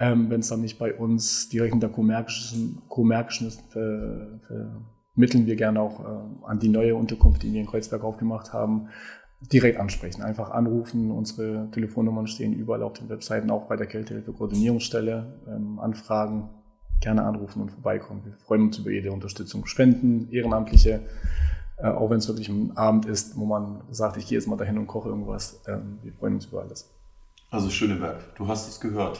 Ähm, 0.02 0.30
Wenn 0.30 0.42
es 0.42 0.50
dann 0.50 0.60
nicht 0.60 0.80
bei 0.80 0.94
uns 0.94 1.48
direkt 1.48 1.74
in 1.74 1.80
der 1.80 1.90
Kommerkischen, 1.90 2.82
Kommerkischen 2.90 3.48
ist, 3.48 3.62
vermitteln 3.72 5.46
wir 5.46 5.56
gerne 5.56 5.80
auch 5.80 6.02
äh, 6.02 6.46
an 6.46 6.60
die 6.60 6.68
neue 6.68 6.96
Unterkunft, 6.96 7.44
die 7.44 7.54
wir 7.54 7.62
in 7.62 7.68
Kreuzberg 7.68 8.04
aufgemacht 8.04 8.52
haben, 8.52 8.90
direkt 9.42 9.80
ansprechen. 9.80 10.22
Einfach 10.22 10.52
anrufen. 10.52 11.12
Unsere 11.12 11.70
Telefonnummern 11.72 12.28
stehen 12.28 12.54
überall 12.54 12.84
auf 12.84 12.94
den 12.94 13.10
Webseiten, 13.10 13.50
auch 13.50 13.68
bei 13.68 13.76
der 13.76 13.88
Kältehilfe 13.88 14.34
Koordinierungsstelle. 14.34 15.34
Ähm, 15.48 15.80
anfragen, 15.80 16.50
gerne 17.02 17.24
anrufen 17.24 17.62
und 17.62 17.72
vorbeikommen. 17.72 18.24
Wir 18.24 18.34
freuen 18.34 18.64
uns 18.64 18.78
über 18.78 18.92
jede 18.92 19.12
Unterstützung. 19.12 19.66
Spenden, 19.66 20.32
Ehrenamtliche, 20.32 21.02
äh, 21.78 21.88
auch 21.88 22.10
wenn 22.10 22.20
es 22.20 22.28
wirklich 22.28 22.50
ein 22.50 22.78
Abend 22.78 23.06
ist, 23.06 23.38
wo 23.38 23.46
man 23.46 23.82
sagt, 23.90 24.18
ich 24.18 24.28
gehe 24.28 24.38
jetzt 24.38 24.48
mal 24.48 24.58
dahin 24.58 24.78
und 24.78 24.88
koche 24.88 25.10
irgendwas. 25.10 25.62
Ähm, 25.68 25.98
wir 26.04 26.14
freuen 26.14 26.36
uns 26.36 26.46
über 26.46 26.62
alles. 26.62 26.90
Also 27.50 27.70
Schöneberg, 27.70 28.34
du 28.36 28.48
hast 28.48 28.70
es 28.70 28.80
gehört. 28.80 29.20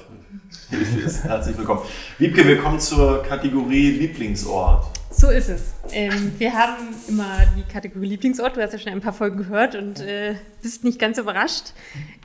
Herzlich 0.70 1.58
willkommen. 1.58 1.82
Wiebke, 2.18 2.46
willkommen 2.46 2.80
zur 2.80 3.24
Kategorie 3.24 3.92
Lieblingsort. 3.92 5.01
So 5.12 5.30
ist 5.30 5.50
es. 5.50 5.74
Ähm, 5.92 6.32
wir 6.38 6.54
haben 6.54 6.96
immer 7.10 7.40
die 7.58 7.64
Kategorie 7.64 8.08
Lieblingsort. 8.08 8.56
Du 8.56 8.62
hast 8.62 8.72
ja 8.72 8.80
schon 8.80 8.94
ein 8.94 9.02
paar 9.02 9.12
Folgen 9.12 9.38
gehört 9.38 9.76
und 9.76 10.00
äh, 10.00 10.36
bist 10.62 10.86
nicht 10.86 11.00
ganz 11.00 11.18
überrascht. 11.18 11.74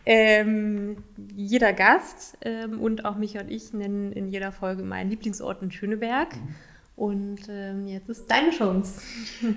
Ähm, 0.07 0.99
jeder 1.34 1.72
Gast 1.72 2.39
ähm, 2.43 2.80
und 2.80 3.05
auch 3.05 3.16
mich 3.16 3.37
und 3.39 3.51
ich 3.51 3.72
nennen 3.72 4.12
in 4.12 4.28
jeder 4.28 4.53
Folge 4.53 4.84
meinen 4.84 5.11
Lieblingsort 5.11 5.62
in 5.62 5.72
Schöneberg. 5.72 6.28
Und 6.95 7.41
ähm, 7.49 7.89
jetzt 7.89 8.09
ist 8.09 8.30
deine 8.30 8.51
Chance. 8.51 9.01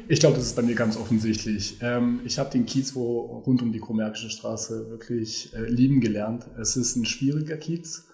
Ich 0.07 0.19
glaube, 0.19 0.36
das 0.36 0.47
ist 0.47 0.55
bei 0.55 0.63
mir 0.63 0.75
ganz 0.75 0.97
offensichtlich. 0.97 1.77
Ähm, 1.82 2.21
ich 2.25 2.39
habe 2.39 2.49
den 2.49 2.65
Kiez 2.65 2.95
wo, 2.95 3.43
rund 3.45 3.61
um 3.61 3.71
die 3.71 3.80
Kromärkische 3.80 4.30
Straße 4.30 4.89
wirklich 4.89 5.53
äh, 5.53 5.69
lieben 5.69 6.01
gelernt. 6.01 6.47
Es 6.59 6.75
ist 6.75 6.95
ein 6.95 7.05
schwieriger 7.05 7.57
Kiez. 7.57 8.09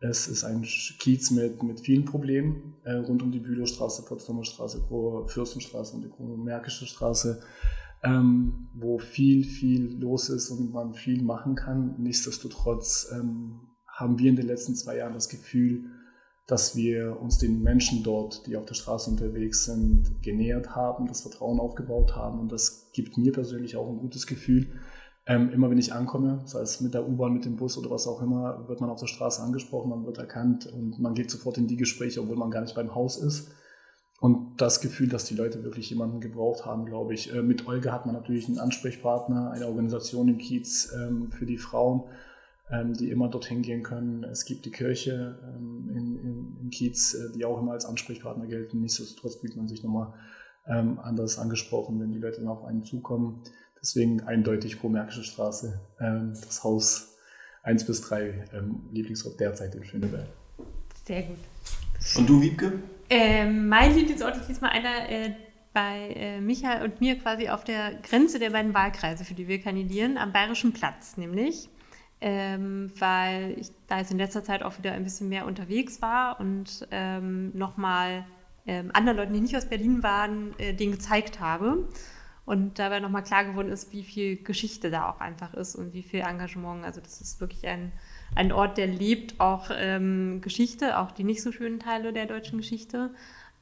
Es 0.00 0.28
ist 0.28 0.44
ein 0.44 0.62
Kiez 0.98 1.30
mit, 1.30 1.62
mit 1.62 1.80
vielen 1.80 2.06
Problemen 2.06 2.74
äh, 2.84 2.94
rund 2.94 3.22
um 3.22 3.30
die 3.30 3.38
Bülowstraße, 3.38 4.06
Potsdamer 4.06 4.44
Straße, 4.44 4.82
Fürstenstraße 5.26 5.94
und 5.94 6.02
die 6.02 6.08
Kromärkische 6.08 6.86
Straße, 6.86 7.42
ähm, 8.02 8.68
wo 8.74 8.98
viel, 8.98 9.44
viel 9.44 10.00
los 10.00 10.30
ist 10.30 10.48
und 10.48 10.72
man 10.72 10.94
viel 10.94 11.22
machen 11.22 11.54
kann. 11.54 11.96
Nichtsdestotrotz 11.98 13.12
ähm, 13.12 13.60
haben 13.86 14.18
wir 14.18 14.30
in 14.30 14.36
den 14.36 14.46
letzten 14.46 14.74
zwei 14.74 14.96
Jahren 14.96 15.12
das 15.12 15.28
Gefühl, 15.28 15.84
dass 16.46 16.74
wir 16.74 17.20
uns 17.20 17.36
den 17.36 17.62
Menschen 17.62 18.02
dort, 18.02 18.46
die 18.46 18.56
auf 18.56 18.64
der 18.64 18.74
Straße 18.74 19.10
unterwegs 19.10 19.66
sind, 19.66 20.22
genähert 20.22 20.74
haben, 20.74 21.06
das 21.08 21.20
Vertrauen 21.20 21.60
aufgebaut 21.60 22.16
haben. 22.16 22.40
Und 22.40 22.50
das 22.50 22.90
gibt 22.92 23.18
mir 23.18 23.32
persönlich 23.32 23.76
auch 23.76 23.88
ein 23.88 23.98
gutes 23.98 24.26
Gefühl. 24.26 24.80
Ähm, 25.30 25.50
immer 25.50 25.70
wenn 25.70 25.78
ich 25.78 25.92
ankomme, 25.92 26.42
sei 26.44 26.60
es 26.60 26.80
mit 26.80 26.92
der 26.92 27.08
U-Bahn, 27.08 27.32
mit 27.32 27.44
dem 27.44 27.56
Bus 27.56 27.78
oder 27.78 27.90
was 27.90 28.08
auch 28.08 28.20
immer, 28.20 28.68
wird 28.68 28.80
man 28.80 28.90
auf 28.90 28.98
der 28.98 29.06
Straße 29.06 29.40
angesprochen, 29.40 29.90
man 29.90 30.04
wird 30.04 30.18
erkannt 30.18 30.66
und 30.66 30.98
man 30.98 31.14
geht 31.14 31.30
sofort 31.30 31.56
in 31.56 31.68
die 31.68 31.76
Gespräche, 31.76 32.20
obwohl 32.20 32.36
man 32.36 32.50
gar 32.50 32.62
nicht 32.62 32.74
beim 32.74 32.94
Haus 32.94 33.16
ist. 33.16 33.52
Und 34.20 34.60
das 34.60 34.80
Gefühl, 34.80 35.08
dass 35.08 35.24
die 35.24 35.36
Leute 35.36 35.62
wirklich 35.62 35.88
jemanden 35.88 36.20
gebraucht 36.20 36.66
haben, 36.66 36.84
glaube 36.84 37.14
ich. 37.14 37.32
Äh, 37.32 37.42
mit 37.42 37.68
Olga 37.68 37.92
hat 37.92 38.06
man 38.06 38.14
natürlich 38.14 38.48
einen 38.48 38.58
Ansprechpartner, 38.58 39.52
eine 39.52 39.66
Organisation 39.66 40.28
im 40.28 40.38
Kiez 40.38 40.92
ähm, 40.94 41.30
für 41.30 41.46
die 41.46 41.58
Frauen 41.58 42.02
ähm, 42.72 42.94
die 42.94 43.10
immer 43.10 43.28
dorthin 43.28 43.62
gehen 43.62 43.82
können. 43.82 44.24
Es 44.24 44.44
gibt 44.44 44.64
die 44.64 44.70
Kirche 44.70 45.38
ähm, 45.42 45.88
in, 45.90 46.18
in, 46.18 46.56
im 46.60 46.70
Kiez, 46.70 47.14
äh, 47.14 47.32
die 47.32 47.44
auch 47.44 47.58
immer 47.60 47.72
als 47.72 47.84
Ansprechpartner 47.84 48.46
gelten. 48.46 48.80
Nichtsdestotrotz 48.80 49.36
fühlt 49.36 49.56
man 49.56 49.68
sich 49.68 49.82
nochmal 49.82 50.14
ähm, 50.66 50.98
anders 51.00 51.38
angesprochen, 51.38 52.00
wenn 52.00 52.12
die 52.12 52.18
Leute 52.18 52.40
dann 52.40 52.48
auf 52.48 52.64
einen 52.64 52.84
zukommen. 52.84 53.42
Deswegen 53.82 54.22
eindeutig 54.22 54.80
Komärkische 54.80 55.24
Straße, 55.24 55.80
ähm, 56.00 56.34
das 56.34 56.62
Haus 56.64 57.16
1 57.62 57.86
bis 57.86 58.00
3, 58.02 58.44
ähm, 58.52 58.88
Lieblingsort 58.92 59.40
derzeit 59.40 59.74
in 59.74 59.84
Schöneberg. 59.84 60.26
Sehr 61.06 61.22
gut. 61.22 61.38
Und 62.16 62.28
du, 62.28 62.40
Wiebke? 62.40 62.72
Ähm, 63.08 63.68
mein 63.68 63.94
Lieblingsort 63.94 64.36
ist 64.36 64.48
diesmal 64.48 64.70
einer 64.70 65.08
äh, 65.08 65.34
bei 65.72 66.14
äh, 66.14 66.40
Michael 66.40 66.84
und 66.84 67.00
mir 67.00 67.18
quasi 67.18 67.48
auf 67.48 67.64
der 67.64 67.94
Grenze 68.02 68.38
der 68.38 68.50
beiden 68.50 68.74
Wahlkreise, 68.74 69.24
für 69.24 69.34
die 69.34 69.48
wir 69.48 69.60
kandidieren, 69.60 70.18
am 70.18 70.32
Bayerischen 70.32 70.72
Platz 70.72 71.16
nämlich 71.16 71.68
ähm, 72.20 72.92
weil 72.98 73.58
ich 73.58 73.68
da 73.86 73.98
jetzt 73.98 74.10
in 74.10 74.18
letzter 74.18 74.44
Zeit 74.44 74.62
auch 74.62 74.76
wieder 74.78 74.92
ein 74.92 75.04
bisschen 75.04 75.28
mehr 75.28 75.46
unterwegs 75.46 76.02
war 76.02 76.38
und 76.38 76.86
ähm, 76.90 77.56
nochmal 77.56 78.26
ähm, 78.66 78.90
anderen 78.92 79.16
Leuten, 79.16 79.32
die 79.32 79.40
nicht 79.40 79.56
aus 79.56 79.66
Berlin 79.66 80.02
waren, 80.02 80.54
äh, 80.58 80.74
den 80.74 80.92
gezeigt 80.92 81.40
habe. 81.40 81.88
Und 82.50 82.80
dabei 82.80 82.98
nochmal 82.98 83.22
klar 83.22 83.44
geworden 83.44 83.68
ist, 83.68 83.92
wie 83.92 84.02
viel 84.02 84.34
Geschichte 84.42 84.90
da 84.90 85.08
auch 85.08 85.20
einfach 85.20 85.54
ist 85.54 85.76
und 85.76 85.94
wie 85.94 86.02
viel 86.02 86.18
Engagement. 86.18 86.84
Also 86.84 87.00
das 87.00 87.20
ist 87.20 87.40
wirklich 87.40 87.64
ein, 87.68 87.92
ein 88.34 88.50
Ort, 88.50 88.76
der 88.76 88.88
lebt 88.88 89.38
auch 89.38 89.70
ähm, 89.72 90.40
Geschichte, 90.40 90.98
auch 90.98 91.12
die 91.12 91.22
nicht 91.22 91.42
so 91.42 91.52
schönen 91.52 91.78
Teile 91.78 92.12
der 92.12 92.26
deutschen 92.26 92.58
Geschichte. 92.58 93.10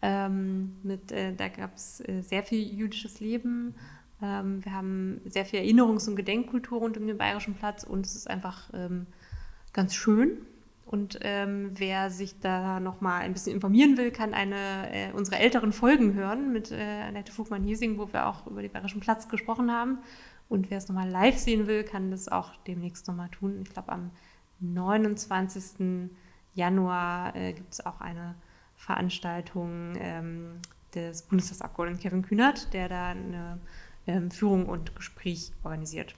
Ähm, 0.00 0.76
mit, 0.82 1.12
äh, 1.12 1.34
da 1.34 1.48
gab 1.48 1.76
es 1.76 2.00
äh, 2.00 2.22
sehr 2.22 2.42
viel 2.42 2.62
jüdisches 2.62 3.20
Leben, 3.20 3.74
ähm, 4.22 4.64
wir 4.64 4.72
haben 4.72 5.20
sehr 5.26 5.44
viel 5.44 5.60
Erinnerungs- 5.60 6.08
und 6.08 6.16
Gedenkkultur 6.16 6.78
rund 6.78 6.96
um 6.96 7.06
den 7.06 7.18
Bayerischen 7.18 7.56
Platz 7.56 7.84
und 7.84 8.06
es 8.06 8.16
ist 8.16 8.30
einfach 8.30 8.70
ähm, 8.72 9.06
ganz 9.74 9.94
schön. 9.94 10.38
Und 10.88 11.18
ähm, 11.20 11.72
wer 11.74 12.08
sich 12.08 12.40
da 12.40 12.80
noch 12.80 13.02
mal 13.02 13.18
ein 13.18 13.34
bisschen 13.34 13.54
informieren 13.54 13.98
will, 13.98 14.10
kann 14.10 14.32
eine 14.32 14.90
äh, 14.90 15.12
unserer 15.12 15.38
älteren 15.38 15.74
Folgen 15.74 16.14
hören 16.14 16.50
mit 16.50 16.72
äh, 16.72 17.02
Annette 17.06 17.30
Vogtmann-Hiesing, 17.30 17.98
wo 17.98 18.10
wir 18.10 18.26
auch 18.26 18.46
über 18.46 18.62
den 18.62 18.72
Bayerischen 18.72 19.00
Platz 19.00 19.28
gesprochen 19.28 19.70
haben. 19.70 19.98
Und 20.48 20.70
wer 20.70 20.78
es 20.78 20.88
nochmal 20.88 21.10
live 21.10 21.36
sehen 21.36 21.66
will, 21.66 21.84
kann 21.84 22.10
das 22.10 22.28
auch 22.28 22.56
demnächst 22.66 23.06
nochmal 23.06 23.28
tun. 23.28 23.60
Ich 23.60 23.70
glaube, 23.70 23.92
am 23.92 24.12
29. 24.60 26.08
Januar 26.54 27.36
äh, 27.36 27.52
gibt 27.52 27.74
es 27.74 27.84
auch 27.84 28.00
eine 28.00 28.34
Veranstaltung 28.74 29.92
ähm, 29.98 30.54
des 30.94 31.20
Bundestagsabgeordneten 31.20 32.02
Kevin 32.02 32.22
Kühnert, 32.22 32.72
der 32.72 32.88
da 32.88 33.08
eine 33.08 33.60
ähm, 34.06 34.30
Führung 34.30 34.64
und 34.64 34.96
Gespräch 34.96 35.52
organisiert. 35.64 36.14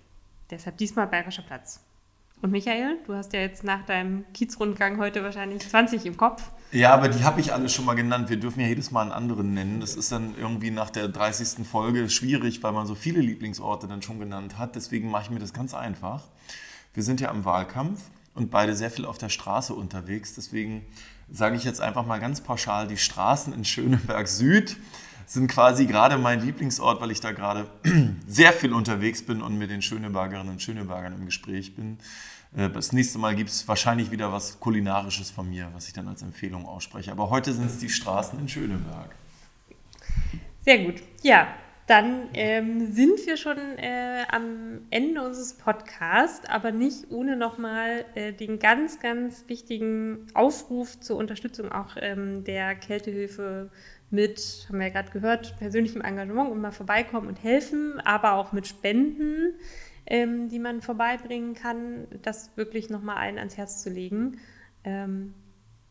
Deshalb 0.48 0.76
diesmal 0.76 1.08
Bayerischer 1.08 1.42
Platz. 1.42 1.84
Und 2.42 2.52
Michael, 2.52 2.96
du 3.06 3.14
hast 3.14 3.34
ja 3.34 3.40
jetzt 3.40 3.64
nach 3.64 3.84
deinem 3.84 4.24
Kiezrundgang 4.32 4.98
heute 4.98 5.22
wahrscheinlich 5.22 5.68
20 5.68 6.06
im 6.06 6.16
Kopf. 6.16 6.50
Ja, 6.72 6.94
aber 6.94 7.08
die 7.08 7.22
habe 7.22 7.40
ich 7.40 7.52
alle 7.52 7.68
schon 7.68 7.84
mal 7.84 7.94
genannt. 7.94 8.30
Wir 8.30 8.38
dürfen 8.38 8.60
ja 8.60 8.66
jedes 8.66 8.90
Mal 8.90 9.02
einen 9.02 9.12
anderen 9.12 9.52
nennen. 9.52 9.80
Das 9.80 9.94
ist 9.94 10.10
dann 10.10 10.34
irgendwie 10.38 10.70
nach 10.70 10.88
der 10.88 11.08
30. 11.08 11.66
Folge 11.66 12.08
schwierig, 12.08 12.62
weil 12.62 12.72
man 12.72 12.86
so 12.86 12.94
viele 12.94 13.20
Lieblingsorte 13.20 13.86
dann 13.88 14.00
schon 14.00 14.18
genannt 14.18 14.56
hat. 14.56 14.74
Deswegen 14.74 15.10
mache 15.10 15.24
ich 15.24 15.30
mir 15.30 15.38
das 15.38 15.52
ganz 15.52 15.74
einfach. 15.74 16.28
Wir 16.94 17.02
sind 17.02 17.20
ja 17.20 17.30
im 17.30 17.44
Wahlkampf 17.44 18.00
und 18.34 18.50
beide 18.50 18.74
sehr 18.74 18.90
viel 18.90 19.04
auf 19.04 19.18
der 19.18 19.28
Straße 19.28 19.74
unterwegs. 19.74 20.34
Deswegen 20.34 20.86
sage 21.30 21.56
ich 21.56 21.64
jetzt 21.64 21.82
einfach 21.82 22.06
mal 22.06 22.20
ganz 22.20 22.40
pauschal 22.40 22.88
die 22.88 22.96
Straßen 22.96 23.52
in 23.52 23.66
Schöneberg 23.66 24.28
Süd 24.28 24.78
sind 25.32 25.46
quasi 25.46 25.86
gerade 25.86 26.18
mein 26.18 26.40
Lieblingsort, 26.40 27.00
weil 27.00 27.12
ich 27.12 27.20
da 27.20 27.30
gerade 27.30 27.68
sehr 28.26 28.52
viel 28.52 28.72
unterwegs 28.72 29.22
bin 29.22 29.42
und 29.42 29.56
mit 29.58 29.70
den 29.70 29.80
Schönebergerinnen 29.80 30.54
und 30.54 30.60
Schönebergern 30.60 31.14
im 31.14 31.24
Gespräch 31.24 31.76
bin. 31.76 31.98
Äh, 32.56 32.68
das 32.68 32.92
nächste 32.92 33.18
Mal 33.18 33.36
gibt 33.36 33.50
es 33.50 33.68
wahrscheinlich 33.68 34.10
wieder 34.10 34.32
was 34.32 34.58
Kulinarisches 34.58 35.30
von 35.30 35.48
mir, 35.48 35.68
was 35.72 35.86
ich 35.86 35.92
dann 35.92 36.08
als 36.08 36.22
Empfehlung 36.22 36.66
ausspreche. 36.66 37.12
Aber 37.12 37.30
heute 37.30 37.52
sind 37.52 37.66
es 37.66 37.78
die 37.78 37.88
Straßen 37.88 38.40
in 38.40 38.48
Schöneberg. 38.48 39.14
Sehr 40.64 40.84
gut. 40.84 40.96
Ja, 41.22 41.46
dann 41.86 42.28
ähm, 42.34 42.92
sind 42.92 43.24
wir 43.24 43.36
schon 43.36 43.56
äh, 43.56 44.24
am 44.30 44.80
Ende 44.90 45.22
unseres 45.22 45.54
Podcasts, 45.54 46.48
aber 46.48 46.72
nicht 46.72 47.10
ohne 47.10 47.36
nochmal 47.36 48.04
äh, 48.16 48.32
den 48.32 48.58
ganz, 48.58 48.98
ganz 48.98 49.44
wichtigen 49.46 50.26
Aufruf 50.34 50.98
zur 50.98 51.16
Unterstützung 51.18 51.70
auch 51.70 51.96
ähm, 52.00 52.42
der 52.42 52.74
Kältehilfe 52.74 53.70
mit, 54.10 54.66
haben 54.68 54.78
wir 54.78 54.88
ja 54.88 54.92
gerade 54.92 55.10
gehört, 55.10 55.56
persönlichem 55.58 56.02
Engagement 56.02 56.50
und 56.50 56.60
mal 56.60 56.72
vorbeikommen 56.72 57.28
und 57.28 57.42
helfen, 57.42 58.00
aber 58.00 58.32
auch 58.34 58.52
mit 58.52 58.66
Spenden. 58.66 59.54
ähm, 60.10 60.48
die 60.48 60.58
man 60.58 60.82
vorbeibringen 60.82 61.54
kann, 61.54 62.06
das 62.22 62.50
wirklich 62.56 62.90
nochmal 62.90 63.16
allen 63.16 63.38
ans 63.38 63.56
Herz 63.56 63.82
zu 63.82 63.90
legen. 63.90 64.38
Ähm, 64.84 65.34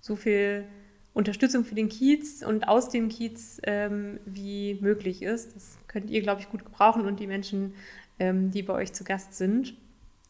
so 0.01 0.15
viel 0.15 0.65
Unterstützung 1.13 1.63
für 1.63 1.75
den 1.75 1.89
Kiez 1.89 2.43
und 2.43 2.67
aus 2.67 2.89
dem 2.89 3.09
Kiez 3.09 3.59
ähm, 3.63 4.19
wie 4.25 4.77
möglich 4.81 5.21
ist. 5.21 5.55
Das 5.55 5.77
könnt 5.87 6.09
ihr, 6.09 6.21
glaube 6.21 6.41
ich, 6.41 6.49
gut 6.49 6.65
gebrauchen 6.65 7.05
und 7.05 7.19
die 7.19 7.27
Menschen, 7.27 7.73
ähm, 8.19 8.51
die 8.51 8.61
bei 8.61 8.73
euch 8.73 8.93
zu 8.93 9.03
Gast 9.03 9.33
sind. 9.33 9.75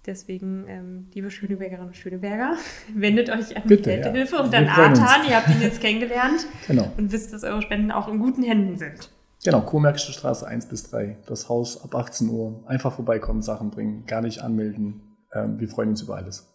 Deswegen, 0.10 0.66
ähm, 0.68 1.08
liebe 1.14 1.30
Schönebergerinnen 1.30 1.90
und 1.90 1.96
Schöneberger, 1.96 2.56
wendet 2.96 3.30
euch 3.30 3.56
an 3.56 3.62
Bitte, 3.68 3.84
die 3.84 3.90
Kältehilfe 4.02 4.38
ja. 4.38 4.42
und 4.42 4.48
uns. 4.56 4.70
Artan. 4.70 5.30
Ihr 5.30 5.36
habt 5.36 5.50
ihn 5.50 5.62
jetzt 5.62 5.80
kennengelernt 5.80 6.48
Genau. 6.68 6.92
und 6.98 7.12
wisst, 7.12 7.32
dass 7.32 7.44
eure 7.44 7.62
Spenden 7.62 7.92
auch 7.92 8.08
in 8.08 8.18
guten 8.18 8.42
Händen 8.42 8.80
sind. 8.80 9.12
Genau, 9.44 9.62
Kurmärkische 9.62 10.12
Straße 10.12 10.48
1 10.48 10.66
bis 10.66 10.90
3. 10.90 11.18
Das 11.28 11.48
Haus 11.48 11.84
ab 11.84 11.94
18 11.94 12.28
Uhr. 12.28 12.64
Einfach 12.66 12.92
vorbeikommen, 12.92 13.44
Sachen 13.44 13.70
bringen, 13.70 14.08
gar 14.08 14.22
nicht 14.22 14.42
anmelden. 14.42 15.16
Ähm, 15.32 15.60
wir 15.60 15.70
freuen 15.70 15.90
uns 15.90 16.02
über 16.02 16.18
alles. 16.18 16.48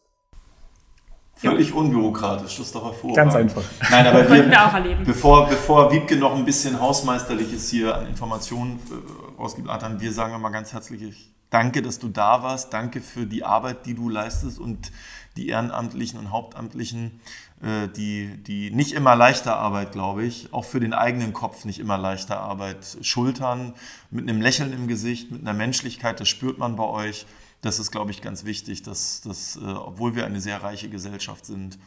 Völlig 1.36 1.74
unbürokratisch, 1.74 2.56
das 2.56 2.66
ist 2.66 2.74
doch 2.74 2.84
hervorragend. 2.84 3.16
Ganz 3.16 3.34
einfach. 3.34 3.62
Nein, 3.90 4.06
aber 4.06 4.28
wir 4.30 4.48
wir, 4.48 4.66
auch 4.66 4.72
erleben. 4.72 5.04
bevor, 5.04 5.48
bevor 5.48 5.92
Wiebke 5.92 6.16
noch 6.16 6.34
ein 6.34 6.44
bisschen 6.44 6.80
Hausmeisterliches 6.80 7.68
hier 7.68 7.96
an 7.96 8.06
Informationen 8.06 8.78
äh, 8.90 9.40
rausgibt, 9.40 9.68
Adrian, 9.68 10.00
wir 10.00 10.12
sagen 10.12 10.40
mal 10.40 10.50
ganz 10.50 10.72
herzlich 10.72 11.34
Danke, 11.50 11.82
dass 11.82 12.00
du 12.00 12.08
da 12.08 12.42
warst. 12.42 12.72
Danke 12.72 13.00
für 13.00 13.26
die 13.26 13.44
Arbeit, 13.44 13.86
die 13.86 13.94
du 13.94 14.08
leistest 14.08 14.58
und 14.58 14.90
die 15.36 15.48
Ehrenamtlichen 15.48 16.18
und 16.18 16.32
Hauptamtlichen, 16.32 17.20
äh, 17.62 17.86
die, 17.88 18.42
die 18.42 18.72
nicht 18.72 18.92
immer 18.92 19.14
leichte 19.14 19.54
Arbeit, 19.54 19.92
glaube 19.92 20.24
ich, 20.24 20.52
auch 20.52 20.64
für 20.64 20.80
den 20.80 20.92
eigenen 20.92 21.32
Kopf 21.32 21.64
nicht 21.64 21.78
immer 21.78 21.96
leichte 21.96 22.36
Arbeit 22.36 22.98
schultern, 23.02 23.74
mit 24.10 24.28
einem 24.28 24.40
Lächeln 24.40 24.72
im 24.72 24.88
Gesicht, 24.88 25.30
mit 25.30 25.42
einer 25.42 25.52
Menschlichkeit, 25.52 26.18
das 26.18 26.28
spürt 26.28 26.58
man 26.58 26.74
bei 26.74 26.84
euch. 26.84 27.26
Das 27.64 27.78
ist, 27.78 27.90
glaube 27.90 28.10
ich, 28.10 28.20
ganz 28.20 28.44
wichtig, 28.44 28.82
dass, 28.82 29.22
dass 29.22 29.56
äh, 29.56 29.60
obwohl 29.64 30.14
wir 30.14 30.26
eine 30.26 30.38
sehr 30.42 30.62
reiche 30.62 30.90
Gesellschaft 30.90 31.46
sind, 31.46 31.78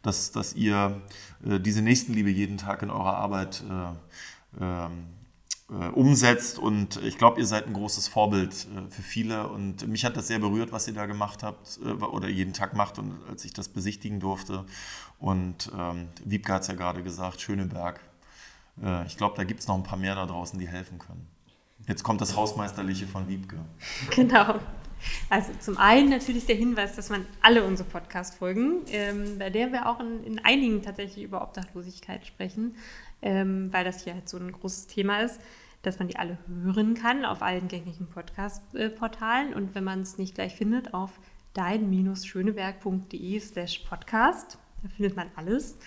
dass, 0.00 0.32
dass 0.32 0.54
ihr 0.54 1.02
äh, 1.44 1.60
diese 1.60 1.82
Nächstenliebe 1.82 2.30
jeden 2.30 2.56
Tag 2.56 2.80
in 2.80 2.88
eurer 2.88 3.18
Arbeit 3.18 3.62
äh, 3.68 4.64
ähm, 4.64 5.08
äh, 5.68 5.88
umsetzt. 5.88 6.58
Und 6.58 6.96
ich 7.02 7.18
glaube, 7.18 7.38
ihr 7.38 7.46
seid 7.46 7.66
ein 7.66 7.74
großes 7.74 8.08
Vorbild 8.08 8.54
äh, 8.54 8.90
für 8.90 9.02
viele. 9.02 9.48
Und 9.48 9.86
mich 9.86 10.06
hat 10.06 10.16
das 10.16 10.26
sehr 10.26 10.38
berührt, 10.38 10.72
was 10.72 10.88
ihr 10.88 10.94
da 10.94 11.04
gemacht 11.04 11.42
habt 11.42 11.80
oder 11.82 12.28
jeden 12.28 12.54
Tag 12.54 12.74
macht 12.74 12.98
und 12.98 13.18
als 13.28 13.44
ich 13.44 13.52
das 13.52 13.68
besichtigen 13.68 14.20
durfte. 14.20 14.64
Und 15.18 15.70
ähm, 15.78 16.08
Wiebke 16.24 16.54
hat 16.54 16.62
es 16.62 16.68
ja 16.68 16.74
gerade 16.74 17.02
gesagt, 17.02 17.42
Schöneberg. 17.42 18.00
Äh, 18.82 19.06
ich 19.06 19.18
glaube, 19.18 19.36
da 19.36 19.44
gibt 19.44 19.60
es 19.60 19.68
noch 19.68 19.74
ein 19.74 19.82
paar 19.82 19.98
mehr 19.98 20.14
da 20.14 20.24
draußen, 20.24 20.58
die 20.58 20.66
helfen 20.66 20.98
können. 20.98 21.26
Jetzt 21.86 22.04
kommt 22.04 22.22
das 22.22 22.36
Hausmeisterliche 22.36 23.06
von 23.06 23.28
Wiebke. 23.28 23.58
Genau. 24.10 24.60
Also 25.28 25.52
zum 25.60 25.76
einen 25.78 26.08
natürlich 26.10 26.46
der 26.46 26.56
Hinweis, 26.56 26.96
dass 26.96 27.10
man 27.10 27.26
alle 27.42 27.64
unsere 27.64 27.88
Podcast-Folgen, 27.88 28.82
ähm, 28.88 29.38
bei 29.38 29.50
der 29.50 29.72
wir 29.72 29.86
auch 29.88 30.00
in, 30.00 30.24
in 30.24 30.44
einigen 30.44 30.82
tatsächlich 30.82 31.24
über 31.24 31.42
Obdachlosigkeit 31.42 32.26
sprechen, 32.26 32.76
ähm, 33.22 33.72
weil 33.72 33.84
das 33.84 34.04
hier 34.04 34.14
halt 34.14 34.28
so 34.28 34.36
ein 34.38 34.52
großes 34.52 34.86
Thema 34.86 35.20
ist, 35.20 35.40
dass 35.82 35.98
man 35.98 36.08
die 36.08 36.16
alle 36.16 36.38
hören 36.46 36.94
kann 36.94 37.24
auf 37.24 37.42
allen 37.42 37.68
gängigen 37.68 38.08
Podcast-Portalen 38.08 39.54
und 39.54 39.74
wenn 39.74 39.84
man 39.84 40.00
es 40.02 40.18
nicht 40.18 40.34
gleich 40.34 40.56
findet, 40.56 40.94
auf 40.94 41.12
dein-schöneberg.de 41.54 43.40
slash 43.40 43.78
podcast. 43.88 44.58
Da 44.82 44.88
findet 44.90 45.16
man 45.16 45.30
alles. 45.36 45.78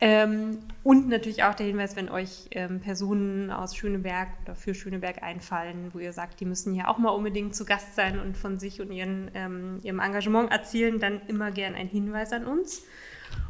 Ähm, 0.00 0.60
und 0.84 1.08
natürlich 1.08 1.42
auch 1.42 1.54
der 1.54 1.66
Hinweis, 1.66 1.96
wenn 1.96 2.08
euch 2.08 2.48
ähm, 2.52 2.80
Personen 2.80 3.50
aus 3.50 3.74
Schöneberg 3.76 4.28
oder 4.44 4.54
für 4.54 4.74
Schöneberg 4.74 5.22
einfallen, 5.24 5.88
wo 5.92 5.98
ihr 5.98 6.12
sagt, 6.12 6.38
die 6.38 6.44
müssen 6.44 6.72
hier 6.72 6.88
auch 6.88 6.98
mal 6.98 7.10
unbedingt 7.10 7.56
zu 7.56 7.64
Gast 7.64 7.96
sein 7.96 8.20
und 8.20 8.36
von 8.36 8.58
sich 8.60 8.80
und 8.80 8.92
ihren, 8.92 9.30
ähm, 9.34 9.80
ihrem 9.82 9.98
Engagement 9.98 10.52
erzählen, 10.52 11.00
dann 11.00 11.20
immer 11.26 11.50
gern 11.50 11.74
ein 11.74 11.88
Hinweis 11.88 12.32
an 12.32 12.46
uns. 12.46 12.84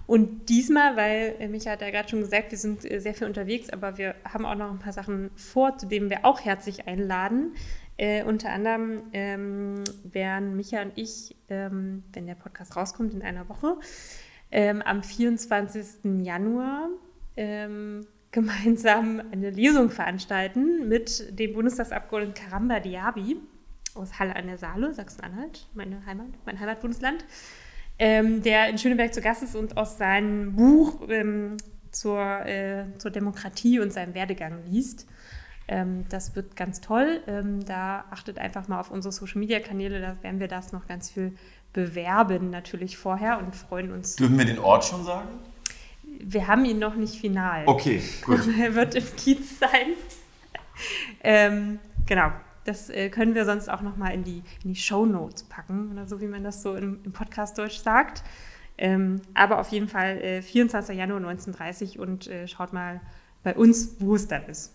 Und 0.06 0.48
diesmal, 0.48 0.96
weil 0.96 1.34
äh, 1.38 1.48
Micha 1.48 1.72
hat 1.72 1.82
ja 1.82 1.90
gerade 1.90 2.08
schon 2.08 2.20
gesagt, 2.20 2.50
wir 2.50 2.58
sind 2.58 2.90
äh, 2.90 2.98
sehr 2.98 3.12
viel 3.12 3.26
unterwegs, 3.26 3.68
aber 3.68 3.98
wir 3.98 4.14
haben 4.24 4.46
auch 4.46 4.54
noch 4.54 4.70
ein 4.70 4.78
paar 4.78 4.94
Sachen 4.94 5.30
vor, 5.36 5.76
zu 5.76 5.86
denen 5.86 6.08
wir 6.08 6.24
auch 6.24 6.40
herzlich 6.40 6.88
einladen. 6.88 7.54
Äh, 7.98 8.22
unter 8.22 8.50
anderem 8.50 9.02
ähm, 9.12 9.84
werden 10.04 10.56
Micha 10.56 10.80
und 10.80 10.92
ich, 10.94 11.36
ähm, 11.50 12.04
wenn 12.14 12.26
der 12.26 12.36
Podcast 12.36 12.74
rauskommt 12.74 13.12
in 13.12 13.20
einer 13.20 13.50
Woche, 13.50 13.76
ähm, 14.50 14.82
am 14.82 15.02
24. 15.02 16.24
Januar 16.24 16.88
ähm, 17.36 18.06
gemeinsam 18.30 19.22
eine 19.32 19.50
Lesung 19.50 19.90
veranstalten 19.90 20.88
mit 20.88 21.38
dem 21.38 21.54
Bundestagsabgeordneten 21.54 22.44
Karamba 22.44 22.78
Diaby 22.78 23.38
aus 23.94 24.18
Halle 24.18 24.36
an 24.36 24.46
der 24.46 24.58
Saale, 24.58 24.92
Sachsen-Anhalt, 24.92 25.66
meine 25.74 26.04
Heimat, 26.06 26.28
mein 26.44 26.60
Heimatbundesland, 26.60 27.24
ähm, 27.98 28.42
der 28.42 28.68
in 28.68 28.78
Schöneberg 28.78 29.12
zu 29.12 29.20
Gast 29.20 29.42
ist 29.42 29.56
und 29.56 29.76
aus 29.76 29.98
seinem 29.98 30.54
Buch 30.54 31.08
ähm, 31.08 31.56
zur, 31.90 32.20
äh, 32.46 32.84
zur 32.98 33.10
Demokratie 33.10 33.80
und 33.80 33.92
seinem 33.92 34.14
Werdegang 34.14 34.64
liest. 34.66 35.06
Ähm, 35.66 36.06
das 36.08 36.34
wird 36.36 36.56
ganz 36.56 36.80
toll. 36.80 37.20
Ähm, 37.26 37.64
da 37.64 38.04
achtet 38.10 38.38
einfach 38.38 38.68
mal 38.68 38.80
auf 38.80 38.90
unsere 38.90 39.12
Social-Media-Kanäle, 39.12 40.00
da 40.00 40.22
werden 40.22 40.40
wir 40.40 40.48
das 40.48 40.72
noch 40.72 40.86
ganz 40.86 41.10
viel 41.10 41.34
bewerben 41.78 42.50
natürlich 42.50 42.98
vorher 42.98 43.38
und 43.38 43.54
freuen 43.54 43.92
uns. 43.92 44.16
Dürfen 44.16 44.36
wir 44.36 44.44
den 44.44 44.58
Ort 44.58 44.84
schon 44.84 45.04
sagen? 45.04 45.28
Wir 46.02 46.48
haben 46.48 46.64
ihn 46.64 46.80
noch 46.80 46.96
nicht 46.96 47.14
final. 47.14 47.62
Okay, 47.66 48.02
gut. 48.24 48.40
er 48.58 48.74
wird 48.74 48.96
im 48.96 49.04
Kiez 49.16 49.60
sein. 49.60 49.92
ähm, 51.22 51.78
genau. 52.04 52.32
Das 52.64 52.90
äh, 52.90 53.10
können 53.10 53.36
wir 53.36 53.44
sonst 53.44 53.70
auch 53.70 53.80
noch 53.80 53.96
mal 53.96 54.08
in 54.08 54.24
die, 54.24 54.42
in 54.64 54.74
die 54.74 54.80
Show 54.80 55.06
Notes 55.06 55.44
packen 55.44 55.92
oder 55.92 56.08
so, 56.08 56.20
wie 56.20 56.26
man 56.26 56.42
das 56.42 56.62
so 56.62 56.74
im, 56.74 56.98
im 57.04 57.12
Podcast-Deutsch 57.12 57.78
sagt. 57.78 58.24
Ähm, 58.76 59.20
aber 59.34 59.60
auf 59.60 59.68
jeden 59.68 59.86
Fall 59.86 60.18
äh, 60.18 60.42
24. 60.42 60.98
Januar 60.98 61.18
1930 61.18 62.00
und 62.00 62.26
äh, 62.26 62.48
schaut 62.48 62.72
mal 62.72 63.00
bei 63.44 63.54
uns, 63.54 63.94
wo 64.00 64.16
es 64.16 64.26
dann 64.26 64.44
ist. 64.46 64.74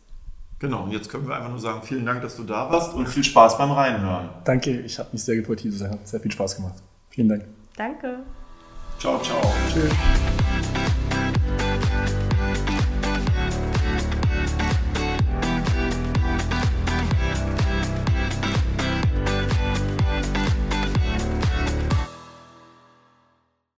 Genau, 0.59 0.83
und 0.83 0.91
jetzt 0.91 1.09
können 1.09 1.27
wir 1.27 1.35
einfach 1.35 1.49
nur 1.49 1.59
sagen, 1.59 1.81
vielen 1.83 2.05
Dank, 2.05 2.21
dass 2.21 2.37
du 2.37 2.43
da 2.43 2.71
warst 2.71 2.93
und 2.93 3.09
viel 3.09 3.25
Spaß 3.25 3.57
beim 3.57 3.71
Reinhören. 3.71 4.29
Danke, 4.45 4.79
ich 4.79 4.97
habe 4.97 5.09
mich 5.11 5.21
sehr 5.21 5.35
gefreut, 5.35 5.59
hier 5.59 5.71
zu 5.71 5.77
sein. 5.79 5.91
Hat 5.91 6.07
sehr 6.07 6.21
viel 6.21 6.31
Spaß 6.31 6.55
gemacht. 6.55 6.81
Vielen 7.13 7.29
Dank. 7.29 7.45
Danke. 7.77 8.23
Ciao, 8.97 9.21
ciao. 9.21 9.53
Tschüss. 9.71 9.93